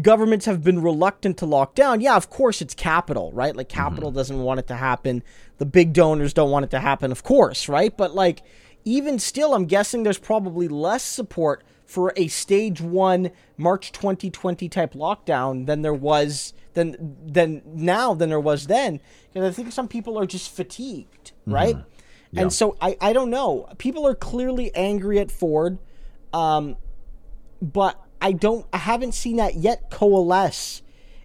governments 0.02 0.46
have 0.46 0.62
been 0.62 0.80
reluctant 0.82 1.36
to 1.38 1.46
lock 1.46 1.74
down. 1.74 2.00
Yeah, 2.00 2.16
of 2.16 2.30
course 2.30 2.62
it's 2.62 2.74
capital, 2.74 3.30
right? 3.32 3.54
Like 3.54 3.68
capital 3.68 4.10
doesn't 4.10 4.38
want 4.38 4.60
it 4.60 4.66
to 4.68 4.76
happen. 4.76 5.22
The 5.58 5.66
big 5.66 5.92
donors 5.92 6.32
don't 6.32 6.50
want 6.50 6.64
it 6.64 6.70
to 6.70 6.80
happen, 6.80 7.12
of 7.12 7.22
course, 7.22 7.68
right? 7.68 7.94
But 7.96 8.14
like 8.14 8.42
even 8.84 9.18
still 9.18 9.54
I'm 9.54 9.66
guessing 9.66 10.02
there's 10.02 10.18
probably 10.18 10.68
less 10.68 11.04
support 11.04 11.64
for 11.86 12.12
a 12.16 12.28
stage 12.28 12.80
1 12.80 13.30
March 13.58 13.92
2020 13.92 14.68
type 14.68 14.94
lockdown 14.94 15.66
than 15.66 15.82
there 15.82 15.94
was 15.94 16.54
than 16.72 17.16
than 17.24 17.62
now 17.66 18.14
than 18.14 18.30
there 18.30 18.40
was 18.40 18.66
then 18.66 19.00
because 19.32 19.48
I 19.48 19.52
think 19.54 19.72
some 19.72 19.86
people 19.86 20.18
are 20.18 20.26
just 20.26 20.50
fatigued, 20.50 21.32
right? 21.46 21.76
And 22.36 22.52
so 22.52 22.76
I 22.80 22.96
I 23.00 23.12
don't 23.12 23.30
know. 23.30 23.68
People 23.78 24.06
are 24.06 24.14
clearly 24.14 24.74
angry 24.74 25.18
at 25.18 25.30
Ford. 25.30 25.78
Um 26.32 26.76
but 27.60 28.03
I 28.24 28.32
don't 28.32 28.66
I 28.72 28.78
haven't 28.78 29.12
seen 29.12 29.36
that 29.36 29.56
yet 29.56 29.90
coalesce 29.90 30.80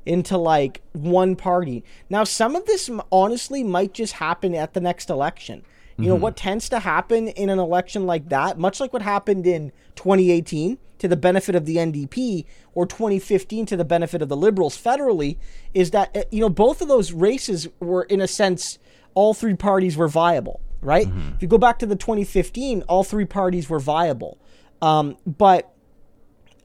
into 0.06 0.38
like 0.38 0.82
one 0.92 1.38
party. 1.38 1.86
Now 2.10 2.26
some 2.26 2.58
of 2.58 2.66
this 2.66 2.90
honestly 3.10 3.64
might 3.64 3.94
just 3.94 4.14
happen 4.14 4.54
at 4.54 4.74
the 4.74 4.82
next 4.82 5.10
election. 5.10 5.64
You 5.98 6.08
know 6.08 6.16
what 6.16 6.38
tends 6.38 6.70
to 6.70 6.80
happen 6.80 7.28
in 7.28 7.50
an 7.50 7.60
election 7.60 8.06
like 8.06 8.30
that, 8.30 8.58
much 8.58 8.80
like 8.80 8.94
what 8.94 9.02
happened 9.02 9.46
in 9.46 9.74
2018 9.96 10.78
to 11.00 11.08
the 11.10 11.18
benefit 11.18 11.56
of 11.56 11.66
the 11.66 11.76
NDP 11.76 12.46
or 12.74 12.86
2015 12.86 13.66
to 13.66 13.76
the 13.76 13.84
benefit 13.84 14.22
of 14.22 14.30
the 14.30 14.38
Liberals 14.38 14.82
federally, 14.82 15.36
is 15.74 15.92
that 15.92 16.16
uh, 16.16 16.24
you 16.32 16.40
know 16.40 16.48
both 16.48 16.82
of 16.82 16.88
those 16.88 17.12
races 17.12 17.68
were 17.82 18.04
in 18.04 18.22
a 18.22 18.28
sense 18.28 18.80
all 19.14 19.34
three 19.34 19.56
parties 19.56 19.98
were 19.98 20.08
viable, 20.08 20.62
right? 20.82 21.08
If 21.36 21.42
you 21.42 21.50
go 21.50 21.58
back 21.58 21.80
to 21.80 21.86
the 21.86 21.98
2015, 21.98 22.84
all 22.84 23.04
three 23.04 23.26
parties 23.26 23.70
were 23.70 23.80
viable, 23.80 24.38
um, 24.82 25.18
but 25.26 25.74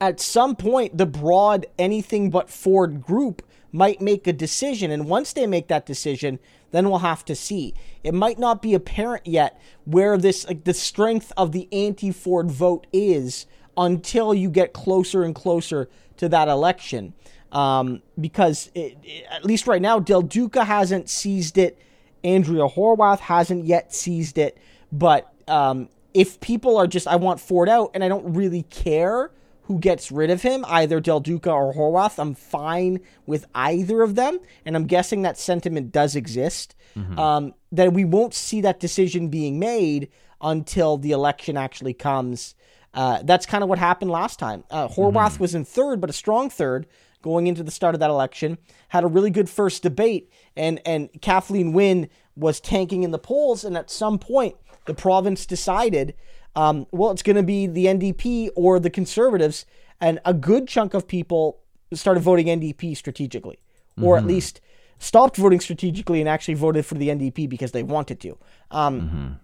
at 0.01 0.21
some 0.21 0.57
point 0.57 0.97
the 0.99 1.07
broad 1.07 1.67
anything 1.79 2.31
but 2.31 2.51
Ford 2.51 3.03
group 3.03 3.43
might 3.73 4.01
make 4.01 4.27
a 4.27 4.33
decision. 4.33 4.91
And 4.91 5.07
once 5.09 5.33
they 5.33 5.47
make 5.47 5.69
that 5.69 5.87
decision 5.87 6.39
then 6.71 6.91
we'll 6.91 6.99
have 6.99 7.25
to 7.25 7.37
see. 7.37 7.73
It 8.03 8.15
might 8.15 8.37
not 8.39 8.61
be 8.61 8.75
apparent 8.75 9.27
yet 9.29 9.61
where 9.85 10.19
this 10.19 10.47
like 10.49 10.65
the 10.65 10.75
strength 10.75 11.33
of 11.37 11.53
the 11.53 11.69
anti-Ford 11.73 12.51
vote 12.51 12.87
is 12.93 13.47
until 13.77 14.35
you 14.35 14.51
get 14.51 14.73
closer 14.73 15.23
and 15.23 15.35
closer 15.35 15.89
to 16.17 16.29
that 16.31 16.49
election. 16.49 17.15
Um, 17.53 18.03
because 18.21 18.73
it, 18.75 18.97
it- 19.05 19.25
at 19.31 19.45
least 19.45 19.69
right 19.69 19.81
now 19.81 20.01
Del 20.01 20.23
Duca 20.23 20.65
hasn't 20.65 21.09
seized 21.09 21.59
it. 21.59 21.79
Andrea 22.25 22.67
Horwath 22.67 23.21
hasn't 23.21 23.65
yet 23.67 23.95
seized 23.95 24.39
it. 24.39 24.59
But 24.91 25.33
um, 25.47 25.89
if 26.13 26.41
people 26.41 26.77
are 26.77 26.87
just 26.89 27.07
I 27.07 27.17
want 27.17 27.39
Ford 27.41 27.69
out 27.69 27.93
and 27.95 28.03
I 28.03 28.09
don't 28.09 28.35
really 28.35 28.63
care 28.65 29.31
who 29.65 29.79
gets 29.79 30.13
rid 30.13 30.31
of 30.31 30.43
him, 30.43 30.65
either 30.69 31.01
Del 31.01 31.21
Duca 31.21 31.51
or 31.51 31.75
Horwath. 31.75 32.19
I'm 32.19 32.35
fine 32.35 33.01
with 33.27 33.47
either 33.55 34.03
of 34.03 34.15
them, 34.15 34.39
and 34.65 34.77
I'm 34.77 34.87
guessing 34.87 35.23
that 35.23 35.39
sentiment 35.39 35.91
does 35.93 36.15
exist. 36.17 36.75
Um, 37.19 37.55
then 37.73 37.93
we 37.93 38.05
won't 38.05 38.35
see 38.35 38.61
that 38.61 38.79
decision 38.79 39.29
being 39.29 39.59
made 39.59 40.11
until 40.41 40.97
the 40.97 41.11
election 41.11 41.57
actually 41.57 41.95
comes. 41.95 42.55
Uh, 42.93 43.21
that's 43.25 43.47
kind 43.47 43.65
of 43.65 43.69
what 43.69 43.79
happened 43.79 44.11
last 44.11 44.39
time. 44.39 44.63
Uh, 44.71 44.87
Horwath 44.87 45.41
was 45.41 45.55
in 45.55 45.65
third, 45.65 46.01
but 46.01 46.11
a 46.11 46.13
strong 46.13 46.51
third 46.51 46.87
going 47.23 47.47
into 47.47 47.63
the 47.63 47.71
start 47.73 47.95
of 47.95 48.01
that 48.01 48.11
election. 48.11 48.59
Had 48.89 49.03
a 49.03 49.09
really 49.09 49.31
good 49.31 49.49
first 49.49 49.83
debate, 49.83 50.31
and 50.57 50.81
and 50.87 51.09
Kathleen 51.21 51.73
Wynne 51.73 52.09
was 52.37 52.61
tanking 52.61 53.03
in 53.03 53.11
the 53.11 53.19
polls, 53.19 53.65
and 53.65 53.77
at 53.77 53.91
some 53.91 54.19
point 54.19 54.57
the 54.87 54.95
province 54.95 55.47
decided 55.47 56.15
um, 56.57 56.87
well, 56.93 57.11
it's 57.11 57.23
going 57.23 57.37
to 57.37 57.43
be 57.43 57.67
the 57.67 57.87
NDP 57.87 58.51
or 58.55 58.79
the 58.79 58.91
Conservatives, 58.91 59.67
and 60.01 60.21
a 60.25 60.35
good 60.35 60.69
chunk 60.69 60.95
of 60.95 61.07
people 61.07 61.59
started 61.93 62.21
voting 62.21 62.47
NDP 62.47 62.97
strategically, 62.97 63.59
or 64.01 64.17
at 64.17 64.25
least 64.27 64.61
stopped 64.99 65.37
voting 65.37 65.61
strategically 65.61 66.21
and 66.21 66.29
actually 66.29 66.55
voted 66.55 66.85
for 66.87 66.95
the 66.95 67.09
NDP 67.09 67.49
because 67.49 67.73
they 67.73 67.83
wanted 67.83 68.21
to. 68.21 68.39
Um, 68.71 69.39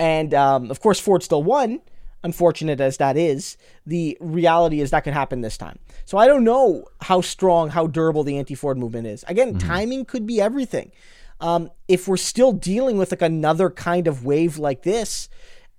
And 0.00 0.32
um, 0.34 0.70
of 0.70 0.80
course, 0.80 1.00
Ford 1.00 1.22
still 1.22 1.42
won. 1.42 1.80
Unfortunate 2.24 2.80
as 2.80 2.96
that 2.96 3.16
is, 3.16 3.56
the 3.86 4.16
reality 4.20 4.80
is 4.80 4.90
that 4.90 5.04
could 5.04 5.12
happen 5.12 5.40
this 5.40 5.56
time. 5.56 5.78
So 6.04 6.18
I 6.18 6.26
don't 6.26 6.42
know 6.44 6.84
how 7.00 7.20
strong, 7.20 7.70
how 7.70 7.86
durable 7.86 8.24
the 8.24 8.38
anti-Ford 8.38 8.76
movement 8.76 9.06
is. 9.06 9.24
Again, 9.28 9.56
timing 9.58 10.04
could 10.04 10.26
be 10.26 10.40
everything. 10.40 10.90
Um, 11.40 11.70
if 11.86 12.08
we're 12.08 12.16
still 12.16 12.52
dealing 12.52 12.98
with 12.98 13.12
like 13.12 13.22
another 13.22 13.70
kind 13.70 14.08
of 14.08 14.24
wave 14.24 14.58
like 14.58 14.82
this, 14.82 15.28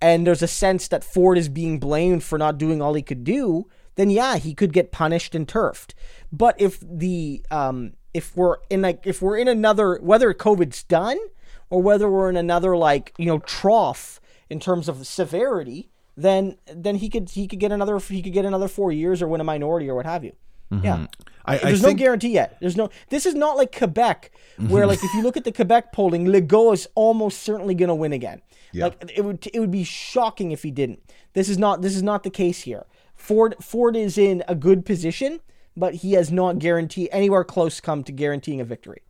and 0.02 0.26
there's 0.26 0.42
a 0.42 0.48
sense 0.48 0.88
that 0.88 1.04
Ford 1.04 1.38
is 1.38 1.50
being 1.50 1.80
blamed 1.80 2.24
for 2.24 2.38
not 2.38 2.58
doing 2.58 2.82
all 2.82 2.94
he 2.94 3.02
could 3.02 3.24
do, 3.24 3.68
then 3.96 4.10
yeah, 4.10 4.38
he 4.38 4.54
could 4.54 4.74
get 4.74 4.92
punished 4.92 5.36
and 5.36 5.48
turfed. 5.48 5.94
But 6.32 6.56
if 6.60 6.80
the 6.82 7.44
um, 7.52 7.94
if 8.14 8.36
we're 8.36 8.58
in 8.70 8.82
like 8.82 9.06
if 9.06 9.22
we're 9.22 9.38
in 9.38 9.48
another 9.48 10.00
whether 10.02 10.34
COVID's 10.34 10.84
done 10.84 11.18
or 11.70 11.82
whether 11.82 12.10
we're 12.10 12.30
in 12.30 12.38
another 12.38 12.78
like 12.78 13.14
you 13.18 13.26
know 13.26 13.40
trough 13.40 14.20
in 14.50 14.60
terms 14.60 14.88
of 14.88 15.06
severity, 15.06 15.90
then 16.16 16.58
then 16.74 16.96
he 16.96 17.10
could 17.10 17.30
he 17.32 17.48
could 17.48 17.60
get 17.60 17.72
another 17.72 18.00
he 18.00 18.22
could 18.22 18.34
get 18.34 18.46
another 18.46 18.68
four 18.68 18.92
years 18.92 19.22
or 19.22 19.28
win 19.28 19.42
a 19.42 19.44
minority 19.44 19.90
or 19.90 19.96
what 19.96 20.06
have 20.06 20.24
you. 20.24 20.34
Yeah. 20.72 21.08
I, 21.46 21.56
I 21.56 21.58
There's 21.58 21.82
think 21.82 21.98
no 21.98 22.04
guarantee 22.04 22.30
yet. 22.30 22.58
There's 22.60 22.78
no. 22.78 22.90
This 23.10 23.26
is 23.26 23.34
not 23.34 23.58
like 23.58 23.76
Quebec, 23.76 24.32
where 24.68 24.86
like 24.86 25.04
if 25.04 25.12
you 25.16 25.24
look 25.24 25.36
at 25.36 25.44
the 25.44 25.52
Quebec 25.52 25.92
polling, 25.92 26.26
Legault 26.26 26.74
is 26.74 26.88
almost 26.94 27.42
certainly 27.42 27.74
going 27.74 27.90
to 27.90 27.96
win 27.96 28.14
again. 28.14 28.42
Like 28.74 29.12
it 29.16 29.24
would 29.24 29.48
it 29.54 29.60
would 29.60 29.72
be 29.72 29.84
shocking 29.84 30.52
if 30.52 30.64
he 30.64 30.72
didn't. 30.72 31.02
This 31.34 31.50
is 31.50 31.58
not 31.58 31.82
this 31.82 31.96
is 31.96 32.04
not 32.04 32.24
the 32.24 32.30
case 32.30 32.62
here. 32.62 32.86
Ford 33.16 33.56
Ford 33.62 33.96
is 33.96 34.18
in 34.18 34.44
a 34.48 34.56
good 34.56 34.86
position, 34.86 35.40
but 35.76 35.96
he 35.96 36.14
has 36.14 36.32
not 36.32 36.60
guaranteed 36.60 37.10
anywhere 37.12 37.44
close 37.44 37.80
come 37.82 38.04
to 38.04 38.12
guaranteeing 38.12 38.62
a 38.62 38.66
victory. 38.66 39.02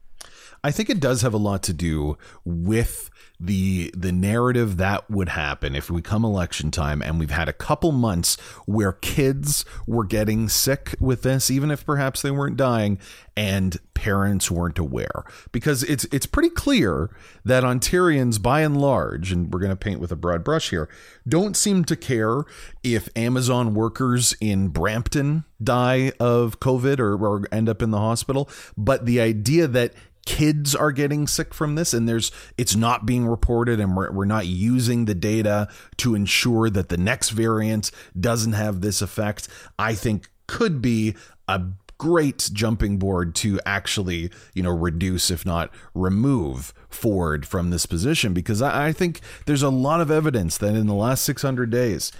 I 0.64 0.72
think 0.72 0.90
it 0.90 1.00
does 1.00 1.22
have 1.22 1.34
a 1.34 1.38
lot 1.38 1.64
to 1.64 1.74
do 1.74 2.18
with 2.44 3.10
the 3.40 3.90
the 3.96 4.12
narrative 4.12 4.78
that 4.78 5.10
would 5.10 5.30
happen 5.30 5.74
if 5.74 5.90
we 5.90 6.02
come 6.02 6.26
election 6.26 6.72
time 6.72 7.02
and 7.02 7.20
we've 7.20 7.32
had 7.32 7.48
a 7.48 7.54
couple 7.54 7.94
months 7.94 8.36
where 8.66 8.92
kids 8.92 9.64
were 9.88 10.04
getting 10.04 10.50
sick 10.50 10.94
with 11.00 11.22
this 11.22 11.50
even 11.50 11.72
if 11.72 11.86
perhaps 11.86 12.22
they 12.22 12.32
weren't 12.32 12.58
dying 12.58 13.00
and 13.38 13.80
parents 13.94 14.52
weren't 14.52 14.78
aware. 14.78 15.24
Because 15.54 15.84
it's 15.84 16.06
it's 16.12 16.26
pretty 16.26 16.50
clear 16.50 17.10
that 17.46 17.64
Ontarians 17.64 18.42
by 18.42 18.62
and 18.62 18.80
large 18.80 19.32
and 19.32 19.54
we're 19.54 19.62
going 19.62 19.70
to 19.70 19.78
paint 19.78 20.02
with 20.02 20.12
a 20.12 20.18
broad 20.18 20.44
brush 20.44 20.72
here 20.72 20.90
don't 21.28 21.56
seem 21.56 21.86
to 21.86 21.96
care 21.96 22.44
if 22.84 23.08
Amazon 23.16 23.74
workers 23.74 24.36
in 24.42 24.68
Brampton 24.68 25.46
die 25.62 26.14
of 26.20 26.62
covid 26.62 27.00
or, 27.00 27.16
or 27.16 27.46
end 27.52 27.68
up 27.68 27.82
in 27.82 27.92
the 27.92 27.98
hospital 27.98 28.50
but 28.78 29.06
the 29.06 29.20
idea 29.20 29.68
that 29.68 29.94
kids 30.26 30.76
are 30.76 30.92
getting 30.92 31.28
sick 31.28 31.54
from 31.54 31.76
this 31.76 31.94
and 31.94 32.08
there's 32.08 32.32
it's 32.58 32.76
not 32.76 33.06
being 33.06 33.26
reported 33.26 33.80
and 33.80 33.96
we're, 33.96 34.12
we're 34.12 34.26
not 34.26 34.46
using 34.46 35.06
the 35.06 35.16
data 35.16 35.68
to 35.98 36.14
ensure 36.14 36.70
that 36.70 36.90
the 36.90 36.98
next 36.98 37.30
variant 37.30 37.92
doesn't 38.20 38.54
have 38.54 38.82
this 38.82 39.02
effect 39.02 39.48
i 39.78 39.94
think 39.94 40.30
could 40.48 40.82
be 40.82 41.16
a 41.48 41.62
great 41.98 42.50
jumping 42.54 42.98
board 42.98 43.36
to 43.36 43.60
actually 43.66 44.32
you 44.54 44.64
know 44.64 44.72
reduce 44.72 45.30
if 45.30 45.46
not 45.46 45.70
remove 45.94 46.74
ford 46.90 47.46
from 47.46 47.70
this 47.70 47.86
position 47.86 48.34
because 48.34 48.62
I, 48.62 48.88
I 48.88 48.94
think 48.94 49.20
there's 49.46 49.64
a 49.64 49.70
lot 49.70 50.00
of 50.00 50.10
evidence 50.10 50.58
that 50.60 50.76
in 50.76 50.88
the 50.88 50.94
last 50.94 51.24
600 51.24 51.70
days 51.70 52.12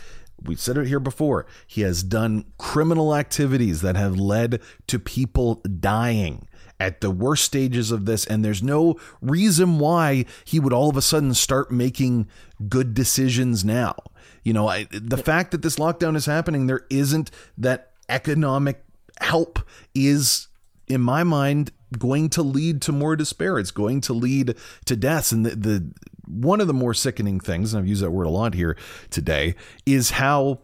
we've 0.44 0.60
said 0.60 0.78
it 0.78 0.88
here 0.88 1.00
before 1.00 1.46
he 1.68 1.82
has 1.82 2.04
done 2.04 2.46
criminal 2.58 3.16
activities 3.16 3.82
that 3.82 3.96
have 3.96 4.18
led 4.18 4.62
to 4.88 5.00
people 5.00 5.56
dying 5.56 6.48
at 6.80 7.02
the 7.02 7.12
worst 7.12 7.44
stages 7.44 7.92
of 7.92 8.06
this, 8.06 8.26
and 8.26 8.44
there's 8.44 8.64
no 8.64 8.98
reason 9.22 9.80
why 9.80 10.26
he 10.46 10.60
would 10.60 10.72
all 10.72 10.90
of 10.90 10.96
a 10.96 11.02
sudden 11.02 11.34
start 11.34 11.72
making 11.72 12.28
good 12.70 12.94
decisions 12.94 13.66
now. 13.66 13.96
You 14.44 14.54
know, 14.54 14.68
I, 14.68 14.88
the 14.90 15.18
fact 15.18 15.52
that 15.52 15.62
this 15.62 15.76
lockdown 15.76 16.16
is 16.16 16.26
happening, 16.26 16.68
there 16.68 16.86
isn't 16.90 17.32
that 17.58 17.92
economic 18.08 18.84
help 19.20 19.60
is, 19.94 20.48
in 20.88 21.02
my 21.02 21.24
mind, 21.24 21.72
going 21.98 22.30
to 22.30 22.44
lead 22.44 22.82
to 22.84 22.92
more 22.92 23.16
despair. 23.16 23.58
It's 23.58 23.72
going 23.72 24.02
to 24.02 24.14
lead 24.14 24.56
to 24.86 24.96
deaths. 24.96 25.32
And 25.32 25.46
the, 25.46 25.56
the 25.56 25.92
one 26.28 26.62
of 26.62 26.68
the 26.68 26.74
more 26.74 26.94
sickening 26.94 27.40
things, 27.40 27.74
and 27.74 27.82
I've 27.82 27.88
used 27.88 28.04
that 28.04 28.12
word 28.12 28.28
a 28.28 28.30
lot 28.30 28.54
here 28.54 28.78
today, 29.10 29.56
is 29.86 30.12
how 30.12 30.60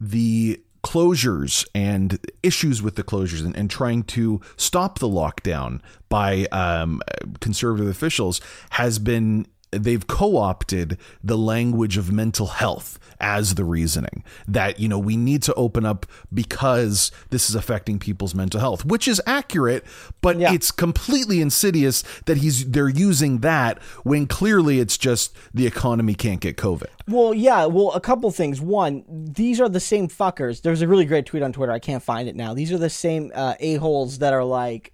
the 0.00 0.62
closures 0.82 1.66
and 1.74 2.18
issues 2.42 2.82
with 2.82 2.96
the 2.96 3.04
closures 3.04 3.44
and, 3.44 3.54
and 3.54 3.70
trying 3.70 4.02
to 4.02 4.40
stop 4.56 4.98
the 4.98 5.08
lockdown 5.08 5.80
by 6.08 6.46
um, 6.52 7.02
conservative 7.40 7.86
officials 7.86 8.40
has 8.70 8.98
been 8.98 9.46
they've 9.72 10.06
co-opted 10.06 10.98
the 11.22 11.38
language 11.38 11.96
of 11.96 12.12
mental 12.12 12.46
health 12.46 12.98
as 13.20 13.54
the 13.54 13.64
reasoning 13.64 14.24
that 14.48 14.80
you 14.80 14.88
know 14.88 14.98
we 14.98 15.16
need 15.16 15.42
to 15.42 15.54
open 15.54 15.84
up 15.84 16.06
because 16.32 17.12
this 17.30 17.48
is 17.50 17.54
affecting 17.54 17.98
people's 17.98 18.34
mental 18.34 18.60
health 18.60 18.84
which 18.84 19.06
is 19.06 19.20
accurate 19.26 19.84
but 20.20 20.38
yeah. 20.38 20.52
it's 20.52 20.70
completely 20.70 21.40
insidious 21.40 22.02
that 22.24 22.38
he's 22.38 22.70
they're 22.70 22.88
using 22.88 23.38
that 23.38 23.80
when 24.04 24.26
clearly 24.26 24.80
it's 24.80 24.96
just 24.96 25.36
the 25.52 25.66
economy 25.66 26.14
can't 26.14 26.40
get 26.40 26.56
covid. 26.56 26.88
Well 27.06 27.34
yeah 27.34 27.66
well 27.66 27.92
a 27.92 28.00
couple 28.00 28.30
things. 28.30 28.60
One 28.60 29.04
these 29.08 29.60
are 29.60 29.68
the 29.68 29.80
same 29.80 30.08
fuckers. 30.08 30.62
There's 30.62 30.82
a 30.82 30.88
really 30.88 31.04
great 31.04 31.26
tweet 31.26 31.42
on 31.42 31.52
twitter. 31.52 31.72
I 31.72 31.78
can't 31.78 32.02
find 32.02 32.28
it 32.28 32.36
now. 32.36 32.54
These 32.54 32.72
are 32.72 32.78
the 32.78 32.90
same 32.90 33.30
uh, 33.34 33.54
a-holes 33.60 34.18
that 34.18 34.32
are 34.32 34.44
like 34.44 34.92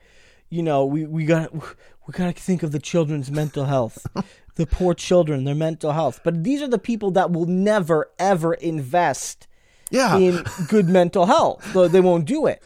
you 0.48 0.62
know 0.62 0.84
we, 0.84 1.06
we 1.06 1.24
got 1.24 1.52
we 1.54 2.12
got 2.12 2.34
to 2.34 2.42
think 2.42 2.62
of 2.62 2.72
the 2.72 2.78
children's 2.78 3.30
mental 3.30 3.64
health 3.64 4.06
the 4.56 4.66
poor 4.66 4.94
children, 4.94 5.44
their 5.44 5.54
mental 5.54 5.92
health. 5.92 6.20
But 6.24 6.44
these 6.44 6.60
are 6.60 6.68
the 6.68 6.78
people 6.78 7.10
that 7.12 7.30
will 7.30 7.46
never 7.46 8.10
ever 8.18 8.54
invest 8.54 9.46
yeah. 9.90 10.16
in 10.16 10.44
good 10.68 10.88
mental 10.88 11.26
health. 11.26 11.72
So 11.72 11.88
they 11.88 12.00
won't 12.00 12.24
do 12.24 12.46
it, 12.46 12.62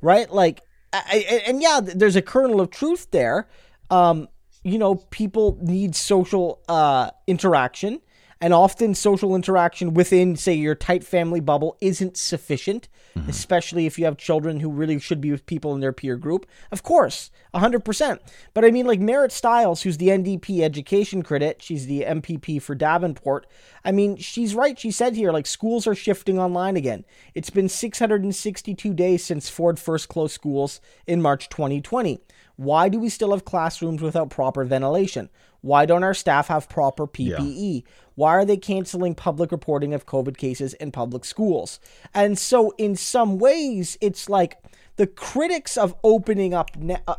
right? 0.00 0.30
Like, 0.30 0.62
I, 0.92 1.42
and 1.46 1.62
yeah, 1.62 1.80
there's 1.82 2.16
a 2.16 2.22
kernel 2.22 2.60
of 2.60 2.70
truth 2.70 3.10
there. 3.10 3.48
Um, 3.90 4.28
you 4.62 4.78
know, 4.78 4.96
people 5.10 5.58
need 5.60 5.94
social 5.94 6.60
uh, 6.68 7.10
interaction, 7.26 8.00
and 8.44 8.52
often 8.52 8.94
social 8.94 9.34
interaction 9.34 9.94
within, 9.94 10.36
say, 10.36 10.52
your 10.52 10.74
tight 10.74 11.02
family 11.02 11.40
bubble 11.40 11.78
isn't 11.80 12.14
sufficient 12.14 12.88
mm-hmm. 13.16 13.30
especially 13.30 13.86
if 13.86 13.98
you 13.98 14.04
have 14.04 14.16
children 14.16 14.60
who 14.60 14.70
really 14.70 14.98
should 14.98 15.20
be 15.20 15.30
with 15.30 15.46
people 15.46 15.74
in 15.74 15.80
their 15.80 15.92
peer 15.92 16.16
group. 16.16 16.46
Of 16.70 16.82
course, 16.82 17.30
100%. 17.54 18.18
But 18.52 18.64
I 18.64 18.70
mean, 18.70 18.86
like 18.86 19.00
Marit 19.00 19.32
Stiles, 19.32 19.82
who's 19.82 19.98
the 19.98 20.08
NDP 20.08 20.60
education 20.60 21.22
critic, 21.22 21.58
she's 21.60 21.86
the 21.86 22.02
MPP 22.02 22.60
for 22.60 22.74
Davenport. 22.74 23.46
I 23.84 23.92
mean, 23.92 24.16
she's 24.16 24.54
right. 24.54 24.78
She 24.78 24.90
said 24.90 25.14
here, 25.14 25.32
like, 25.32 25.46
schools 25.46 25.86
are 25.86 25.94
shifting 25.94 26.38
online 26.38 26.76
again. 26.76 27.04
It's 27.34 27.50
been 27.50 27.68
662 27.68 28.94
days 28.94 29.24
since 29.24 29.48
Ford 29.48 29.78
first 29.78 30.08
closed 30.08 30.34
schools 30.34 30.80
in 31.06 31.22
March 31.22 31.48
2020. 31.48 32.20
Why 32.56 32.88
do 32.88 33.00
we 33.00 33.08
still 33.08 33.32
have 33.32 33.44
classrooms 33.44 34.00
without 34.00 34.30
proper 34.30 34.64
ventilation? 34.64 35.28
Why 35.64 35.86
don't 35.86 36.04
our 36.04 36.12
staff 36.12 36.48
have 36.48 36.68
proper 36.68 37.06
PPE? 37.06 37.74
Yeah. 37.76 37.90
Why 38.16 38.32
are 38.32 38.44
they 38.44 38.58
canceling 38.58 39.14
public 39.14 39.50
reporting 39.50 39.94
of 39.94 40.04
COVID 40.04 40.36
cases 40.36 40.74
in 40.74 40.92
public 40.92 41.24
schools? 41.24 41.80
And 42.12 42.38
so, 42.38 42.74
in 42.76 42.96
some 42.96 43.38
ways, 43.38 43.96
it's 44.02 44.28
like 44.28 44.58
the 44.96 45.06
critics 45.06 45.78
of 45.78 45.94
opening 46.04 46.52
up 46.52 46.70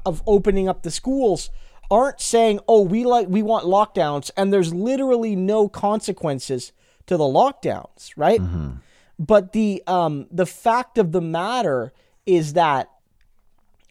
of 0.05 0.21
opening 0.27 0.69
up 0.69 0.83
the 0.83 0.91
schools 0.91 1.49
aren't 1.89 2.21
saying, 2.21 2.59
"Oh, 2.67 2.83
we 2.83 3.03
like 3.03 3.27
we 3.27 3.41
want 3.41 3.65
lockdowns," 3.65 4.29
and 4.37 4.53
there's 4.53 4.75
literally 4.75 5.35
no 5.35 5.67
consequences 5.67 6.71
to 7.07 7.17
the 7.17 7.23
lockdowns, 7.23 8.11
right? 8.15 8.39
Mm-hmm. 8.39 8.73
But 9.17 9.53
the 9.53 9.81
um 9.87 10.27
the 10.29 10.45
fact 10.45 10.99
of 10.99 11.13
the 11.13 11.21
matter 11.21 11.93
is 12.27 12.53
that 12.53 12.91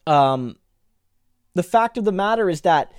um 0.06 0.58
the 1.54 1.64
fact 1.64 1.98
of 1.98 2.04
the 2.04 2.12
matter 2.12 2.48
is 2.48 2.60
that 2.60 2.92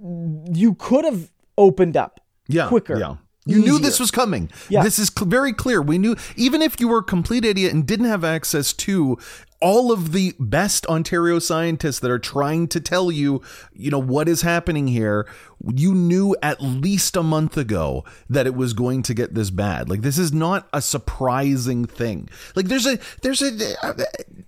you 0.00 0.74
could 0.74 1.04
have 1.04 1.30
opened 1.56 1.96
up 1.96 2.20
yeah, 2.48 2.68
quicker. 2.68 2.98
Yeah. 2.98 3.16
You 3.46 3.58
easier. 3.58 3.72
knew 3.72 3.78
this 3.78 4.00
was 4.00 4.10
coming. 4.10 4.50
Yeah. 4.68 4.82
This 4.82 4.98
is 4.98 5.08
cl- 5.16 5.28
very 5.28 5.52
clear. 5.52 5.80
We 5.80 5.98
knew, 5.98 6.16
even 6.34 6.62
if 6.62 6.80
you 6.80 6.88
were 6.88 6.98
a 6.98 7.04
complete 7.04 7.44
idiot 7.44 7.72
and 7.72 7.86
didn't 7.86 8.06
have 8.06 8.24
access 8.24 8.72
to 8.72 9.18
all 9.60 9.90
of 9.90 10.12
the 10.12 10.34
best 10.38 10.86
Ontario 10.86 11.38
scientists 11.38 11.98
that 12.00 12.10
are 12.10 12.18
trying 12.18 12.68
to 12.68 12.80
tell 12.80 13.10
you, 13.10 13.42
you 13.72 13.90
know, 13.90 13.98
what 13.98 14.28
is 14.28 14.42
happening 14.42 14.88
here, 14.88 15.26
you 15.74 15.94
knew 15.94 16.36
at 16.42 16.60
least 16.60 17.16
a 17.16 17.22
month 17.22 17.56
ago 17.56 18.04
that 18.28 18.46
it 18.46 18.54
was 18.54 18.72
going 18.72 19.02
to 19.02 19.14
get 19.14 19.34
this 19.34 19.50
bad. 19.50 19.88
Like 19.88 20.02
this 20.02 20.18
is 20.18 20.32
not 20.32 20.68
a 20.72 20.82
surprising 20.82 21.86
thing. 21.86 22.28
Like 22.54 22.66
there's 22.66 22.86
a 22.86 22.98
there's 23.22 23.42
a 23.42 23.76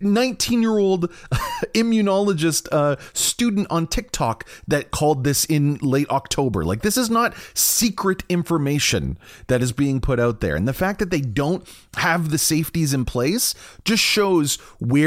19 0.00 0.60
year 0.60 0.78
old 0.78 1.10
immunologist 1.74 2.68
uh, 2.70 2.96
student 3.14 3.66
on 3.70 3.86
TikTok 3.86 4.46
that 4.66 4.90
called 4.90 5.24
this 5.24 5.44
in 5.46 5.76
late 5.76 6.08
October. 6.10 6.64
Like 6.64 6.82
this 6.82 6.96
is 6.96 7.08
not 7.08 7.34
secret 7.54 8.22
information 8.28 9.18
that 9.46 9.62
is 9.62 9.72
being 9.72 10.00
put 10.00 10.20
out 10.20 10.40
there, 10.40 10.56
and 10.56 10.68
the 10.68 10.74
fact 10.74 10.98
that 10.98 11.10
they 11.10 11.20
don't 11.20 11.66
have 11.96 12.30
the 12.30 12.38
safeties 12.38 12.92
in 12.92 13.04
place 13.04 13.54
just 13.84 14.02
shows 14.02 14.56
where 14.78 14.97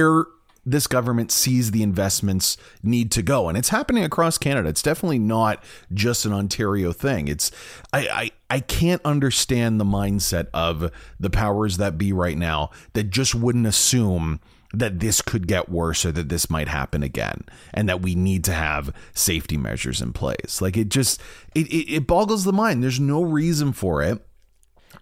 this 0.66 0.86
government 0.88 1.32
sees 1.32 1.72
the 1.72 1.82
investments 1.82 2.56
need 2.84 3.12
to 3.12 3.22
go. 3.22 3.50
And 3.50 3.58
it's 3.58 3.70
happening 3.70 4.04
across 4.04 4.38
canada. 4.38 4.70
It's 4.70 4.84
definitely 4.84 5.20
not 5.20 5.64
just 5.94 6.26
an 6.26 6.34
ontario 6.34 6.94
thing. 6.94 7.28
It's 7.28 7.52
I, 7.92 8.08
I 8.08 8.32
i 8.50 8.60
can't 8.60 9.02
understand 9.04 9.80
the 9.80 9.86
mindset 9.86 10.48
of 10.54 10.92
the 11.20 11.30
powers 11.30 11.78
that 11.78 11.98
be 11.98 12.14
right 12.14 12.38
now 12.38 12.70
that 12.94 13.10
just 13.10 13.34
wouldn't 13.34 13.66
assume 13.66 14.40
that 14.74 15.00
this 15.00 15.22
could 15.22 15.48
get 15.48 15.70
worse 15.70 16.06
or 16.06 16.12
that 16.12 16.30
this 16.30 16.50
might 16.50 16.68
happen 16.68 17.04
again 17.04 17.44
and 17.74 17.90
that 17.90 18.02
we 18.02 18.16
need 18.16 18.44
to 18.46 18.54
have 18.54 18.94
safety 19.14 19.58
measures 19.58 20.02
in 20.02 20.14
place. 20.14 20.62
Like 20.62 20.78
it 20.78 20.90
just 20.90 21.20
it, 21.56 21.68
it, 21.68 21.92
it 21.92 22.08
boggles 22.08 22.44
the 22.44 22.54
mind. 22.54 22.84
There's 22.84 23.00
no 23.00 23.24
reason 23.24 23.74
for 23.74 24.04
it. 24.04 24.26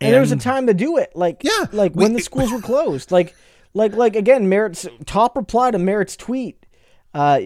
And, 0.02 0.08
and 0.08 0.14
there 0.14 0.22
was 0.22 0.32
a 0.32 0.38
time 0.38 0.68
to 0.68 0.74
do 0.74 0.98
it. 0.98 1.12
Like 1.16 1.44
yeah. 1.44 1.66
like 1.74 1.94
when 1.94 2.14
the 2.14 2.22
schools 2.22 2.52
were 2.52 2.62
closed. 2.62 3.12
Like 3.12 3.36
like 3.74 3.94
like 3.94 4.16
again 4.16 4.50
Marit's 4.50 4.88
top 5.06 5.36
reply 5.36 5.72
to 5.72 5.80
Marit's 5.80 6.16
tweet 6.16 6.66
uh 7.14 7.40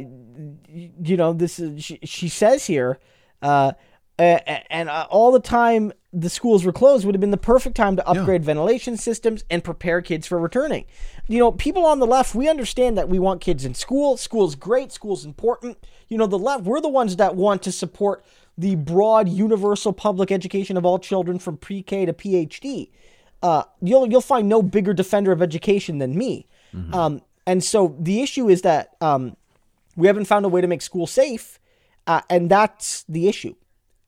you 0.67 1.17
know 1.17 1.34
this 1.34 1.59
is 1.59 1.84
she, 1.84 1.99
she 2.03 2.28
says 2.28 2.65
here 2.65 2.99
uh 3.41 3.74
and 4.19 4.89
uh, 4.89 5.07
all 5.09 5.32
the 5.32 5.39
time 5.39 5.91
the 6.11 6.30
schools 6.30 6.63
were 6.63 6.71
closed 6.71 7.05
would 7.05 7.15
have 7.15 7.19
been 7.21 7.32
the 7.32 7.38
perfect 7.38 7.76
time 7.76 7.95
to 7.95 8.07
upgrade 8.07 8.43
yeah. 8.43 8.45
ventilation 8.45 8.95
systems 8.95 9.43
and 9.49 9.63
prepare 9.63 10.01
kids 10.01 10.28
for 10.28 10.38
returning. 10.38 10.86
You 11.28 11.39
know, 11.39 11.51
people 11.51 11.86
on 11.86 11.99
the 11.99 12.05
left, 12.05 12.36
we 12.36 12.47
understand 12.47 12.97
that 12.99 13.09
we 13.09 13.17
want 13.17 13.41
kids 13.41 13.65
in 13.65 13.74
school. 13.74 14.15
School's 14.17 14.53
great, 14.53 14.91
school's 14.91 15.26
important. 15.26 15.84
You 16.09 16.19
know, 16.19 16.28
the 16.28 16.38
left, 16.38 16.65
we're 16.65 16.82
the 16.82 16.89
ones 16.89 17.15
that 17.15 17.36
want 17.36 17.63
to 17.63 17.71
support 17.71 18.24
the 18.55 18.76
broad 18.76 19.28
universal 19.28 19.91
public 19.91 20.32
education 20.32 20.78
of 20.78 20.86
all 20.86 20.99
children 20.99 21.39
from 21.39 21.57
pre-K 21.57 22.05
to 22.05 22.13
PhD 22.13 22.91
uh, 23.44 23.64
you'll 23.82 24.10
you'll 24.10 24.22
find 24.22 24.48
no 24.50 24.64
bigger 24.64 24.94
defender 24.94 25.32
of 25.32 25.41
education 25.41 26.00
than 26.00 26.18
me. 26.18 26.48
Mm-hmm. 26.74 26.94
Um, 26.94 27.22
and 27.46 27.64
so 27.64 27.96
the 28.00 28.22
issue 28.22 28.50
is 28.50 28.62
that 28.62 28.96
um, 29.02 29.36
we 29.96 30.08
haven't 30.08 30.26
found 30.26 30.46
a 30.46 30.50
way 30.50 30.62
to 30.62 30.68
make 30.68 30.82
school 30.82 31.06
safe, 31.06 31.60
uh, 32.08 32.22
and 32.30 32.50
that's 32.50 33.04
the 33.04 33.28
issue. 33.28 33.56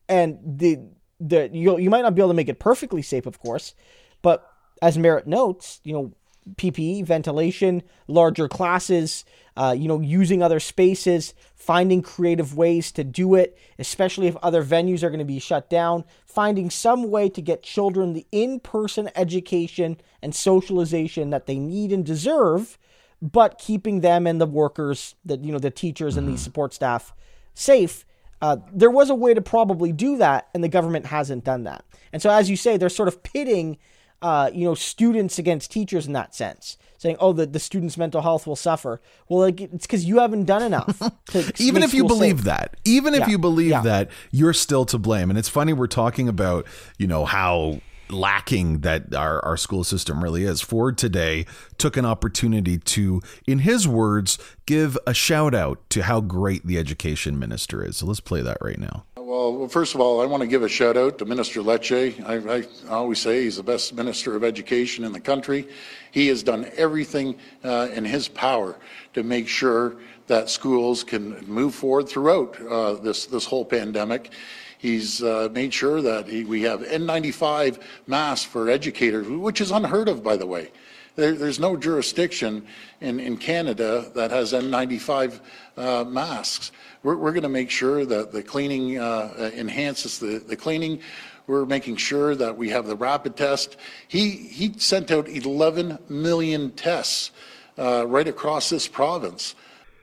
And 0.07 0.39
the 0.43 0.79
the 1.19 1.49
you 1.51 1.77
you 1.77 1.89
might 1.89 2.01
not 2.01 2.15
be 2.15 2.21
able 2.21 2.29
to 2.29 2.35
make 2.35 2.49
it 2.49 2.59
perfectly 2.59 3.01
safe, 3.01 3.25
of 3.25 3.39
course, 3.39 3.75
but 4.21 4.49
as 4.81 4.97
Marit 4.97 5.27
notes, 5.27 5.81
you 5.83 5.93
know, 5.93 6.13
PPE, 6.55 7.05
ventilation, 7.05 7.81
larger 8.07 8.47
classes, 8.47 9.25
uh, 9.57 9.75
you 9.77 9.87
know, 9.87 10.01
using 10.01 10.43
other 10.43 10.59
spaces, 10.59 11.33
finding 11.55 12.01
creative 12.01 12.55
ways 12.55 12.91
to 12.91 13.03
do 13.03 13.35
it, 13.35 13.57
especially 13.79 14.27
if 14.27 14.35
other 14.37 14.63
venues 14.63 15.01
are 15.01 15.09
going 15.09 15.19
to 15.19 15.25
be 15.25 15.39
shut 15.39 15.69
down, 15.69 16.03
finding 16.25 16.69
some 16.69 17.09
way 17.09 17.29
to 17.29 17.41
get 17.41 17.63
children 17.63 18.13
the 18.13 18.27
in 18.31 18.59
person 18.59 19.09
education 19.15 19.97
and 20.21 20.35
socialization 20.35 21.29
that 21.29 21.45
they 21.47 21.57
need 21.57 21.91
and 21.91 22.05
deserve, 22.05 22.77
but 23.21 23.57
keeping 23.57 24.01
them 24.01 24.27
and 24.27 24.39
the 24.39 24.45
workers, 24.45 25.15
the, 25.23 25.37
you 25.37 25.51
know, 25.51 25.59
the 25.59 25.71
teachers 25.71 26.17
and 26.17 26.27
the 26.27 26.37
support 26.37 26.73
staff 26.73 27.13
safe. 27.53 28.05
Uh, 28.41 28.57
there 28.73 28.91
was 28.91 29.09
a 29.09 29.15
way 29.15 29.33
to 29.33 29.41
probably 29.41 29.93
do 29.93 30.17
that, 30.17 30.49
and 30.53 30.63
the 30.63 30.69
government 30.69 31.05
hasn't 31.05 31.45
done 31.45 31.63
that. 31.63 31.85
And 32.11 32.21
so, 32.21 32.29
as 32.29 32.49
you 32.49 32.57
say, 32.57 32.75
they're 32.75 32.89
sort 32.89 33.07
of 33.07 33.23
pitting 33.23 33.77
uh, 34.25 34.49
you 34.51 34.65
know, 34.65 34.73
students 34.73 35.37
against 35.37 35.69
teachers 35.69 36.07
in 36.07 36.13
that 36.13 36.33
sense, 36.33 36.77
saying, 36.97 37.15
"Oh, 37.19 37.31
the, 37.31 37.45
the 37.45 37.59
students' 37.59 37.95
mental 37.95 38.23
health 38.23 38.47
will 38.47 38.55
suffer." 38.55 38.99
Well, 39.29 39.41
like 39.41 39.61
it's 39.61 39.85
because 39.85 40.03
you 40.03 40.17
haven't 40.17 40.45
done 40.45 40.63
enough. 40.63 40.99
even 41.59 41.83
if 41.83 41.93
you 41.93 42.05
believe 42.07 42.37
safe. 42.37 42.45
that, 42.45 42.75
even 42.85 43.13
if 43.13 43.19
yeah. 43.19 43.27
you 43.27 43.37
believe 43.37 43.69
yeah. 43.69 43.81
that, 43.81 44.09
you're 44.31 44.51
still 44.51 44.83
to 44.85 44.97
blame. 44.97 45.29
And 45.29 45.37
it's 45.37 45.47
funny 45.47 45.73
we're 45.73 45.85
talking 45.85 46.27
about, 46.27 46.65
you 46.97 47.05
know, 47.05 47.23
how 47.25 47.81
lacking 48.09 48.79
that 48.79 49.13
our, 49.13 49.45
our 49.45 49.57
school 49.57 49.83
system 49.83 50.23
really 50.23 50.43
is. 50.43 50.59
Ford 50.59 50.97
today 50.97 51.45
took 51.77 51.95
an 51.95 52.05
opportunity 52.05 52.79
to, 52.79 53.21
in 53.45 53.59
his 53.59 53.87
words, 53.87 54.39
give 54.65 54.97
a 55.05 55.13
shout 55.13 55.53
out 55.53 55.87
to 55.91 56.01
how 56.01 56.19
great 56.19 56.65
the 56.65 56.79
education 56.79 57.37
minister 57.37 57.83
is. 57.83 57.97
So 57.97 58.07
let's 58.07 58.21
play 58.21 58.41
that 58.41 58.57
right 58.59 58.79
now. 58.79 59.05
Well, 59.25 59.67
first 59.69 59.95
of 59.95 60.01
all, 60.01 60.21
I 60.21 60.25
want 60.27 60.41
to 60.41 60.47
give 60.47 60.61
a 60.61 60.69
shout 60.69 60.95
out 60.95 61.17
to 61.17 61.25
Minister 61.25 61.61
Lecce. 61.61 62.23
I, 62.23 62.57
I 62.57 62.93
always 62.93 63.17
say 63.17 63.41
he's 63.41 63.55
the 63.55 63.63
best 63.63 63.91
minister 63.95 64.35
of 64.35 64.43
education 64.43 65.03
in 65.03 65.13
the 65.13 65.19
country. 65.19 65.67
He 66.11 66.27
has 66.27 66.43
done 66.43 66.69
everything 66.77 67.35
uh, 67.63 67.87
in 67.91 68.05
his 68.05 68.27
power 68.27 68.75
to 69.15 69.23
make 69.23 69.47
sure 69.47 69.95
that 70.27 70.51
schools 70.51 71.03
can 71.03 71.43
move 71.47 71.73
forward 71.73 72.07
throughout 72.07 72.61
uh, 72.69 72.93
this 72.93 73.25
this 73.25 73.45
whole 73.45 73.65
pandemic. 73.65 74.31
He's 74.77 75.23
uh, 75.23 75.49
made 75.51 75.73
sure 75.73 76.03
that 76.03 76.27
he, 76.27 76.43
we 76.43 76.61
have 76.61 76.81
N95 76.81 77.81
masks 78.05 78.45
for 78.45 78.69
educators, 78.69 79.27
which 79.27 79.59
is 79.59 79.71
unheard 79.71 80.07
of, 80.07 80.21
by 80.21 80.37
the 80.37 80.45
way. 80.45 80.69
There, 81.15 81.33
there's 81.33 81.59
no 81.59 81.77
jurisdiction 81.77 82.65
in, 82.99 83.19
in 83.19 83.37
Canada 83.37 84.11
that 84.15 84.31
has 84.31 84.53
N95 84.53 85.39
uh, 85.77 86.03
masks. 86.03 86.71
We're, 87.03 87.15
we're 87.15 87.31
going 87.31 87.43
to 87.43 87.49
make 87.49 87.69
sure 87.69 88.05
that 88.05 88.31
the 88.31 88.43
cleaning 88.43 88.97
uh, 88.97 89.51
enhances 89.55 90.19
the, 90.19 90.39
the 90.39 90.55
cleaning. 90.55 90.99
We're 91.47 91.65
making 91.65 91.97
sure 91.97 92.35
that 92.35 92.57
we 92.57 92.69
have 92.69 92.87
the 92.87 92.95
rapid 92.95 93.37
test. 93.37 93.77
He, 94.07 94.31
he 94.31 94.73
sent 94.77 95.11
out 95.11 95.29
11 95.29 95.99
million 96.09 96.71
tests 96.71 97.31
uh, 97.77 98.05
right 98.07 98.27
across 98.27 98.69
this 98.69 98.87
province. 98.87 99.55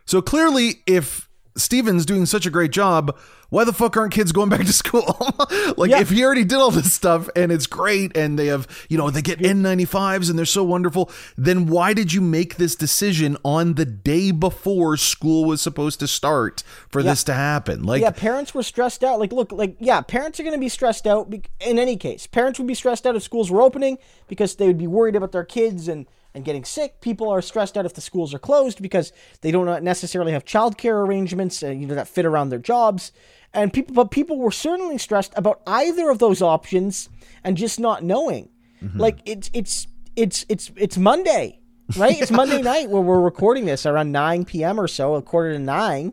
So 0.07 0.23
clearly, 0.23 0.83
if 0.87 1.29
Stephen's 1.57 2.07
doing 2.07 2.27
such 2.27 2.47
a 2.47 2.51
great 2.51 2.71
job, 2.71 3.17
why 3.53 3.65
the 3.65 3.73
fuck 3.75 3.99
aren't 3.99 4.15
kids 4.15 4.33
going 4.33 4.49
back 4.49 4.65
to 4.65 4.73
school? 4.73 5.15
like 5.77 5.91
yeah. 5.91 6.01
if 6.01 6.09
he 6.09 6.25
already 6.25 6.43
did 6.43 6.57
all 6.57 6.71
this 6.71 6.91
stuff 6.91 7.29
and 7.37 7.53
it's 7.53 7.67
great 7.67 8.17
and 8.17 8.39
they 8.39 8.47
have, 8.47 8.67
you 8.89 8.97
know, 8.97 9.11
they 9.11 9.21
get 9.21 9.41
N95s 9.41 10.31
and 10.31 10.39
they're 10.39 10.47
so 10.47 10.65
wonderful, 10.65 11.11
then 11.37 11.67
why 11.67 11.93
did 11.93 12.15
you 12.15 12.23
make 12.23 12.57
this 12.57 12.75
decision 12.75 13.37
on 13.45 13.75
the 13.75 13.85
day 13.85 14.31
before 14.31 14.97
school 14.97 15.45
was 15.45 15.61
supposed 15.61 16.01
to 16.01 16.09
start 16.09 16.63
for 16.89 17.03
yeah. 17.03 17.11
this 17.11 17.25
to 17.25 17.35
happen? 17.35 17.83
Like 17.83 18.01
Yeah, 18.01 18.13
parents 18.13 18.55
were 18.55 18.63
stressed 18.63 19.05
out. 19.05 19.21
Like 19.21 19.33
look, 19.33 19.53
like 19.53 19.77
yeah, 19.79 20.01
parents 20.01 20.41
are 20.41 20.45
going 20.45 20.57
to 20.57 20.59
be 20.59 20.71
stressed 20.71 21.07
out 21.07 21.31
in 21.61 21.79
any 21.79 21.99
case. 21.99 22.27
Parents 22.27 22.59
would 22.59 22.69
be 22.69 22.75
stressed 22.75 23.07
out 23.07 23.17
if 23.17 23.23
schools 23.23 23.51
were 23.51 23.61
opening 23.61 23.99
because 24.29 24.57
they 24.57 24.67
would 24.67 24.79
be 24.79 24.87
worried 24.87 25.15
about 25.15 25.33
their 25.33 25.45
kids 25.45 25.89
and 25.89 26.07
and 26.35 26.45
getting 26.45 26.65
sick. 26.65 27.01
People 27.01 27.29
are 27.29 27.43
stressed 27.43 27.77
out 27.77 27.87
if 27.87 27.95
the 27.95 28.01
schools 28.01 28.33
are 28.33 28.39
closed 28.39 28.81
because 28.81 29.13
they 29.43 29.51
don't 29.51 29.85
necessarily 29.85 30.33
have 30.33 30.45
childcare 30.45 31.05
arrangements, 31.07 31.63
uh, 31.63 31.69
you 31.69 31.87
know, 31.87 31.95
that 31.95 32.09
fit 32.09 32.25
around 32.25 32.49
their 32.49 32.59
jobs. 32.59 33.13
And 33.55 33.73
people, 33.73 33.95
but 33.95 34.11
people 34.11 34.39
were 34.39 34.51
certainly 34.51 34.99
stressed 34.99 35.33
about 35.37 35.61
either 35.67 36.09
of 36.11 36.19
those 36.19 36.41
options 36.41 37.09
and 37.45 37.57
just 37.57 37.79
not 37.79 38.03
knowing. 38.03 38.49
Mm-hmm. 38.83 38.99
Like 38.99 39.19
it's 39.27 39.51
it's 39.53 39.87
it's 40.17 40.47
it's 40.49 40.71
it's 40.77 40.97
Monday, 40.97 41.61
right? 41.97 42.21
It's 42.21 42.31
Monday 42.43 42.63
night 42.63 42.89
where 42.89 43.03
we're 43.03 43.21
recording 43.21 43.67
this 43.67 43.85
around 43.85 44.13
9 44.13 44.45
p.m. 44.47 44.81
or 44.81 44.89
so, 44.89 45.15
a 45.15 45.23
quarter 45.23 45.53
to 45.53 45.59
nine. 45.59 46.13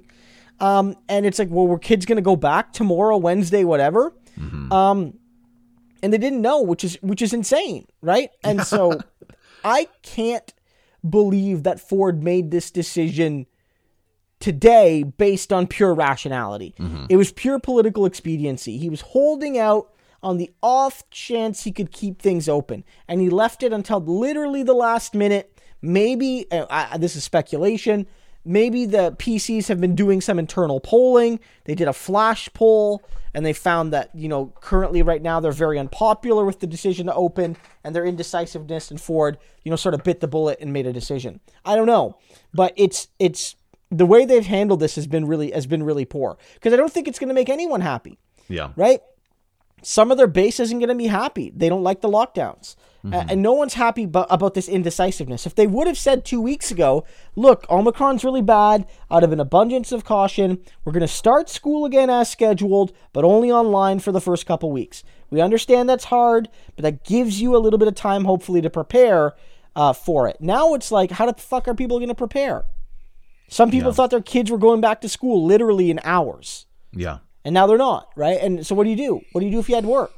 Um, 0.59 0.97
and 1.07 1.25
it's 1.25 1.39
like, 1.39 1.49
well, 1.49 1.67
were 1.67 1.79
kids 1.79 2.05
going 2.05 2.17
to 2.17 2.21
go 2.21 2.35
back 2.35 2.73
tomorrow, 2.73 3.17
Wednesday, 3.17 3.63
whatever? 3.63 4.13
Mm-hmm. 4.37 4.71
Um, 4.73 5.13
and 6.03 6.13
they 6.13 6.17
didn't 6.17 6.41
know, 6.41 6.61
which 6.61 6.83
is 6.83 6.97
which 7.01 7.21
is 7.21 7.33
insane, 7.33 7.87
right? 8.01 8.29
And 8.43 8.61
so 8.63 8.99
I 9.63 9.87
can't 10.01 10.53
believe 11.07 11.63
that 11.63 11.79
Ford 11.79 12.23
made 12.23 12.51
this 12.51 12.71
decision 12.71 13.45
today 14.39 15.03
based 15.03 15.51
on 15.51 15.67
pure 15.67 15.93
rationality. 15.93 16.73
Mm-hmm. 16.79 17.05
It 17.09 17.17
was 17.17 17.31
pure 17.31 17.59
political 17.59 18.05
expediency. 18.05 18.77
He 18.77 18.89
was 18.89 19.01
holding 19.01 19.57
out 19.57 19.91
on 20.21 20.37
the 20.37 20.51
off 20.61 21.09
chance 21.09 21.63
he 21.63 21.71
could 21.71 21.91
keep 21.91 22.21
things 22.21 22.49
open, 22.49 22.83
and 23.07 23.21
he 23.21 23.29
left 23.29 23.63
it 23.63 23.71
until 23.71 23.99
literally 23.99 24.63
the 24.63 24.73
last 24.73 25.13
minute. 25.13 25.59
Maybe 25.81 26.45
uh, 26.51 26.97
this 26.97 27.15
is 27.15 27.23
speculation. 27.23 28.05
Maybe 28.45 28.85
the 28.85 29.11
PCs 29.13 29.67
have 29.67 29.79
been 29.79 29.95
doing 29.95 30.21
some 30.21 30.39
internal 30.39 30.79
polling. 30.79 31.39
They 31.65 31.75
did 31.75 31.87
a 31.87 31.93
flash 31.93 32.49
poll 32.53 33.03
and 33.33 33.45
they 33.45 33.53
found 33.53 33.93
that, 33.93 34.09
you 34.15 34.27
know, 34.27 34.53
currently 34.61 35.01
right 35.01 35.21
now 35.21 35.39
they're 35.39 35.51
very 35.51 35.77
unpopular 35.77 36.45
with 36.45 36.59
the 36.59 36.67
decision 36.67 37.07
to 37.07 37.13
open 37.13 37.57
and 37.83 37.95
their 37.95 38.05
indecisiveness 38.05 38.91
and 38.91 38.99
Ford, 38.99 39.37
you 39.63 39.69
know, 39.69 39.75
sort 39.75 39.93
of 39.93 40.03
bit 40.03 40.19
the 40.19 40.27
bullet 40.27 40.57
and 40.61 40.73
made 40.73 40.87
a 40.87 40.93
decision. 40.93 41.39
I 41.65 41.75
don't 41.75 41.87
know, 41.87 42.17
but 42.53 42.73
it's 42.75 43.07
it's 43.19 43.55
the 43.91 44.05
way 44.05 44.25
they've 44.25 44.45
handled 44.45 44.79
this 44.79 44.95
has 44.95 45.07
been 45.07 45.25
really 45.25 45.51
has 45.51 45.65
been 45.65 45.83
really 45.83 46.05
poor 46.05 46.37
because 46.55 46.73
I 46.73 46.75
don't 46.75 46.91
think 46.91 47.07
it's 47.07 47.19
going 47.19 47.29
to 47.29 47.33
make 47.33 47.49
anyone 47.49 47.81
happy. 47.81 48.19
Yeah. 48.47 48.71
Right? 48.75 49.01
Some 49.81 50.11
of 50.11 50.17
their 50.17 50.27
base 50.27 50.59
isn't 50.59 50.79
going 50.79 50.89
to 50.89 50.95
be 50.95 51.07
happy. 51.07 51.51
They 51.55 51.69
don't 51.69 51.83
like 51.83 52.01
the 52.01 52.09
lockdowns. 52.09 52.75
Mm-hmm. 53.05 53.29
and 53.29 53.41
no 53.41 53.53
one's 53.53 53.75
happy 53.75 54.05
bu- 54.05 54.25
about 54.29 54.55
this 54.55 54.67
indecisiveness. 54.67 55.45
If 55.45 55.55
they 55.55 55.67
would 55.67 55.87
have 55.87 55.97
said 55.97 56.25
two 56.25 56.41
weeks 56.41 56.69
ago, 56.69 57.05
look, 57.33 57.65
Omicron's 57.69 58.25
really 58.25 58.41
bad, 58.41 58.85
out 59.09 59.23
of 59.23 59.31
an 59.31 59.39
abundance 59.39 59.93
of 59.93 60.03
caution, 60.03 60.59
we're 60.83 60.91
going 60.91 60.99
to 60.99 61.07
start 61.07 61.49
school 61.49 61.85
again 61.85 62.09
as 62.09 62.29
scheduled, 62.29 62.91
but 63.13 63.23
only 63.23 63.49
online 63.49 63.99
for 63.99 64.11
the 64.11 64.19
first 64.19 64.45
couple 64.45 64.69
weeks. 64.69 65.05
We 65.29 65.39
understand 65.39 65.87
that's 65.87 66.05
hard, 66.05 66.49
but 66.75 66.83
that 66.83 67.05
gives 67.05 67.41
you 67.41 67.55
a 67.55 67.59
little 67.59 67.79
bit 67.79 67.87
of 67.87 67.95
time, 67.95 68.25
hopefully, 68.25 68.59
to 68.59 68.69
prepare 68.69 69.33
uh, 69.77 69.93
for 69.93 70.27
it. 70.27 70.41
Now 70.41 70.73
it's 70.73 70.91
like, 70.91 71.11
how 71.11 71.31
the 71.31 71.41
fuck 71.41 71.69
are 71.69 71.75
people 71.75 71.99
going 71.99 72.09
to 72.09 72.15
prepare? 72.15 72.65
Some 73.49 73.71
people 73.71 73.89
yeah. 73.89 73.95
thought 73.95 74.11
their 74.11 74.21
kids 74.21 74.51
were 74.51 74.57
going 74.57 74.79
back 74.79 75.01
to 75.01 75.09
school 75.09 75.45
literally 75.45 75.91
in 75.91 75.99
hours. 76.03 76.67
Yeah. 76.93 77.19
And 77.43 77.53
now 77.53 77.67
they're 77.67 77.77
not, 77.77 78.09
right? 78.15 78.39
And 78.39 78.65
so 78.65 78.75
what 78.75 78.83
do 78.83 78.89
you 78.89 78.95
do? 78.95 79.21
What 79.31 79.41
do 79.41 79.45
you 79.45 79.51
do 79.51 79.59
if 79.59 79.69
you 79.69 79.75
had 79.75 79.85
work? 79.85 80.11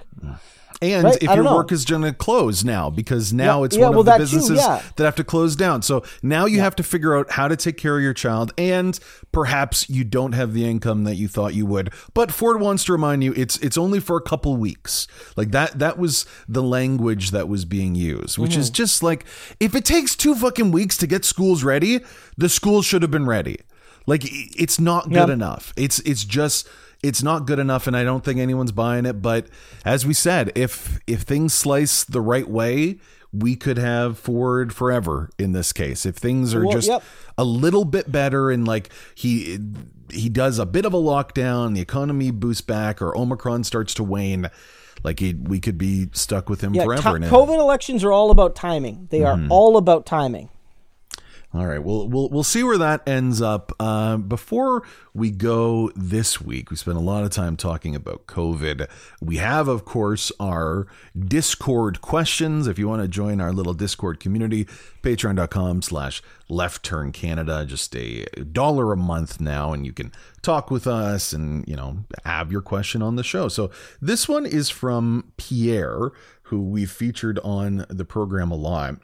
And 0.82 1.04
right? 1.04 1.18
if 1.18 1.24
your 1.24 1.44
know. 1.44 1.56
work 1.56 1.72
is 1.72 1.86
going 1.86 2.02
to 2.02 2.12
close 2.12 2.66
now, 2.66 2.90
because 2.90 3.32
now 3.32 3.60
yeah, 3.60 3.66
it's 3.66 3.76
yeah, 3.76 3.84
one 3.84 3.92
well, 3.92 4.00
of 4.00 4.06
the 4.08 4.18
businesses 4.18 4.50
too, 4.50 4.56
yeah. 4.56 4.82
that 4.96 5.04
have 5.04 5.16
to 5.18 5.24
close 5.24 5.56
down. 5.56 5.84
So 5.84 6.04
now 6.24 6.46
you 6.46 6.60
have 6.60 6.76
to 6.78 6.84
figure 6.84 7.16
out 7.16 7.32
how 7.32 7.48
to 7.48 7.56
take 7.56 7.78
care 7.78 7.98
of 7.98 8.04
your 8.04 8.16
child, 8.16 8.52
and 8.58 9.00
perhaps 9.32 9.90
you 9.90 10.04
don't 10.04 10.32
have 10.32 10.54
the 10.54 10.68
income 10.68 11.04
that 11.04 11.16
you 11.16 11.28
thought 11.28 11.54
you 11.54 11.68
would. 11.68 11.94
But 12.16 12.32
Ford 12.32 12.60
wants 12.60 12.84
to 12.86 12.94
remind 12.94 13.24
you 13.24 13.32
it's 13.34 13.58
it's 13.58 13.78
only 13.78 14.00
for 14.00 14.18
a 14.18 14.22
couple 14.22 14.58
weeks. 14.58 15.08
Like 15.36 15.52
that 15.52 15.78
that 15.78 16.00
was 16.00 16.26
the 16.48 16.64
language 16.64 17.30
that 17.30 17.48
was 17.48 17.64
being 17.64 17.94
used, 17.94 18.40
which 18.40 18.52
mm-hmm. 18.52 18.62
is 18.62 18.70
just 18.72 19.04
like 19.04 19.26
if 19.60 19.76
it 19.76 19.86
takes 19.86 20.16
two 20.16 20.34
fucking 20.34 20.72
weeks 20.72 20.98
to 20.98 21.06
get 21.06 21.26
schools 21.26 21.64
ready, 21.64 22.00
the 22.38 22.50
schools 22.50 22.88
should 22.88 23.04
have 23.04 23.12
been 23.12 23.28
ready. 23.28 23.60
Like 24.08 24.24
it's 24.26 24.80
not 24.80 25.10
good 25.10 25.30
enough. 25.30 25.74
It's 25.78 26.00
it's 26.00 26.26
just 26.26 26.68
it's 27.04 27.24
not 27.24 27.48
good 27.48 27.60
enough 27.60 27.88
and 27.88 27.98
I 27.98 28.04
don't 28.04 28.24
think 28.24 28.40
anyone's 28.40 28.72
buying 28.72 29.06
it, 29.06 29.22
but 29.22 29.48
as 29.84 30.06
we 30.06 30.14
said, 30.14 30.52
if 30.56 31.00
if 31.08 31.22
things 31.22 31.54
slice 31.54 32.04
the 32.04 32.22
right 32.22 32.48
way, 32.48 33.00
we 33.34 33.56
could 33.56 33.78
have 33.78 34.20
Ford 34.20 34.74
forever 34.74 35.30
in 35.38 35.54
this 35.54 35.74
case. 35.74 36.06
If 36.06 36.16
things 36.16 36.54
are 36.54 36.66
well, 36.66 36.74
just 36.74 36.88
yep. 36.88 37.04
a 37.38 37.44
little 37.44 37.86
bit 37.86 38.12
better 38.12 38.52
and 38.52 38.68
like 38.68 38.90
he 39.16 39.60
he 40.12 40.30
does 40.30 40.60
a 40.60 40.66
bit 40.66 40.86
of 40.86 40.94
a 40.94 40.98
lockdown, 40.98 41.74
the 41.74 41.82
economy 41.82 42.32
boosts 42.32 42.62
back 42.62 43.02
or 43.02 43.18
Omicron 43.18 43.64
starts 43.64 43.94
to 43.96 44.04
wane, 44.04 44.50
like 45.04 45.20
he, 45.20 45.34
we 45.34 45.60
could 45.60 45.78
be 45.78 46.10
stuck 46.14 46.50
with 46.50 46.62
him 46.62 46.74
yeah, 46.74 46.84
forever. 46.84 47.18
T- 47.18 47.26
COVID 47.26 47.60
elections 47.60 48.04
are 48.04 48.12
all 48.12 48.30
about 48.30 48.56
timing. 48.56 49.08
They 49.10 49.24
are 49.24 49.38
mm. 49.38 49.48
all 49.50 49.78
about 49.78 50.06
timing. 50.06 50.50
All 51.54 51.68
right, 51.68 51.84
we'll 51.84 52.08
we'll 52.08 52.30
we'll 52.30 52.44
see 52.44 52.64
where 52.64 52.78
that 52.78 53.06
ends 53.06 53.42
up. 53.42 53.74
Uh, 53.78 54.16
before 54.16 54.84
we 55.14 55.32
go 55.32 55.92
this 55.98 56.40
week, 56.40 56.72
we 56.72 56.78
spent 56.78 56.96
a 56.96 57.02
lot 57.02 57.26
of 57.26 57.32
time 57.32 57.58
talking 57.58 57.94
about 57.94 58.26
COVID. 58.26 58.88
We 59.20 59.36
have, 59.36 59.68
of 59.68 59.84
course, 59.84 60.32
our 60.40 60.88
Discord 61.20 62.00
questions. 62.00 62.68
If 62.68 62.80
you 62.80 62.88
want 62.88 63.02
to 63.02 63.08
join 63.10 63.42
our 63.42 63.52
little 63.52 63.74
Discord 63.74 64.22
community, 64.22 64.64
Patreon.com/slash 65.04 66.22
Left 66.48 66.84
Turn 66.84 67.12
Canada. 67.12 67.66
Just 67.66 67.94
a 67.98 68.24
dollar 68.54 68.94
a 68.94 68.98
month 68.98 69.42
now, 69.42 69.74
and 69.74 69.86
you 69.86 69.92
can 69.92 70.14
talk 70.42 70.72
with 70.72 70.88
us 70.88 71.34
and 71.34 71.68
you 71.68 71.76
know 71.76 72.06
have 72.24 72.50
your 72.50 72.62
question 72.62 73.02
on 73.02 73.18
the 73.18 73.26
show. 73.26 73.50
So 73.50 73.72
this 74.02 74.30
one 74.30 74.46
is 74.46 74.70
from 74.70 75.34
Pierre, 75.36 76.12
who 76.44 76.62
we've 76.62 76.90
featured 76.90 77.40
on 77.40 77.86
the 77.90 78.06
program 78.06 78.52
a 78.52 78.56
lot. 78.56 79.02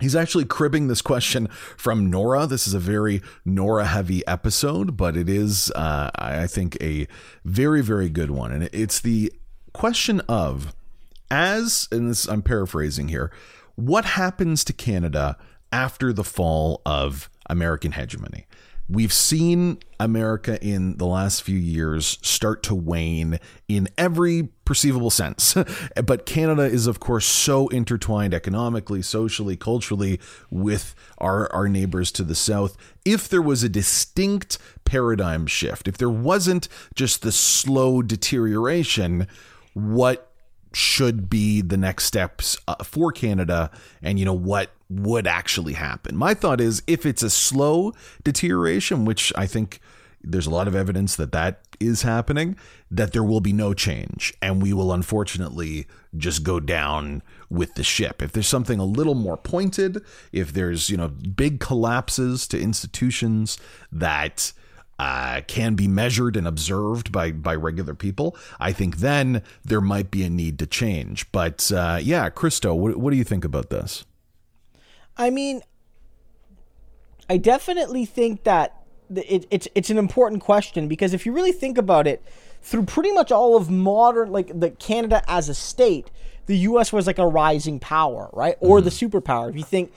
He's 0.00 0.14
actually 0.14 0.44
cribbing 0.44 0.86
this 0.86 1.02
question 1.02 1.48
from 1.76 2.08
Nora. 2.08 2.46
This 2.46 2.68
is 2.68 2.74
a 2.74 2.78
very 2.78 3.20
Nora 3.44 3.84
heavy 3.84 4.24
episode, 4.28 4.96
but 4.96 5.16
it 5.16 5.28
is, 5.28 5.72
uh, 5.72 6.10
I 6.14 6.46
think, 6.46 6.76
a 6.80 7.08
very, 7.44 7.82
very 7.82 8.08
good 8.08 8.30
one. 8.30 8.52
And 8.52 8.70
it's 8.72 9.00
the 9.00 9.32
question 9.72 10.20
of, 10.28 10.72
as, 11.30 11.88
and 11.90 12.10
this, 12.10 12.26
I'm 12.26 12.42
paraphrasing 12.42 13.08
here, 13.08 13.32
what 13.74 14.04
happens 14.04 14.62
to 14.64 14.72
Canada 14.72 15.36
after 15.72 16.12
the 16.12 16.24
fall 16.24 16.80
of 16.86 17.28
American 17.50 17.92
hegemony? 17.92 18.46
We've 18.88 19.12
seen 19.12 19.78
America 20.00 20.62
in 20.64 20.96
the 20.96 21.06
last 21.06 21.42
few 21.42 21.58
years 21.58 22.18
start 22.22 22.62
to 22.64 22.74
wane 22.74 23.38
in 23.68 23.88
every 23.98 24.48
perceivable 24.68 25.08
sense. 25.08 25.56
but 26.04 26.26
Canada 26.26 26.64
is, 26.64 26.86
of 26.86 27.00
course, 27.00 27.24
so 27.24 27.68
intertwined 27.68 28.34
economically, 28.34 29.00
socially, 29.00 29.56
culturally 29.56 30.20
with 30.50 30.94
our, 31.16 31.50
our 31.54 31.70
neighbors 31.70 32.12
to 32.12 32.22
the 32.22 32.34
south. 32.34 32.76
If 33.02 33.30
there 33.30 33.40
was 33.40 33.62
a 33.62 33.70
distinct 33.70 34.58
paradigm 34.84 35.46
shift, 35.46 35.88
if 35.88 35.96
there 35.96 36.10
wasn't 36.10 36.68
just 36.94 37.22
the 37.22 37.32
slow 37.32 38.02
deterioration, 38.02 39.26
what 39.72 40.30
should 40.74 41.30
be 41.30 41.62
the 41.62 41.78
next 41.78 42.04
steps 42.04 42.58
uh, 42.68 42.74
for 42.84 43.10
Canada 43.10 43.70
and 44.02 44.18
you 44.18 44.26
know 44.26 44.34
what 44.34 44.70
would 44.90 45.26
actually 45.26 45.72
happen. 45.72 46.14
My 46.14 46.34
thought 46.34 46.60
is 46.60 46.82
if 46.86 47.06
it's 47.06 47.22
a 47.22 47.30
slow 47.30 47.94
deterioration, 48.22 49.06
which 49.06 49.32
I 49.34 49.46
think 49.46 49.80
there's 50.22 50.46
a 50.46 50.50
lot 50.50 50.68
of 50.68 50.74
evidence 50.74 51.16
that 51.16 51.32
that 51.32 51.60
is 51.80 52.02
happening, 52.02 52.56
that 52.90 53.12
there 53.12 53.22
will 53.22 53.40
be 53.40 53.52
no 53.52 53.72
change 53.72 54.34
and 54.42 54.62
we 54.62 54.72
will 54.72 54.92
unfortunately 54.92 55.86
just 56.16 56.42
go 56.42 56.58
down 56.60 57.22
with 57.48 57.74
the 57.74 57.84
ship. 57.84 58.22
If 58.22 58.32
there's 58.32 58.48
something 58.48 58.80
a 58.80 58.84
little 58.84 59.14
more 59.14 59.36
pointed, 59.36 60.02
if 60.32 60.52
there's, 60.52 60.90
you 60.90 60.96
know, 60.96 61.08
big 61.08 61.60
collapses 61.60 62.46
to 62.48 62.60
institutions 62.60 63.58
that 63.92 64.52
uh, 64.98 65.42
can 65.46 65.74
be 65.74 65.86
measured 65.86 66.36
and 66.36 66.46
observed 66.46 67.12
by 67.12 67.30
by 67.30 67.54
regular 67.54 67.94
people, 67.94 68.36
I 68.58 68.72
think 68.72 68.96
then 68.96 69.42
there 69.64 69.80
might 69.80 70.10
be 70.10 70.24
a 70.24 70.30
need 70.30 70.58
to 70.58 70.66
change. 70.66 71.30
But 71.30 71.70
uh, 71.70 72.00
yeah, 72.02 72.28
Christo, 72.30 72.74
what, 72.74 72.96
what 72.96 73.12
do 73.12 73.16
you 73.16 73.24
think 73.24 73.44
about 73.44 73.70
this? 73.70 74.04
I 75.16 75.30
mean, 75.30 75.62
I 77.30 77.36
definitely 77.36 78.04
think 78.04 78.44
that 78.44 78.77
it, 79.14 79.46
it's 79.50 79.68
it's 79.74 79.90
an 79.90 79.98
important 79.98 80.42
question 80.42 80.88
because 80.88 81.14
if 81.14 81.26
you 81.26 81.32
really 81.32 81.52
think 81.52 81.78
about 81.78 82.06
it, 82.06 82.22
through 82.62 82.84
pretty 82.84 83.12
much 83.12 83.32
all 83.32 83.56
of 83.56 83.70
modern 83.70 84.30
like 84.30 84.58
the 84.58 84.70
Canada 84.70 85.22
as 85.28 85.48
a 85.48 85.54
state, 85.54 86.10
the 86.46 86.56
U.S. 86.58 86.92
was 86.92 87.06
like 87.06 87.18
a 87.18 87.26
rising 87.26 87.78
power, 87.78 88.30
right, 88.32 88.56
or 88.60 88.78
mm-hmm. 88.78 88.84
the 88.84 88.90
superpower. 88.90 89.50
If 89.50 89.56
you 89.56 89.64
think 89.64 89.92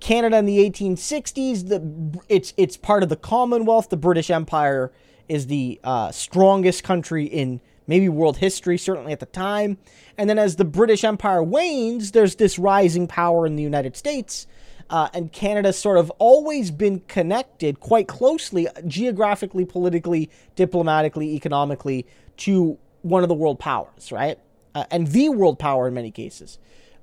Canada 0.00 0.36
in 0.36 0.46
the 0.46 0.58
1860s, 0.70 1.68
the 1.68 2.20
it's 2.28 2.52
it's 2.56 2.76
part 2.76 3.02
of 3.02 3.08
the 3.08 3.16
Commonwealth. 3.16 3.90
The 3.90 3.96
British 3.96 4.30
Empire 4.30 4.92
is 5.28 5.46
the 5.46 5.80
uh, 5.82 6.10
strongest 6.12 6.84
country 6.84 7.24
in 7.24 7.60
maybe 7.86 8.08
world 8.08 8.38
history, 8.38 8.78
certainly 8.78 9.12
at 9.12 9.20
the 9.20 9.26
time. 9.26 9.78
And 10.16 10.28
then 10.28 10.38
as 10.38 10.56
the 10.56 10.64
British 10.64 11.04
Empire 11.04 11.42
wanes, 11.42 12.12
there's 12.12 12.36
this 12.36 12.58
rising 12.58 13.06
power 13.06 13.46
in 13.46 13.56
the 13.56 13.62
United 13.62 13.96
States. 13.96 14.46
Uh, 14.90 15.08
and 15.14 15.32
Canada's 15.32 15.78
sort 15.78 15.96
of 15.98 16.10
always 16.18 16.70
been 16.70 17.00
connected 17.08 17.80
quite 17.80 18.06
closely, 18.06 18.68
geographically, 18.86 19.64
politically, 19.64 20.30
diplomatically, 20.56 21.34
economically, 21.34 22.06
to 22.36 22.78
one 23.02 23.22
of 23.22 23.28
the 23.28 23.34
world 23.34 23.58
powers, 23.58 24.12
right? 24.12 24.38
Uh, 24.74 24.84
and 24.90 25.08
the 25.08 25.28
world 25.28 25.58
power 25.58 25.88
in 25.88 25.94
many 25.94 26.10
cases. 26.10 26.58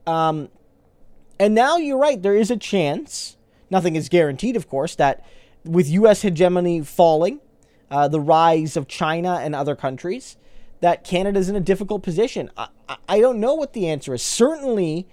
Um, 0.06 0.50
and 1.40 1.56
now 1.56 1.78
you're 1.78 1.98
right, 1.98 2.22
there 2.22 2.36
is 2.36 2.52
a 2.52 2.58
chance, 2.58 3.38
nothing 3.70 3.96
is 3.96 4.10
guaranteed, 4.10 4.56
of 4.56 4.68
course, 4.68 4.96
that 4.96 5.26
with 5.64 5.90
U.S. 5.90 6.22
hegemony 6.22 6.82
falling, 6.82 7.40
uh, 7.90 8.08
the 8.08 8.20
rise 8.20 8.78
of 8.78 8.88
China 8.88 9.40
and 9.42 9.56
other 9.56 9.76
countries, 9.76 10.38
that 10.82 11.04
Canada's 11.04 11.50
in 11.50 11.56
a 11.56 11.60
difficult 11.60 12.04
position. 12.04 12.50
I, 12.58 12.68
I 13.08 13.20
don't 13.20 13.40
know 13.40 13.54
what 13.54 13.74
the 13.74 13.88
answer 13.88 14.14
is. 14.14 14.22
Certainly, 14.22 15.08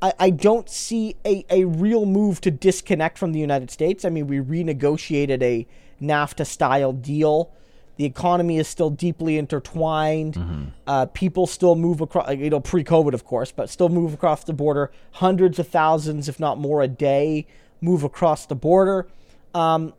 I, 0.00 0.12
I 0.18 0.30
don't 0.30 0.68
see 0.68 1.16
a, 1.24 1.44
a 1.50 1.64
real 1.64 2.06
move 2.06 2.40
to 2.42 2.50
disconnect 2.50 3.18
from 3.18 3.32
the 3.32 3.40
United 3.40 3.70
States. 3.70 4.04
I 4.04 4.10
mean, 4.10 4.26
we 4.26 4.38
renegotiated 4.38 5.42
a 5.42 5.66
NAFTA 6.00 6.46
style 6.46 6.92
deal 6.92 7.52
the 7.98 8.04
economy 8.04 8.58
is 8.58 8.68
still 8.68 8.90
deeply 8.90 9.38
intertwined. 9.38 10.34
Mm-hmm. 10.34 10.64
Uh, 10.86 11.06
people 11.06 11.48
still 11.48 11.74
move 11.74 12.00
across, 12.00 12.32
you 12.32 12.48
know, 12.48 12.60
pre-COVID, 12.60 13.12
of 13.12 13.24
course, 13.24 13.50
but 13.50 13.68
still 13.68 13.88
move 13.88 14.14
across 14.14 14.44
the 14.44 14.52
border. 14.52 14.92
Hundreds 15.14 15.58
of 15.58 15.66
thousands, 15.66 16.28
if 16.28 16.38
not 16.38 16.58
more, 16.58 16.80
a 16.80 16.86
day 16.86 17.44
move 17.80 18.04
across 18.04 18.46
the 18.46 18.54
border. 18.54 19.08
Um, 19.52 19.94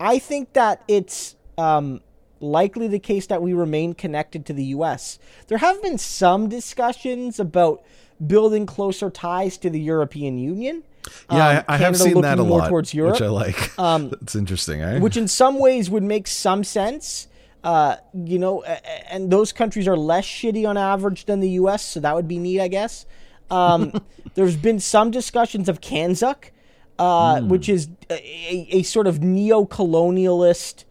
I 0.00 0.18
think 0.18 0.54
that 0.54 0.82
it's 0.88 1.36
um, 1.58 2.00
likely 2.40 2.88
the 2.88 2.98
case 2.98 3.26
that 3.26 3.42
we 3.42 3.52
remain 3.52 3.92
connected 3.92 4.46
to 4.46 4.54
the 4.54 4.64
U.S. 4.64 5.18
There 5.48 5.58
have 5.58 5.82
been 5.82 5.98
some 5.98 6.48
discussions 6.48 7.38
about 7.38 7.84
building 8.26 8.66
closer 8.66 9.10
ties 9.10 9.58
to 9.58 9.70
the 9.70 9.80
European 9.80 10.38
Union. 10.38 10.82
Yeah, 11.30 11.48
um, 11.48 11.64
I, 11.68 11.74
I 11.74 11.76
have 11.78 11.96
seen 11.96 12.20
that 12.20 12.38
a 12.38 12.42
lot, 12.42 12.68
towards 12.68 12.94
Europe, 12.94 13.14
which 13.14 13.22
I 13.22 13.28
like. 13.28 13.72
Um, 13.78 14.10
That's 14.10 14.36
interesting, 14.36 14.80
eh? 14.80 14.98
Which 15.00 15.16
in 15.16 15.26
some 15.26 15.58
ways 15.58 15.90
would 15.90 16.02
make 16.02 16.26
some 16.28 16.62
sense. 16.62 17.28
Uh, 17.64 17.96
you 18.12 18.38
know, 18.38 18.62
and 18.62 19.30
those 19.30 19.52
countries 19.52 19.86
are 19.86 19.96
less 19.96 20.24
shitty 20.24 20.68
on 20.68 20.76
average 20.76 21.26
than 21.26 21.40
the 21.40 21.50
U.S., 21.50 21.84
so 21.84 22.00
that 22.00 22.14
would 22.14 22.26
be 22.26 22.38
neat, 22.38 22.60
I 22.60 22.68
guess. 22.68 23.06
Um, 23.50 23.92
there's 24.34 24.56
been 24.56 24.80
some 24.80 25.10
discussions 25.10 25.68
of 25.68 25.80
CANZUK, 25.80 26.50
uh, 26.98 27.36
mm. 27.36 27.48
which 27.48 27.68
is 27.68 27.88
a, 28.10 28.68
a, 28.70 28.82
sort 28.82 29.06
of 29.06 29.22
neo-colonialist, 29.22 30.84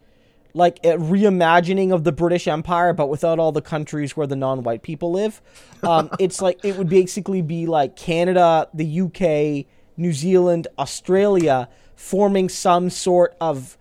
like 0.54 0.78
a 0.84 0.98
reimagining 0.98 1.92
of 1.92 2.04
the 2.04 2.12
British 2.12 2.46
Empire, 2.46 2.92
but 2.92 3.08
without 3.08 3.38
all 3.38 3.52
the 3.52 3.62
countries 3.62 4.16
where 4.16 4.26
the 4.26 4.36
non-white 4.36 4.82
people 4.82 5.10
live. 5.12 5.40
Um, 5.82 6.10
it's 6.18 6.42
like 6.42 6.64
it 6.64 6.76
would 6.76 6.88
basically 6.88 7.42
be 7.42 7.66
like 7.66 7.96
Canada, 7.96 8.68
the 8.74 9.00
UK, 9.00 9.66
New 9.96 10.12
Zealand, 10.12 10.68
Australia 10.78 11.68
forming 11.96 12.48
some 12.48 12.90
sort 12.90 13.36
of 13.40 13.78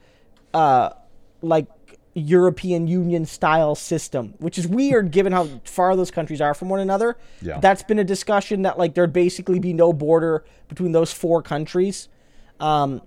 uh, 0.53 0.91
like 1.41 1.67
European 2.13 2.87
Union 2.87 3.25
style 3.25 3.75
system, 3.75 4.33
which 4.39 4.57
is 4.57 4.67
weird 4.67 5.11
given 5.11 5.31
how 5.31 5.47
far 5.63 5.95
those 5.95 6.11
countries 6.11 6.41
are 6.41 6.53
from 6.53 6.69
one 6.69 6.79
another. 6.79 7.17
Yeah. 7.41 7.59
That's 7.59 7.83
been 7.83 7.99
a 7.99 8.03
discussion 8.03 8.63
that 8.63 8.77
like 8.77 8.95
there'd 8.95 9.13
basically 9.13 9.59
be 9.59 9.73
no 9.73 9.93
border 9.93 10.43
between 10.67 10.91
those 10.91 11.13
four 11.13 11.41
countries. 11.41 12.09
Um, 12.59 13.01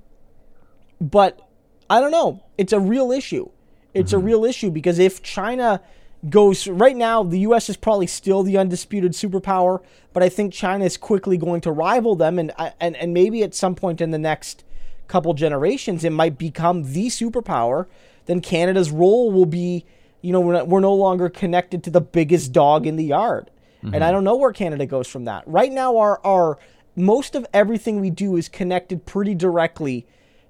but 1.01 1.49
I 1.89 2.01
don't 2.01 2.11
know. 2.11 2.43
It's 2.57 2.73
a 2.73 2.81
real 2.81 3.13
issue. 3.13 3.51
It's 3.95 4.13
mm-hmm. 4.13 4.21
a 4.21 4.25
real 4.25 4.45
issue 4.45 4.71
because 4.71 4.99
if 4.99 5.23
China 5.23 5.81
goes 6.29 6.67
right 6.67 6.97
now, 6.97 7.23
the 7.23 7.41
U.S. 7.41 7.69
is 7.69 7.77
probably 7.77 8.07
still 8.07 8.43
the 8.43 8.57
undisputed 8.57 9.13
superpower, 9.13 9.83
but 10.13 10.23
I 10.23 10.29
think 10.29 10.53
China 10.53 10.85
is 10.85 10.97
quickly 10.97 11.37
going 11.37 11.61
to 11.63 11.73
rival 11.73 12.17
them, 12.17 12.39
and 12.39 12.53
and 12.81 12.97
and 12.97 13.13
maybe 13.13 13.43
at 13.43 13.55
some 13.55 13.75
point 13.75 14.01
in 14.01 14.11
the 14.11 14.19
next 14.19 14.65
couple 15.07 15.35
generations, 15.35 16.05
it 16.05 16.11
might 16.11 16.39
become 16.39 16.93
the 16.93 17.09
superpower. 17.09 17.87
Then 18.27 18.41
Canada's 18.41 18.91
role 18.91 19.31
will 19.31 19.47
be, 19.47 19.85
you 20.23 20.33
know, 20.33 20.41
we're, 20.41 20.55
not, 20.55 20.69
we're 20.69 20.81
no 20.81 20.95
longer 20.95 21.29
connected 21.29 21.85
to 21.85 21.91
the 21.91 22.01
biggest 22.01 22.53
dog 22.53 22.87
in 22.87 22.97
the 22.97 23.05
yard, 23.05 23.51
mm-hmm. 23.83 23.95
and 23.95 24.03
I 24.03 24.11
don't 24.11 24.25
know 24.25 24.37
where 24.37 24.53
Canada 24.53 24.87
goes 24.87 25.07
from 25.07 25.25
that. 25.27 25.45
Right 25.47 25.73
now, 25.73 25.97
our 25.99 26.21
our 26.25 26.59
most 26.97 27.35
of 27.35 27.47
everything 27.53 28.01
we 28.01 28.11
do 28.11 28.37
is 28.37 28.49
connected 28.49 29.05
pretty 29.05 29.35
directly 29.35 30.07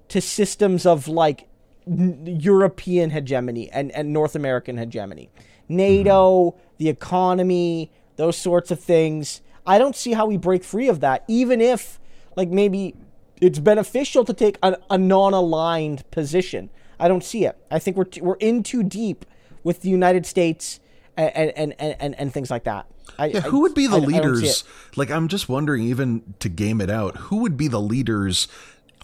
to 0.07 0.21
systems 0.21 0.85
of 0.85 1.07
like 1.07 1.47
European 1.87 3.11
hegemony 3.11 3.69
and, 3.71 3.91
and 3.91 4.11
North 4.11 4.35
American 4.35 4.77
hegemony. 4.77 5.29
NATO, 5.67 6.51
mm-hmm. 6.51 6.59
the 6.77 6.89
economy, 6.89 7.91
those 8.15 8.37
sorts 8.37 8.71
of 8.71 8.79
things. 8.79 9.41
I 9.65 9.77
don't 9.77 9.95
see 9.95 10.13
how 10.13 10.25
we 10.25 10.37
break 10.37 10.63
free 10.63 10.87
of 10.87 10.99
that, 10.99 11.23
even 11.27 11.61
if, 11.61 11.99
like, 12.35 12.49
maybe 12.49 12.95
it's 13.41 13.59
beneficial 13.59 14.23
to 14.25 14.33
take 14.33 14.57
a, 14.63 14.77
a 14.89 14.97
non 14.97 15.33
aligned 15.33 16.09
position. 16.11 16.69
I 16.99 17.07
don't 17.07 17.23
see 17.23 17.45
it. 17.45 17.57
I 17.69 17.79
think 17.79 17.97
we're, 17.97 18.05
t- 18.05 18.21
we're 18.21 18.35
in 18.35 18.63
too 18.63 18.83
deep 18.83 19.25
with 19.63 19.81
the 19.81 19.89
United 19.89 20.25
States 20.25 20.79
and, 21.17 21.51
and, 21.55 21.75
and, 21.79 21.95
and, 21.99 22.15
and 22.15 22.33
things 22.33 22.49
like 22.49 22.63
that. 22.65 22.87
I, 23.17 23.27
yeah, 23.27 23.41
who 23.41 23.61
would 23.61 23.73
be 23.73 23.87
the 23.87 23.97
I, 23.97 23.99
leaders? 23.99 24.63
I 24.63 24.93
like, 24.95 25.11
I'm 25.11 25.27
just 25.27 25.47
wondering, 25.49 25.83
even 25.83 26.35
to 26.39 26.49
game 26.49 26.81
it 26.81 26.89
out, 26.89 27.17
who 27.17 27.37
would 27.37 27.57
be 27.57 27.67
the 27.67 27.81
leaders 27.81 28.47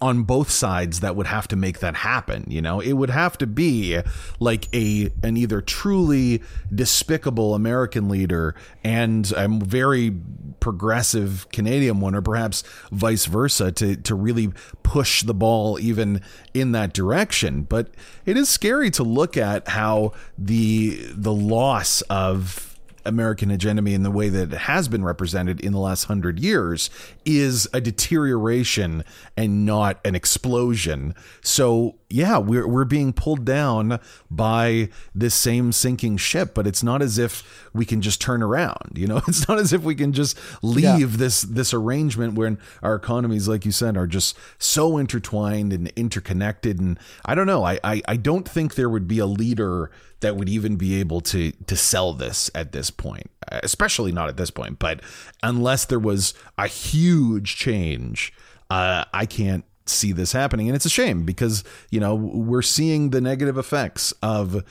on 0.02 0.24
both 0.24 0.50
sides 0.50 1.00
that 1.00 1.16
would 1.16 1.26
have 1.26 1.48
to 1.48 1.56
make 1.56 1.78
that 1.78 1.94
happen 1.96 2.44
you 2.48 2.60
know? 2.60 2.80
It 2.80 2.92
would 2.92 3.10
have 3.10 3.38
to 3.38 3.46
be 3.46 4.00
like 4.40 4.68
a 4.74 5.10
an 5.22 5.36
either 5.36 5.60
truly 5.60 6.42
despicable 6.74 7.54
american 7.54 8.08
leader 8.08 8.54
and 8.84 9.32
a 9.36 9.48
very 9.48 10.14
progressive 10.60 11.46
canadian 11.52 12.00
one 12.00 12.14
or 12.14 12.22
perhaps 12.22 12.62
vice 12.90 13.26
versa 13.26 13.72
to 13.72 13.96
to 13.96 14.14
really 14.14 14.52
push 14.82 15.22
the 15.22 15.34
ball 15.34 15.78
even 15.80 16.20
in 16.54 16.72
that 16.72 16.92
direction. 16.92 17.62
But 17.62 17.88
it 18.26 18.36
is 18.36 18.48
scary 18.48 18.90
to 18.92 19.02
look 19.02 19.36
at 19.36 19.68
how 19.68 20.12
the 20.38 21.00
the 21.12 21.32
loss 21.32 22.02
of 22.02 22.71
American 23.04 23.50
hegemony 23.50 23.94
in 23.94 24.02
the 24.02 24.10
way 24.10 24.28
that 24.28 24.52
it 24.52 24.58
has 24.58 24.88
been 24.88 25.04
represented 25.04 25.60
in 25.60 25.72
the 25.72 25.78
last 25.78 26.04
hundred 26.04 26.38
years 26.38 26.90
is 27.24 27.68
a 27.72 27.80
deterioration 27.80 29.04
and 29.36 29.64
not 29.66 30.00
an 30.04 30.14
explosion. 30.14 31.14
So 31.42 31.96
yeah, 32.12 32.38
we're 32.38 32.68
we're 32.68 32.84
being 32.84 33.12
pulled 33.12 33.44
down 33.44 33.98
by 34.30 34.90
this 35.14 35.34
same 35.34 35.72
sinking 35.72 36.18
ship, 36.18 36.52
but 36.54 36.66
it's 36.66 36.82
not 36.82 37.00
as 37.00 37.18
if 37.18 37.68
we 37.72 37.86
can 37.86 38.02
just 38.02 38.20
turn 38.20 38.42
around. 38.42 38.96
You 38.96 39.06
know, 39.06 39.16
it's 39.28 39.48
not 39.48 39.58
as 39.58 39.72
if 39.72 39.82
we 39.82 39.94
can 39.94 40.12
just 40.12 40.38
leave 40.62 40.84
yeah. 41.12 41.16
this 41.16 41.42
this 41.42 41.72
arrangement 41.72 42.34
when 42.34 42.58
our 42.82 42.94
economies, 42.94 43.48
like 43.48 43.64
you 43.64 43.72
said, 43.72 43.96
are 43.96 44.06
just 44.06 44.36
so 44.58 44.98
intertwined 44.98 45.72
and 45.72 45.88
interconnected. 45.96 46.80
And 46.80 46.98
I 47.24 47.34
don't 47.34 47.46
know. 47.46 47.64
I 47.64 47.80
I, 47.82 48.02
I 48.06 48.16
don't 48.16 48.48
think 48.48 48.74
there 48.74 48.90
would 48.90 49.08
be 49.08 49.18
a 49.18 49.26
leader 49.26 49.90
that 50.22 50.36
would 50.36 50.48
even 50.48 50.76
be 50.76 50.98
able 50.98 51.20
to 51.20 51.52
to 51.52 51.76
sell 51.76 52.14
this 52.14 52.50
at 52.54 52.72
this 52.72 52.90
point, 52.90 53.30
especially 53.50 54.12
not 54.12 54.28
at 54.28 54.36
this 54.36 54.50
point. 54.50 54.78
But 54.78 55.00
unless 55.42 55.84
there 55.84 55.98
was 55.98 56.34
a 56.56 56.66
huge 56.66 57.56
change, 57.56 58.32
uh, 58.70 59.04
I 59.12 59.26
can't 59.26 59.64
see 59.84 60.12
this 60.12 60.32
happening, 60.32 60.68
and 60.68 60.74
it's 60.74 60.86
a 60.86 60.90
shame 60.90 61.24
because 61.24 61.62
you 61.90 62.00
know 62.00 62.14
we're 62.14 62.62
seeing 62.62 63.10
the 63.10 63.20
negative 63.20 63.58
effects 63.58 64.12
of 64.22 64.64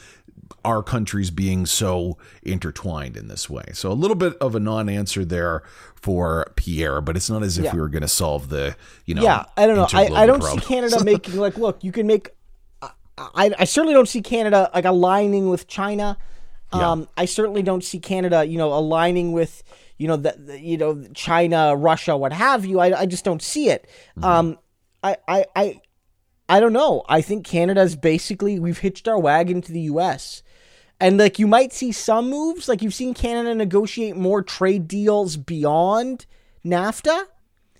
our 0.65 0.83
countries 0.83 1.31
being 1.31 1.65
so 1.65 2.17
intertwined 2.43 3.17
in 3.17 3.27
this 3.27 3.49
way. 3.49 3.63
So 3.73 3.91
a 3.91 3.93
little 3.93 4.15
bit 4.15 4.35
of 4.37 4.55
a 4.55 4.59
non-answer 4.59 5.25
there 5.25 5.63
for 5.95 6.51
Pierre, 6.55 7.01
but 7.01 7.15
it's 7.15 7.29
not 7.29 7.41
as 7.41 7.57
if 7.57 7.65
yeah. 7.65 7.73
we 7.73 7.79
were 7.79 7.87
going 7.87 8.01
to 8.01 8.07
solve 8.07 8.49
the, 8.49 8.75
you 9.05 9.15
know. 9.15 9.23
Yeah, 9.23 9.45
I 9.57 9.65
don't 9.65 9.75
know. 9.75 9.87
I, 9.93 10.07
I 10.07 10.25
don't 10.25 10.39
problem. 10.39 10.59
see 10.59 10.65
Canada 10.65 11.03
making 11.03 11.37
like, 11.37 11.57
look, 11.57 11.83
you 11.83 11.91
can 11.91 12.05
make 12.05 12.31
I, 13.17 13.51
I 13.59 13.63
certainly 13.65 13.93
don't 13.93 14.07
see 14.07 14.21
Canada 14.21 14.69
like 14.73 14.85
aligning 14.85 15.49
with 15.49 15.67
China. 15.67 16.17
Um, 16.71 17.01
yeah. 17.01 17.05
I 17.17 17.25
certainly 17.25 17.61
don't 17.61 17.83
see 17.83 17.99
Canada, 17.99 18.45
you 18.45 18.57
know, 18.57 18.73
aligning 18.73 19.31
with 19.33 19.63
you 19.97 20.07
know 20.07 20.21
you 20.57 20.77
know 20.77 21.03
China, 21.13 21.75
Russia, 21.75 22.17
what 22.17 22.33
have 22.33 22.65
you. 22.65 22.79
I, 22.79 23.01
I 23.01 23.05
just 23.05 23.25
don't 23.25 23.41
see 23.41 23.69
it. 23.69 23.87
Mm-hmm. 24.17 24.23
Um, 24.23 24.59
I, 25.03 25.17
I 25.27 25.45
I 25.55 25.81
I 26.49 26.59
don't 26.59 26.73
know. 26.73 27.03
I 27.07 27.21
think 27.21 27.45
Canada's 27.45 27.95
basically 27.95 28.59
we've 28.59 28.79
hitched 28.79 29.07
our 29.07 29.19
wagon 29.19 29.61
to 29.61 29.71
the 29.71 29.81
U.S. 29.81 30.43
And 30.99 31.17
like 31.17 31.39
you 31.39 31.47
might 31.47 31.73
see 31.73 31.91
some 31.91 32.29
moves, 32.29 32.67
like 32.67 32.81
you've 32.81 32.93
seen 32.93 33.13
Canada 33.13 33.55
negotiate 33.55 34.15
more 34.15 34.43
trade 34.43 34.87
deals 34.87 35.35
beyond 35.35 36.25
NAFTA. 36.65 37.23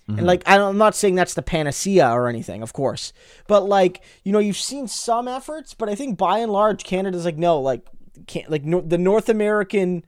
Mm-hmm. 0.08 0.18
And 0.18 0.26
like 0.26 0.42
I'm 0.46 0.78
not 0.78 0.96
saying 0.96 1.14
that's 1.14 1.34
the 1.34 1.42
panacea 1.42 2.08
or 2.08 2.28
anything, 2.28 2.62
of 2.62 2.72
course, 2.72 3.12
but 3.46 3.64
like 3.64 4.02
you 4.24 4.32
know 4.32 4.40
you've 4.40 4.56
seen 4.56 4.88
some 4.88 5.28
efforts, 5.28 5.74
but 5.74 5.88
I 5.88 5.94
think 5.94 6.18
by 6.18 6.38
and 6.38 6.50
large 6.50 6.82
Canada's 6.82 7.24
like 7.24 7.38
no, 7.38 7.60
like 7.60 7.86
can't 8.26 8.50
like 8.50 8.64
no, 8.64 8.80
the 8.80 8.98
North 8.98 9.28
American 9.28 10.04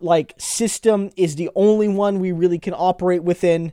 like 0.00 0.34
system 0.38 1.10
is 1.16 1.34
the 1.34 1.50
only 1.56 1.88
one 1.88 2.20
we 2.20 2.30
really 2.30 2.60
can 2.60 2.74
operate 2.74 3.24
within, 3.24 3.72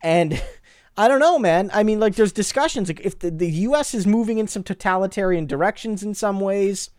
and 0.00 0.40
I 0.96 1.08
don't 1.08 1.20
know, 1.20 1.40
man. 1.40 1.70
I 1.74 1.82
mean, 1.82 1.98
like 1.98 2.14
there's 2.14 2.32
discussions 2.32 2.88
like 2.88 3.00
if 3.00 3.18
the, 3.18 3.32
the 3.32 3.50
U.S. 3.50 3.94
is 3.94 4.06
moving 4.06 4.38
in 4.38 4.46
some 4.46 4.62
totalitarian 4.62 5.46
directions 5.46 6.04
in 6.04 6.14
some 6.14 6.40
ways. 6.40 6.90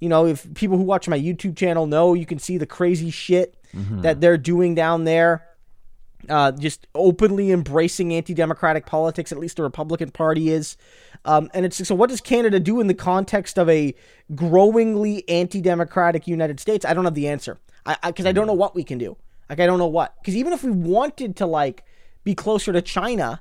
You 0.00 0.10
know, 0.10 0.26
if 0.26 0.52
people 0.52 0.76
who 0.76 0.82
watch 0.82 1.08
my 1.08 1.18
YouTube 1.18 1.56
channel 1.56 1.86
know, 1.86 2.12
you 2.12 2.26
can 2.26 2.38
see 2.38 2.58
the 2.58 2.66
crazy 2.66 3.10
shit 3.10 3.56
mm-hmm. 3.74 4.02
that 4.02 4.20
they're 4.20 4.36
doing 4.36 4.74
down 4.74 5.04
there 5.04 5.46
uh, 6.28 6.52
just 6.52 6.86
openly 6.94 7.50
embracing 7.50 8.12
anti-democratic 8.14 8.86
politics. 8.86 9.32
At 9.32 9.38
least 9.38 9.56
the 9.56 9.62
Republican 9.62 10.10
Party 10.10 10.50
is, 10.50 10.76
um, 11.24 11.50
and 11.54 11.64
it's 11.64 11.86
so. 11.86 11.94
What 11.94 12.10
does 12.10 12.20
Canada 12.20 12.60
do 12.60 12.80
in 12.80 12.86
the 12.86 12.94
context 12.94 13.58
of 13.58 13.68
a 13.68 13.94
growingly 14.34 15.28
anti-democratic 15.28 16.26
United 16.26 16.60
States? 16.60 16.84
I 16.84 16.94
don't 16.94 17.04
have 17.04 17.14
the 17.14 17.28
answer. 17.28 17.58
I 17.84 17.96
because 18.06 18.26
I, 18.26 18.30
I, 18.30 18.32
don't 18.32 18.46
know 18.46 18.52
what 18.52 18.74
we 18.74 18.84
can 18.84 18.98
do. 18.98 19.16
Like 19.48 19.60
I 19.60 19.66
don't 19.66 19.78
know 19.78 19.86
what 19.86 20.14
because 20.20 20.36
even 20.36 20.52
if 20.52 20.64
we 20.64 20.70
wanted 20.70 21.36
to 21.36 21.46
like 21.46 21.84
be 22.24 22.34
closer 22.34 22.72
to 22.72 22.82
China, 22.82 23.40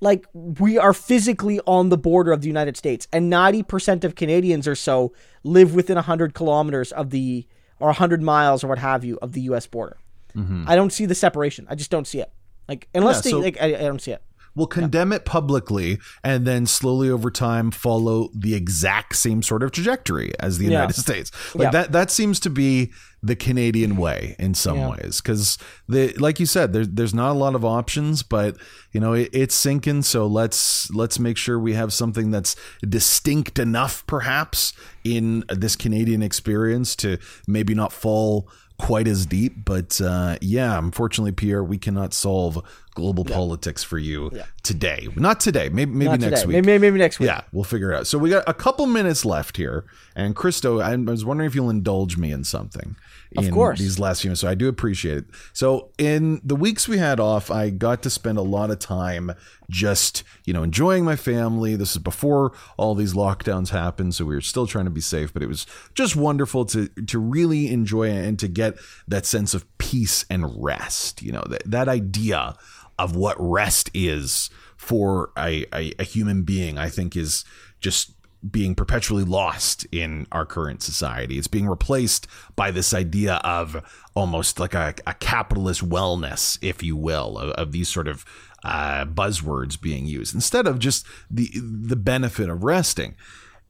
like 0.00 0.26
we 0.32 0.78
are 0.78 0.92
physically 0.92 1.60
on 1.66 1.90
the 1.90 1.98
border 1.98 2.32
of 2.32 2.40
the 2.40 2.48
United 2.48 2.76
States, 2.76 3.06
and 3.12 3.28
ninety 3.28 3.62
percent 3.62 4.04
of 4.04 4.14
Canadians 4.14 4.66
or 4.66 4.74
so 4.74 5.12
live 5.44 5.74
within 5.74 5.96
hundred 5.98 6.34
kilometers 6.34 6.92
of 6.92 7.10
the 7.10 7.46
or 7.78 7.92
hundred 7.92 8.22
miles 8.22 8.64
or 8.64 8.68
what 8.68 8.78
have 8.78 9.04
you 9.04 9.18
of 9.20 9.32
the 9.32 9.42
U.S. 9.42 9.66
border. 9.66 9.98
Mm-hmm. 10.36 10.64
I 10.66 10.76
don't 10.76 10.92
see 10.92 11.06
the 11.06 11.14
separation. 11.14 11.66
I 11.68 11.74
just 11.74 11.90
don't 11.90 12.06
see 12.06 12.20
it. 12.20 12.30
Like 12.68 12.88
unless 12.94 13.24
yeah, 13.24 13.30
so, 13.30 13.38
they, 13.38 13.44
like, 13.44 13.62
I, 13.62 13.66
I 13.66 13.82
don't 13.82 14.00
see 14.00 14.12
it 14.12 14.22
will 14.56 14.66
condemn 14.66 15.12
yeah. 15.12 15.16
it 15.16 15.24
publicly 15.24 15.98
and 16.24 16.46
then 16.46 16.66
slowly 16.66 17.10
over 17.10 17.30
time 17.30 17.70
follow 17.70 18.30
the 18.34 18.54
exact 18.54 19.14
same 19.14 19.42
sort 19.42 19.62
of 19.62 19.70
trajectory 19.70 20.32
as 20.40 20.58
the 20.58 20.64
United 20.64 20.96
yeah. 20.96 21.02
States. 21.02 21.30
Like 21.54 21.66
yeah. 21.66 21.70
that 21.70 21.92
that 21.92 22.10
seems 22.10 22.40
to 22.40 22.50
be 22.50 22.90
the 23.22 23.36
Canadian 23.36 23.96
way 23.96 24.36
in 24.38 24.54
some 24.54 24.88
ways 24.88 25.20
cuz 25.20 25.58
the 25.88 26.12
like 26.14 26.40
you 26.40 26.46
said 26.46 26.72
there's 26.72 26.88
there's 26.88 27.14
not 27.14 27.32
a 27.32 27.38
lot 27.38 27.54
of 27.54 27.64
options 27.64 28.22
but 28.22 28.56
you 28.92 29.00
know 29.00 29.14
it, 29.14 29.28
it's 29.32 29.54
sinking 29.54 30.02
so 30.02 30.26
let's 30.26 30.90
let's 30.92 31.18
make 31.18 31.36
sure 31.36 31.58
we 31.58 31.74
have 31.74 31.92
something 31.92 32.30
that's 32.30 32.56
distinct 32.88 33.58
enough 33.58 34.06
perhaps 34.06 34.72
in 35.04 35.44
this 35.48 35.76
Canadian 35.76 36.22
experience 36.22 36.94
to 36.96 37.18
maybe 37.46 37.74
not 37.74 37.92
fall 37.92 38.48
quite 38.78 39.08
as 39.08 39.26
deep. 39.26 39.64
But 39.64 40.00
uh, 40.00 40.36
yeah, 40.40 40.78
unfortunately, 40.78 41.32
Pierre, 41.32 41.64
we 41.64 41.78
cannot 41.78 42.12
solve 42.12 42.62
global 42.96 43.24
yeah. 43.28 43.36
politics 43.36 43.84
for 43.84 43.98
you 43.98 44.30
yeah. 44.32 44.46
today. 44.64 45.06
Not 45.14 45.38
today. 45.38 45.68
Maybe 45.68 45.92
maybe 45.92 46.10
Not 46.10 46.20
next 46.20 46.40
today. 46.40 46.54
week. 46.54 46.64
Maybe, 46.64 46.78
maybe 46.78 46.98
next 46.98 47.20
week. 47.20 47.28
Yeah, 47.28 47.42
we'll 47.52 47.62
figure 47.62 47.92
it 47.92 47.96
out. 47.96 48.06
So 48.08 48.18
we 48.18 48.30
got 48.30 48.42
a 48.48 48.54
couple 48.54 48.86
minutes 48.86 49.24
left 49.24 49.56
here, 49.56 49.84
and 50.16 50.34
Christo, 50.34 50.80
I 50.80 50.96
was 50.96 51.24
wondering 51.24 51.46
if 51.46 51.54
you'll 51.54 51.70
indulge 51.70 52.16
me 52.16 52.32
in 52.32 52.42
something. 52.42 52.96
In 53.32 53.44
of 53.44 53.52
course. 53.52 53.78
These 53.78 53.98
last 53.98 54.22
few 54.22 54.30
minutes, 54.30 54.40
so 54.40 54.48
I 54.48 54.54
do 54.54 54.68
appreciate 54.68 55.18
it. 55.18 55.24
So 55.52 55.90
in 55.98 56.40
the 56.42 56.56
weeks 56.56 56.88
we 56.88 56.98
had 56.98 57.20
off, 57.20 57.50
I 57.50 57.70
got 57.70 58.02
to 58.04 58.10
spend 58.10 58.38
a 58.38 58.42
lot 58.42 58.70
of 58.70 58.78
time 58.78 59.32
just 59.68 60.22
you 60.44 60.52
know 60.52 60.62
enjoying 60.62 61.04
my 61.04 61.16
family. 61.16 61.76
This 61.76 61.92
is 61.92 61.98
before 61.98 62.52
all 62.76 62.94
these 62.94 63.12
lockdowns 63.14 63.70
happened, 63.70 64.14
so 64.14 64.24
we 64.24 64.34
were 64.34 64.40
still 64.40 64.66
trying 64.66 64.86
to 64.86 64.90
be 64.90 65.00
safe. 65.00 65.32
But 65.32 65.42
it 65.42 65.48
was 65.48 65.66
just 65.94 66.16
wonderful 66.16 66.64
to 66.66 66.88
to 66.88 67.18
really 67.18 67.70
enjoy 67.70 68.08
it 68.08 68.26
and 68.26 68.38
to 68.38 68.48
get 68.48 68.78
that 69.06 69.26
sense 69.26 69.54
of 69.54 69.66
peace 69.78 70.24
and 70.30 70.64
rest. 70.64 71.22
You 71.22 71.32
know 71.32 71.44
that 71.48 71.70
that 71.70 71.88
idea 71.88 72.56
of 72.98 73.16
what 73.16 73.36
rest 73.38 73.90
is 73.94 74.50
for 74.76 75.30
a, 75.36 75.64
a, 75.72 75.92
a 75.98 76.04
human 76.04 76.42
being, 76.42 76.78
I 76.78 76.88
think 76.88 77.16
is 77.16 77.44
just 77.80 78.12
being 78.50 78.74
perpetually 78.74 79.24
lost 79.24 79.86
in 79.90 80.26
our 80.30 80.46
current 80.46 80.82
society. 80.82 81.38
It's 81.38 81.48
being 81.48 81.66
replaced 81.66 82.26
by 82.54 82.70
this 82.70 82.94
idea 82.94 83.36
of 83.36 83.82
almost 84.14 84.60
like 84.60 84.74
a, 84.74 84.94
a 85.06 85.14
capitalist 85.14 85.86
wellness, 85.88 86.58
if 86.62 86.82
you 86.82 86.96
will, 86.96 87.38
of, 87.38 87.50
of 87.50 87.72
these 87.72 87.88
sort 87.88 88.08
of 88.08 88.24
uh, 88.64 89.04
buzzwords 89.06 89.80
being 89.80 90.06
used 90.06 90.34
instead 90.34 90.66
of 90.66 90.78
just 90.78 91.06
the 91.30 91.50
the 91.54 91.96
benefit 91.96 92.48
of 92.48 92.64
resting. 92.64 93.14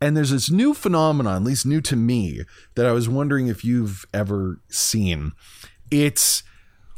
And 0.00 0.16
there's 0.16 0.30
this 0.30 0.50
new 0.50 0.74
phenomenon, 0.74 1.36
at 1.36 1.42
least 1.42 1.64
new 1.64 1.80
to 1.82 1.96
me, 1.96 2.42
that 2.74 2.86
I 2.86 2.92
was 2.92 3.08
wondering 3.08 3.48
if 3.48 3.64
you've 3.64 4.04
ever 4.12 4.60
seen. 4.68 5.32
It's 5.90 6.42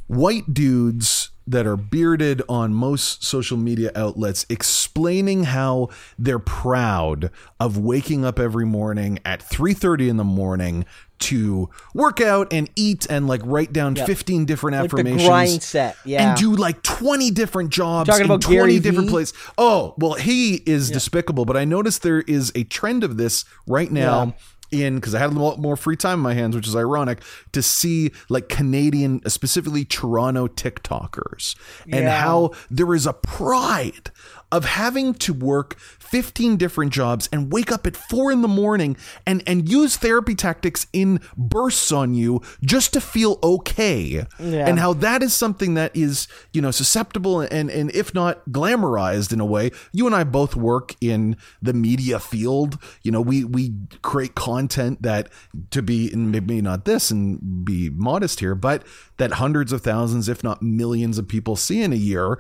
white 0.09 0.53
dudes 0.53 1.31
that 1.49 1.67
are 1.67 1.77
bearded 1.77 2.43
on 2.49 2.75
most 2.75 3.25
social 3.25 3.57
media 3.57 3.91
outlets 3.97 4.45
explaining 4.49 5.45
how 5.45 5.89
they're 6.19 6.39
proud 6.39 7.31
of 7.59 7.79
waking 7.79 8.25
up 8.25 8.39
every 8.39 8.67
morning 8.67 9.19
at 9.25 9.41
3:30 9.41 10.09
in 10.09 10.17
the 10.19 10.25
morning 10.25 10.85
to 11.19 11.69
work 11.95 12.21
out 12.21 12.53
and 12.53 12.71
eat 12.77 13.07
and 13.11 13.27
like 13.27 13.41
write 13.45 13.73
down 13.73 13.97
yep. 13.97 14.07
15 14.07 14.45
different 14.45 14.77
like 14.77 14.85
affirmations 14.85 15.27
grind 15.27 15.63
set 15.63 15.97
yeah 16.05 16.31
and 16.31 16.39
do 16.39 16.55
like 16.55 16.81
20 16.83 17.33
different 17.33 17.71
jobs 17.71 18.09
in 18.21 18.27
20 18.27 18.39
Gary 18.47 18.79
different 18.79 19.09
places 19.09 19.37
oh 19.57 19.95
well 19.99 20.15
he 20.15 20.63
is 20.67 20.91
yeah. 20.91 20.95
despicable 20.95 21.45
but 21.45 21.57
i 21.57 21.65
noticed 21.65 22.03
there 22.03 22.21
is 22.21 22.53
a 22.55 22.63
trend 22.65 23.03
of 23.03 23.17
this 23.17 23.45
right 23.67 23.91
now 23.91 24.27
yeah 24.27 24.33
in 24.71 24.97
because 24.97 25.15
I 25.15 25.19
had 25.19 25.31
a 25.31 25.39
lot 25.39 25.59
more 25.59 25.77
free 25.77 25.97
time 25.97 26.15
in 26.19 26.23
my 26.23 26.35
hands, 26.35 26.55
which 26.57 26.67
is 26.69 26.77
ironic, 26.77 27.23
to 27.53 27.63
see 27.63 28.13
like 28.29 28.49
Canadian, 28.49 29.21
specifically 29.29 29.85
Toronto 29.85 30.47
TikTokers, 30.49 31.55
and 31.85 32.05
Yeah. 32.05 32.21
how 32.21 32.53
there 32.71 32.95
is 32.95 33.07
a 33.07 33.13
pride 33.13 34.11
of 34.51 34.65
having 34.65 35.13
to 35.15 35.33
work 35.35 35.79
15 35.79 36.57
different 36.57 36.93
jobs 36.93 37.29
and 37.31 37.53
wake 37.53 37.71
up 37.71 37.87
at 37.87 37.95
four 37.97 38.33
in 38.33 38.41
the 38.43 38.49
morning 38.49 38.97
and 39.27 39.43
and 39.47 39.69
use 39.69 39.97
therapy 39.97 40.35
tactics 40.35 40.87
in 40.93 41.21
bursts 41.37 41.93
on 41.93 42.15
you 42.15 42.41
just 42.65 42.93
to 42.95 43.01
feel 43.01 43.39
okay 43.43 44.25
Yeah. 44.39 44.67
and 44.67 44.79
how 44.79 44.95
that 44.95 45.23
is 45.23 45.35
something 45.35 45.75
that 45.75 45.95
is 45.95 46.29
you 46.55 46.63
know 46.63 46.71
susceptible 46.71 47.41
and 47.43 47.71
and 47.71 47.91
if 47.95 48.15
not 48.15 48.43
glamorized 48.49 49.33
in 49.33 49.41
a 49.41 49.45
way 49.47 49.71
you 49.93 50.07
and 50.07 50.15
i 50.15 50.25
both 50.25 50.57
work 50.57 50.95
in 51.01 51.37
the 51.61 51.75
media 51.75 52.19
field 52.19 52.79
you 53.03 53.11
know 53.13 53.21
we 53.21 53.45
we 53.45 53.75
create 54.01 54.35
content 54.35 55.03
that 55.03 55.29
to 55.71 55.83
be 55.83 56.11
and 56.11 56.33
maybe 56.33 56.63
not 56.63 56.87
this 56.87 57.11
and 57.11 57.65
be 57.67 57.91
modest 57.91 58.41
here 58.41 58.55
but 58.55 58.83
that 59.19 59.33
hundreds 59.33 59.73
of 59.73 59.83
thousands 59.83 60.29
if 60.29 60.43
not 60.43 60.63
millions 60.63 61.19
of 61.19 61.29
people 61.29 61.55
see 61.55 61.83
in 61.83 61.93
a 61.93 61.97
year 61.97 62.39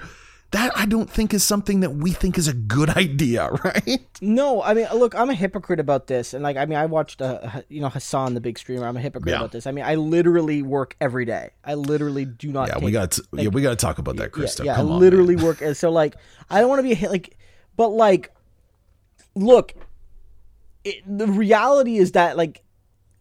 that 0.51 0.73
I 0.75 0.87
don't 0.87 1.11
think 1.11 1.35
is 1.35 1.45
something 1.45 1.81
that 1.81 1.91
we 1.97 2.11
think 2.11 2.39
is 2.39 2.49
a 2.49 2.55
good 2.55 2.89
idea, 2.97 3.49
right? 3.65 4.01
No, 4.23 4.63
I 4.63 4.73
mean, 4.75 4.87
look, 4.95 5.15
I'm 5.15 5.29
a 5.29 5.35
hypocrite 5.35 5.79
about 5.81 6.07
this, 6.07 6.33
and 6.33 6.43
like, 6.43 6.57
I 6.57 6.65
mean, 6.65 6.79
I 6.79 6.87
watched, 6.87 7.21
uh, 7.21 7.63
you 7.69 7.81
know, 7.81 7.89
Hasan, 7.91 8.35
the 8.35 8.41
big 8.41 8.59
streamer. 8.59 8.87
I'm 8.87 8.97
a 8.97 9.01
hypocrite 9.01 9.31
Yeah. 9.33 9.39
about 9.39 9.53
this. 9.53 9.67
I 9.67 9.73
mean, 9.73 9.85
I 9.85 9.97
literally 9.97 10.63
work 10.63 10.97
every 11.01 11.25
day. 11.27 11.51
I 11.65 11.75
literally 11.75 12.25
do 12.25 12.51
not. 12.51 12.69
Yeah, 12.69 12.75
take, 12.75 12.83
we 12.85 12.91
got 12.93 13.19
yeah, 13.33 13.49
we 13.49 13.61
got 13.63 13.71
to 13.71 13.77
talk 13.77 13.99
about 13.99 14.17
that, 14.17 14.33
Christo. 14.33 14.65
Yeah, 14.65 14.77
Come 14.77 14.91
I 14.91 14.95
on, 14.95 15.01
literally 15.01 15.37
man. 15.37 15.45
work. 15.45 15.61
And 15.61 15.77
so, 15.77 15.91
like, 15.91 16.17
I 16.49 16.61
don't 16.61 16.69
want 16.71 16.79
to 16.79 16.95
be 16.95 17.05
a 17.05 17.09
like, 17.11 17.37
but 17.77 17.89
like, 17.91 18.33
look, 19.35 19.75
it, 20.85 21.03
the 21.07 21.27
reality 21.27 21.99
is 21.99 22.13
that 22.13 22.37
like 22.37 22.63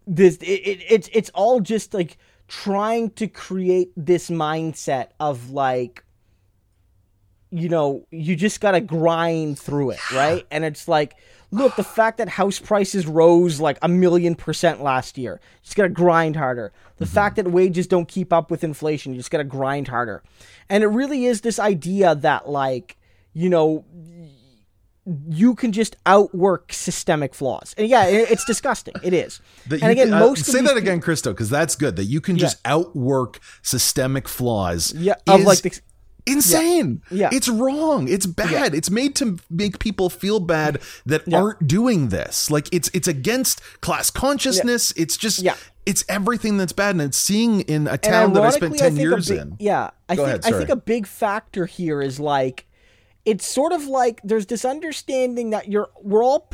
this, 0.06 0.38
it, 0.38 0.46
it, 0.46 0.84
it's 0.90 1.10
it's 1.12 1.30
all 1.32 1.60
just 1.60 1.94
like 1.94 2.18
trying 2.48 3.10
to 3.12 3.28
create 3.28 3.92
this 3.98 4.30
mindset 4.30 5.10
of 5.20 5.50
like 5.52 6.04
you 7.52 7.70
know, 7.70 8.06
you 8.12 8.36
just 8.36 8.60
got 8.62 8.72
to 8.72 8.82
grind 8.82 9.58
through 9.60 9.92
it, 9.92 10.00
right? 10.14 10.46
And 10.52 10.64
it's 10.66 10.88
like, 10.88 11.16
look, 11.52 11.76
the 11.76 11.84
fact 11.84 12.18
that 12.18 12.28
house 12.30 12.60
prices 12.60 13.08
rose 13.08 13.60
like 13.60 13.78
a 13.82 13.88
million 13.88 14.36
percent 14.36 14.82
last 14.82 15.18
year, 15.18 15.40
you 15.42 15.64
just 15.64 15.76
got 15.76 15.84
to 15.84 15.90
grind 15.90 16.36
harder. 16.36 16.74
The 16.98 17.06
fact 17.06 17.36
that 17.38 17.48
wages 17.52 17.88
don't 17.88 18.08
keep 18.08 18.34
up 18.34 18.52
with 18.52 18.64
inflation, 18.64 19.14
you 19.14 19.20
just 19.20 19.32
got 19.32 19.38
to 19.38 19.44
grind 19.44 19.88
harder. 19.88 20.24
And 20.70 20.84
it 20.84 20.88
really 20.88 21.26
is 21.26 21.42
this 21.42 21.60
idea 21.60 22.16
that, 22.16 22.50
like, 22.50 22.98
you 23.34 23.50
know, 23.50 23.86
you 25.30 25.56
can 25.56 25.72
just 25.72 25.96
outwork 26.06 26.74
systemic 26.74 27.34
flaws. 27.34 27.74
And 27.78 27.88
yeah, 27.88 28.08
it's 28.08 28.44
disgusting. 28.44 28.96
It 29.04 29.14
is. 29.14 29.40
And 29.72 29.84
again, 29.84 30.08
can- 30.10 30.14
uh, 30.16 30.20
most 30.20 30.46
say 30.46 30.62
that 30.62 30.76
again, 30.76 31.00
Christo, 31.00 31.32
because 31.32 31.50
that's 31.50 31.76
good. 31.76 31.96
That 31.96 32.06
you 32.06 32.20
can 32.20 32.38
just 32.38 32.58
outwork 32.66 33.40
systemic 33.62 34.28
flaws. 34.28 34.94
Yeah, 34.94 35.16
of 35.28 35.42
is 35.42 35.46
like 35.46 35.62
the- 35.62 35.80
insane. 36.28 37.02
Yeah. 37.10 37.30
it's 37.32 37.48
wrong. 37.50 38.08
It's 38.08 38.26
bad. 38.26 38.74
It's 38.76 38.90
made 38.90 39.16
to 39.18 39.38
make 39.50 39.80
people 39.80 40.10
feel 40.10 40.40
bad 40.40 40.80
that 41.06 41.32
aren't 41.34 41.68
doing 41.68 42.10
this. 42.10 42.52
Like 42.52 42.68
it's 42.74 42.90
it's 42.94 43.08
against 43.08 43.62
class 43.82 44.10
consciousness. 44.10 44.92
It's 44.98 45.18
just 45.18 45.40
Yeah. 45.42 45.56
it's 45.86 46.04
everything 46.10 46.58
that's 46.58 46.74
bad, 46.74 46.92
and 46.96 47.02
it's 47.02 47.18
seeing 47.18 47.62
in 47.62 47.88
a 47.88 47.98
town 47.98 48.34
that 48.34 48.44
I 48.44 48.50
spent 48.52 48.78
ten 48.78 48.90
think 48.96 49.00
a 49.00 49.02
years 49.02 49.30
big- 49.30 49.40
in. 49.40 49.56
Yeah, 49.60 49.92
I 50.10 50.16
Go 50.16 50.26
think 50.26 50.44
ahead, 50.44 50.54
I 50.54 50.58
think 50.58 50.70
a 50.70 50.76
big 50.76 51.08
factor 51.08 51.66
here 51.66 52.02
is 52.02 52.20
like 52.20 52.66
it's 53.26 53.46
sort 53.46 53.74
of 53.74 53.86
like 53.88 54.22
there's 54.24 54.46
this 54.46 54.64
understanding 54.64 55.50
that 55.52 55.70
you're 55.70 55.90
we're 56.02 56.24
all 56.24 56.50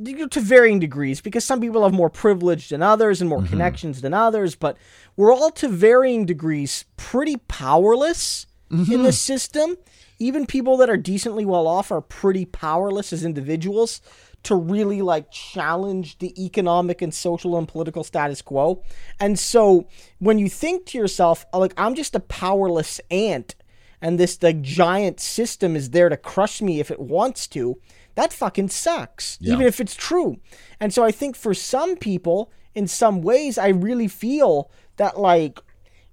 you're 0.00 0.28
to 0.28 0.40
varying 0.40 0.78
degrees 0.78 1.20
because 1.20 1.44
some 1.44 1.60
people 1.60 1.82
have 1.82 1.92
more 1.92 2.08
privilege 2.10 2.68
than 2.68 2.82
others 2.82 3.20
and 3.20 3.28
more 3.28 3.40
Mm-hmm. 3.40 3.48
connections 3.50 4.00
than 4.00 4.14
others, 4.14 4.54
but 4.54 4.76
we're 5.16 5.32
all 5.32 5.50
to 5.50 5.68
varying 5.68 6.24
degrees 6.24 6.84
pretty 6.96 7.36
powerless 7.48 8.46
in 8.70 8.78
Mm-hmm. 8.78 9.02
the 9.02 9.12
system. 9.12 9.76
Even 10.18 10.46
people 10.46 10.76
that 10.78 10.90
are 10.90 10.96
decently 10.96 11.44
well 11.44 11.66
off 11.66 11.92
are 11.92 12.00
pretty 12.00 12.44
powerless 12.44 13.12
as 13.12 13.24
individuals 13.24 14.00
to 14.42 14.54
really 14.54 15.00
like 15.02 15.30
challenge 15.30 16.18
the 16.18 16.44
economic 16.44 17.02
and 17.02 17.12
social 17.14 17.56
and 17.56 17.68
political 17.68 18.04
status 18.04 18.42
quo. 18.42 18.82
And 19.20 19.38
so 19.38 19.86
when 20.18 20.38
you 20.38 20.48
think 20.48 20.86
to 20.86 20.98
yourself, 20.98 21.46
like, 21.52 21.72
I'm 21.76 21.94
just 21.94 22.14
a 22.14 22.20
powerless 22.20 23.00
ant 23.10 23.54
and 24.00 24.18
this 24.18 24.42
like 24.42 24.62
giant 24.62 25.20
system 25.20 25.74
is 25.76 25.90
there 25.90 26.08
to 26.08 26.16
crush 26.16 26.60
me 26.62 26.80
if 26.80 26.90
it 26.90 27.00
wants 27.00 27.46
to, 27.48 27.80
that 28.14 28.32
fucking 28.32 28.68
sucks. 28.68 29.38
Even 29.54 29.66
if 29.66 29.80
it's 29.80 29.94
true. 29.94 30.38
And 30.80 30.92
so 30.92 31.04
I 31.04 31.10
think 31.10 31.36
for 31.36 31.54
some 31.54 31.96
people, 31.96 32.50
in 32.74 32.86
some 32.88 33.22
ways, 33.22 33.58
I 33.58 33.68
really 33.68 34.08
feel 34.08 34.70
that 34.96 35.18
like 35.18 35.60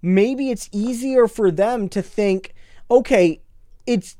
maybe 0.05 0.51
it's 0.51 0.69
easier 0.71 1.27
for 1.27 1.49
them 1.49 1.89
to 1.89 2.01
think, 2.01 2.53
okay, 2.91 3.41
it's 3.87 4.17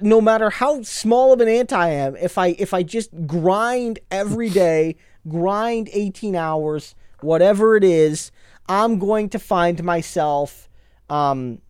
no 0.00 0.20
matter 0.20 0.50
how 0.50 0.82
small 0.82 1.32
of 1.32 1.40
an 1.40 1.48
ant 1.48 1.72
I 1.72 1.90
am, 1.90 2.16
if 2.16 2.36
I 2.36 2.48
if 2.58 2.74
I 2.74 2.82
just 2.82 3.10
grind 3.26 4.00
every 4.10 4.50
day, 4.66 4.96
grind 5.28 5.88
18 5.92 6.34
hours, 6.34 6.94
whatever 7.20 7.76
it 7.76 7.84
is, 7.84 8.32
I'm 8.68 8.98
going 8.98 9.28
to 9.30 9.38
find 9.38 9.82
myself 9.84 10.68
um 11.08 11.60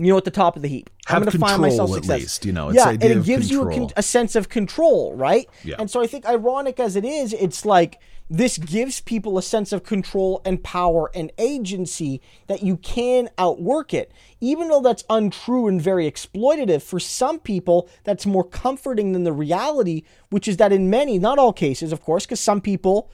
you 0.00 0.12
know, 0.12 0.16
at 0.16 0.24
the 0.24 0.30
top 0.30 0.54
of 0.54 0.62
the 0.62 0.68
heap. 0.68 0.90
Have 1.06 1.16
I'm 1.16 1.22
going 1.22 1.32
to 1.32 1.38
find 1.38 1.60
control, 1.60 1.88
myself 1.88 1.96
at 1.96 2.06
least, 2.06 2.44
you 2.44 2.52
know, 2.52 2.68
it's 2.68 2.76
yeah, 2.76 2.90
and 2.90 3.02
it 3.02 3.24
gives 3.24 3.50
you 3.50 3.68
a, 3.68 3.74
con- 3.74 3.90
a 3.96 4.02
sense 4.02 4.36
of 4.36 4.48
control, 4.48 5.12
right? 5.16 5.48
Yeah. 5.64 5.74
And 5.80 5.90
so 5.90 6.00
I 6.00 6.06
think, 6.06 6.24
ironic 6.24 6.78
as 6.78 6.94
it 6.94 7.04
is, 7.04 7.32
it's 7.32 7.64
like 7.64 7.98
this 8.30 8.58
gives 8.58 9.00
people 9.00 9.38
a 9.38 9.42
sense 9.42 9.72
of 9.72 9.84
control 9.84 10.42
and 10.44 10.62
power 10.62 11.10
and 11.14 11.32
agency 11.38 12.20
that 12.46 12.62
you 12.62 12.76
can 12.76 13.28
outwork 13.38 13.94
it. 13.94 14.12
Even 14.40 14.68
though 14.68 14.82
that's 14.82 15.04
untrue 15.08 15.66
and 15.66 15.80
very 15.80 16.10
exploitative, 16.10 16.82
for 16.82 17.00
some 17.00 17.38
people, 17.38 17.88
that's 18.04 18.26
more 18.26 18.44
comforting 18.44 19.12
than 19.12 19.24
the 19.24 19.32
reality, 19.32 20.02
which 20.30 20.46
is 20.46 20.58
that 20.58 20.72
in 20.72 20.90
many, 20.90 21.18
not 21.18 21.38
all 21.38 21.52
cases, 21.52 21.92
of 21.92 22.02
course, 22.02 22.26
because 22.26 22.40
some 22.40 22.60
people. 22.60 23.10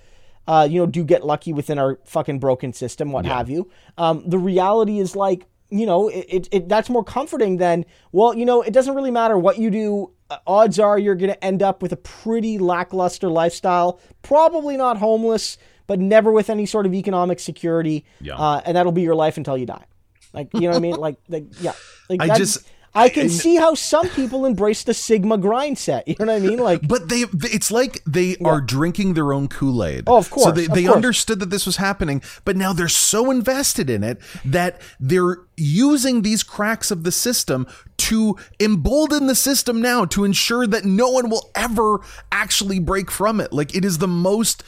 Uh, 0.46 0.68
you 0.70 0.78
know, 0.78 0.84
do 0.84 1.02
get 1.02 1.24
lucky 1.24 1.54
within 1.54 1.78
our 1.78 1.98
fucking 2.04 2.38
broken 2.38 2.70
system, 2.70 3.12
what 3.12 3.24
have 3.24 3.48
you. 3.48 3.70
Um, 3.96 4.22
the 4.28 4.36
reality 4.36 4.98
is 4.98 5.16
like, 5.16 5.46
you 5.70 5.86
know, 5.86 6.08
it, 6.08 6.26
it, 6.28 6.48
it 6.52 6.68
that's 6.68 6.90
more 6.90 7.02
comforting 7.02 7.56
than, 7.56 7.86
well, 8.12 8.34
you 8.34 8.44
know, 8.44 8.60
it 8.60 8.74
doesn't 8.74 8.94
really 8.94 9.10
matter 9.10 9.38
what 9.38 9.56
you 9.56 9.70
do. 9.70 10.12
Odds 10.46 10.78
are 10.78 10.98
you're 10.98 11.14
going 11.14 11.30
to 11.32 11.44
end 11.44 11.62
up 11.62 11.82
with 11.82 11.92
a 11.92 11.96
pretty 11.96 12.58
lackluster 12.58 13.28
lifestyle, 13.28 14.00
probably 14.22 14.76
not 14.76 14.98
homeless, 14.98 15.58
but 15.86 15.98
never 15.98 16.32
with 16.32 16.50
any 16.50 16.66
sort 16.66 16.86
of 16.86 16.94
economic 16.94 17.40
security. 17.40 18.04
Yeah. 18.20 18.36
Uh, 18.36 18.60
and 18.64 18.76
that'll 18.76 18.92
be 18.92 19.02
your 19.02 19.14
life 19.14 19.36
until 19.36 19.56
you 19.56 19.66
die. 19.66 19.84
Like, 20.32 20.48
you 20.54 20.62
know 20.62 20.68
what 20.68 20.76
I 20.76 20.80
mean? 20.80 20.96
Like, 20.96 21.16
like, 21.28 21.44
yeah. 21.60 21.72
Like 22.08 22.20
I 22.20 22.36
just- 22.36 22.66
I 22.94 23.08
can 23.08 23.28
see 23.28 23.56
how 23.56 23.74
some 23.74 24.08
people 24.10 24.46
embrace 24.46 24.84
the 24.84 24.94
Sigma 24.94 25.36
grind 25.38 25.78
set. 25.78 26.06
You 26.06 26.14
know 26.20 26.26
what 26.32 26.42
I 26.42 26.46
mean? 26.46 26.58
Like, 26.58 26.86
But 26.86 27.08
they, 27.08 27.24
it's 27.42 27.70
like 27.70 28.02
they 28.04 28.36
are 28.44 28.60
drinking 28.60 29.14
their 29.14 29.32
own 29.32 29.48
Kool 29.48 29.84
Aid. 29.84 30.04
Oh, 30.06 30.18
of 30.18 30.26
So 30.26 30.30
course, 30.30 30.54
they, 30.54 30.66
they 30.66 30.84
course. 30.84 30.96
understood 30.96 31.40
that 31.40 31.50
this 31.50 31.66
was 31.66 31.76
happening, 31.76 32.22
but 32.44 32.56
now 32.56 32.72
they're 32.72 32.88
so 32.88 33.30
invested 33.30 33.90
in 33.90 34.04
it 34.04 34.20
that 34.44 34.80
they're 35.00 35.38
using 35.56 36.22
these 36.22 36.42
cracks 36.42 36.90
of 36.90 37.02
the 37.04 37.12
system 37.12 37.66
to 37.96 38.36
embolden 38.60 39.26
the 39.26 39.34
system 39.34 39.80
now 39.80 40.04
to 40.04 40.24
ensure 40.24 40.66
that 40.66 40.84
no 40.84 41.08
one 41.08 41.28
will 41.30 41.50
ever 41.54 42.00
actually 42.30 42.78
break 42.78 43.10
from 43.10 43.40
it. 43.40 43.52
Like 43.52 43.74
it 43.74 43.84
is 43.84 43.98
the 43.98 44.08
most 44.08 44.62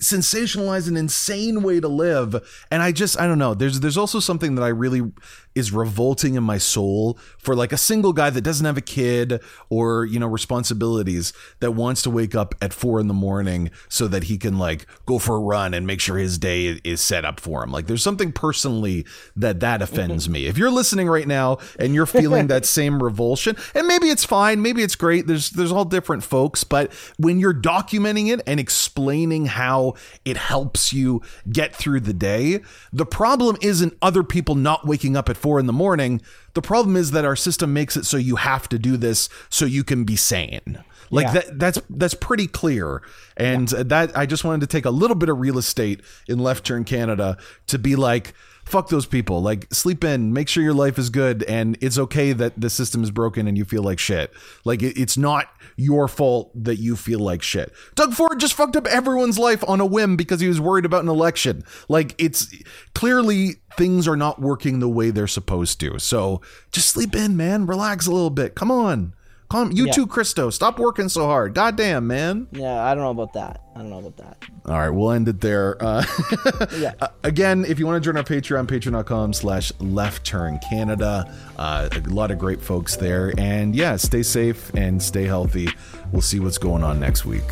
sensationalized 0.00 0.88
and 0.88 0.98
insane 0.98 1.62
way 1.62 1.78
to 1.78 1.86
live 1.86 2.64
and 2.72 2.82
i 2.82 2.90
just 2.90 3.20
i 3.20 3.26
don't 3.26 3.38
know 3.38 3.54
there's 3.54 3.78
there's 3.78 3.96
also 3.96 4.18
something 4.18 4.56
that 4.56 4.62
i 4.62 4.68
really 4.68 5.12
is 5.54 5.72
revolting 5.72 6.34
in 6.34 6.42
my 6.42 6.58
soul 6.58 7.18
for 7.38 7.54
like 7.54 7.72
a 7.72 7.76
single 7.76 8.12
guy 8.12 8.30
that 8.30 8.42
doesn't 8.42 8.66
have 8.66 8.76
a 8.76 8.82
kid 8.82 9.40
or 9.68 10.04
you 10.04 10.18
know 10.18 10.26
responsibilities 10.26 11.32
that 11.60 11.72
wants 11.72 12.02
to 12.02 12.10
wake 12.10 12.34
up 12.34 12.54
at 12.60 12.72
four 12.72 13.00
in 13.00 13.08
the 13.08 13.14
morning 13.14 13.70
so 13.88 14.08
that 14.08 14.24
he 14.24 14.38
can 14.38 14.58
like 14.58 14.86
go 15.06 15.18
for 15.18 15.36
a 15.36 15.40
run 15.40 15.74
and 15.74 15.86
make 15.86 16.00
sure 16.00 16.16
his 16.16 16.38
day 16.38 16.80
is 16.84 17.00
set 17.00 17.24
up 17.24 17.40
for 17.40 17.62
him. 17.62 17.70
Like 17.70 17.86
there's 17.86 18.02
something 18.02 18.32
personally 18.32 19.04
that 19.36 19.60
that 19.60 19.82
offends 19.82 20.28
me. 20.28 20.46
If 20.46 20.58
you're 20.58 20.70
listening 20.70 21.08
right 21.08 21.26
now 21.26 21.58
and 21.78 21.94
you're 21.94 22.06
feeling 22.06 22.46
that 22.48 22.64
same 22.72 23.02
revulsion 23.02 23.56
and 23.74 23.86
maybe 23.86 24.08
it's 24.08 24.24
fine 24.24 24.62
maybe 24.62 24.82
it's 24.82 24.94
great 24.94 25.26
there's 25.26 25.50
there's 25.50 25.72
all 25.72 25.84
different 25.84 26.24
folks 26.24 26.64
but 26.64 26.92
when 27.18 27.38
you're 27.38 27.54
documenting 27.54 28.32
it 28.32 28.40
and 28.46 28.58
explaining 28.58 29.46
how 29.46 29.94
it 30.24 30.36
helps 30.36 30.92
you 30.92 31.20
get 31.50 31.74
through 31.74 32.00
the 32.00 32.12
day 32.12 32.60
the 32.92 33.06
problem 33.06 33.56
isn't 33.60 33.96
other 34.00 34.22
people 34.22 34.54
not 34.54 34.86
waking 34.86 35.16
up 35.16 35.28
at 35.28 35.36
four 35.42 35.58
in 35.60 35.66
the 35.66 35.72
morning 35.72 36.20
the 36.54 36.62
problem 36.62 36.96
is 36.96 37.10
that 37.10 37.24
our 37.24 37.36
system 37.36 37.72
makes 37.72 37.96
it 37.96 38.04
so 38.06 38.16
you 38.16 38.36
have 38.36 38.68
to 38.68 38.78
do 38.78 38.96
this 38.96 39.28
so 39.50 39.64
you 39.64 39.84
can 39.84 40.04
be 40.04 40.16
sane 40.16 40.82
Like 41.10 41.26
Yeah. 41.26 41.32
that 41.32 41.58
that's 41.58 41.78
that's 41.90 42.14
pretty 42.14 42.46
clear. 42.46 43.02
And 43.36 43.68
that 43.68 44.16
I 44.16 44.24
just 44.24 44.44
wanted 44.44 44.60
to 44.62 44.66
take 44.66 44.86
a 44.86 44.90
little 44.90 45.16
bit 45.16 45.28
of 45.28 45.38
real 45.38 45.58
estate 45.58 46.00
in 46.26 46.38
left 46.38 46.64
turn 46.64 46.84
Canada 46.84 47.36
to 47.66 47.78
be 47.78 47.96
like 47.96 48.32
fuck 48.64 48.88
those 48.88 49.06
people. 49.06 49.42
Like 49.42 49.72
sleep 49.72 50.04
in, 50.04 50.32
make 50.32 50.48
sure 50.48 50.62
your 50.62 50.74
life 50.74 50.98
is 50.98 51.10
good 51.10 51.42
and 51.44 51.76
it's 51.80 51.98
okay 51.98 52.32
that 52.32 52.60
the 52.60 52.70
system 52.70 53.02
is 53.02 53.10
broken 53.10 53.46
and 53.46 53.56
you 53.56 53.64
feel 53.64 53.82
like 53.82 53.98
shit. 53.98 54.32
Like 54.64 54.82
it, 54.82 54.98
it's 54.98 55.16
not 55.16 55.48
your 55.76 56.08
fault 56.08 56.50
that 56.54 56.76
you 56.76 56.96
feel 56.96 57.18
like 57.18 57.42
shit. 57.42 57.72
Doug 57.94 58.14
Ford 58.14 58.40
just 58.40 58.54
fucked 58.54 58.76
up 58.76 58.86
everyone's 58.86 59.38
life 59.38 59.62
on 59.68 59.80
a 59.80 59.86
whim 59.86 60.16
because 60.16 60.40
he 60.40 60.48
was 60.48 60.60
worried 60.60 60.84
about 60.84 61.02
an 61.02 61.08
election. 61.08 61.64
Like 61.88 62.14
it's 62.18 62.54
clearly 62.94 63.56
things 63.76 64.06
are 64.06 64.16
not 64.16 64.40
working 64.40 64.78
the 64.78 64.88
way 64.88 65.10
they're 65.10 65.26
supposed 65.26 65.80
to. 65.80 65.98
So 65.98 66.40
just 66.70 66.88
sleep 66.88 67.14
in, 67.14 67.36
man. 67.36 67.66
Relax 67.66 68.06
a 68.06 68.12
little 68.12 68.30
bit. 68.30 68.54
Come 68.54 68.70
on. 68.70 69.14
Calm. 69.52 69.70
You 69.72 69.86
Yeah. 69.86 69.92
too, 69.92 70.06
Christo. 70.06 70.50
Stop 70.50 70.78
working 70.78 71.08
so 71.08 71.26
hard. 71.26 71.54
Goddamn, 71.54 72.06
man. 72.06 72.46
Yeah, 72.52 72.82
I 72.84 72.94
don't 72.94 73.04
know 73.04 73.10
about 73.10 73.34
that. 73.34 73.60
I 73.76 73.78
don't 73.80 73.90
know 73.90 73.98
about 73.98 74.16
that. 74.18 74.36
All 74.66 74.78
right, 74.78 74.90
we'll 74.90 75.10
end 75.12 75.28
it 75.28 75.40
there. 75.40 75.76
Uh, 75.82 76.04
Yeah. 76.78 76.92
uh, 77.00 77.08
again, 77.24 77.64
if 77.68 77.78
you 77.78 77.86
want 77.86 78.02
to 78.02 78.06
join 78.10 78.16
our 78.16 78.22
Patreon, 78.24 78.66
patreon.com 78.66 79.32
slash 79.32 79.72
left 79.80 80.24
turn 80.24 80.58
Canada. 80.70 81.32
Uh, 81.58 81.88
a 81.92 82.00
lot 82.08 82.30
of 82.30 82.38
great 82.38 82.60
folks 82.62 82.96
there. 82.96 83.32
And 83.38 83.74
yeah, 83.76 83.96
stay 83.96 84.22
safe 84.22 84.70
and 84.74 85.02
stay 85.02 85.24
healthy. 85.24 85.68
We'll 86.12 86.22
see 86.22 86.40
what's 86.40 86.58
going 86.58 86.82
on 86.82 86.98
next 87.00 87.24
week. 87.24 87.42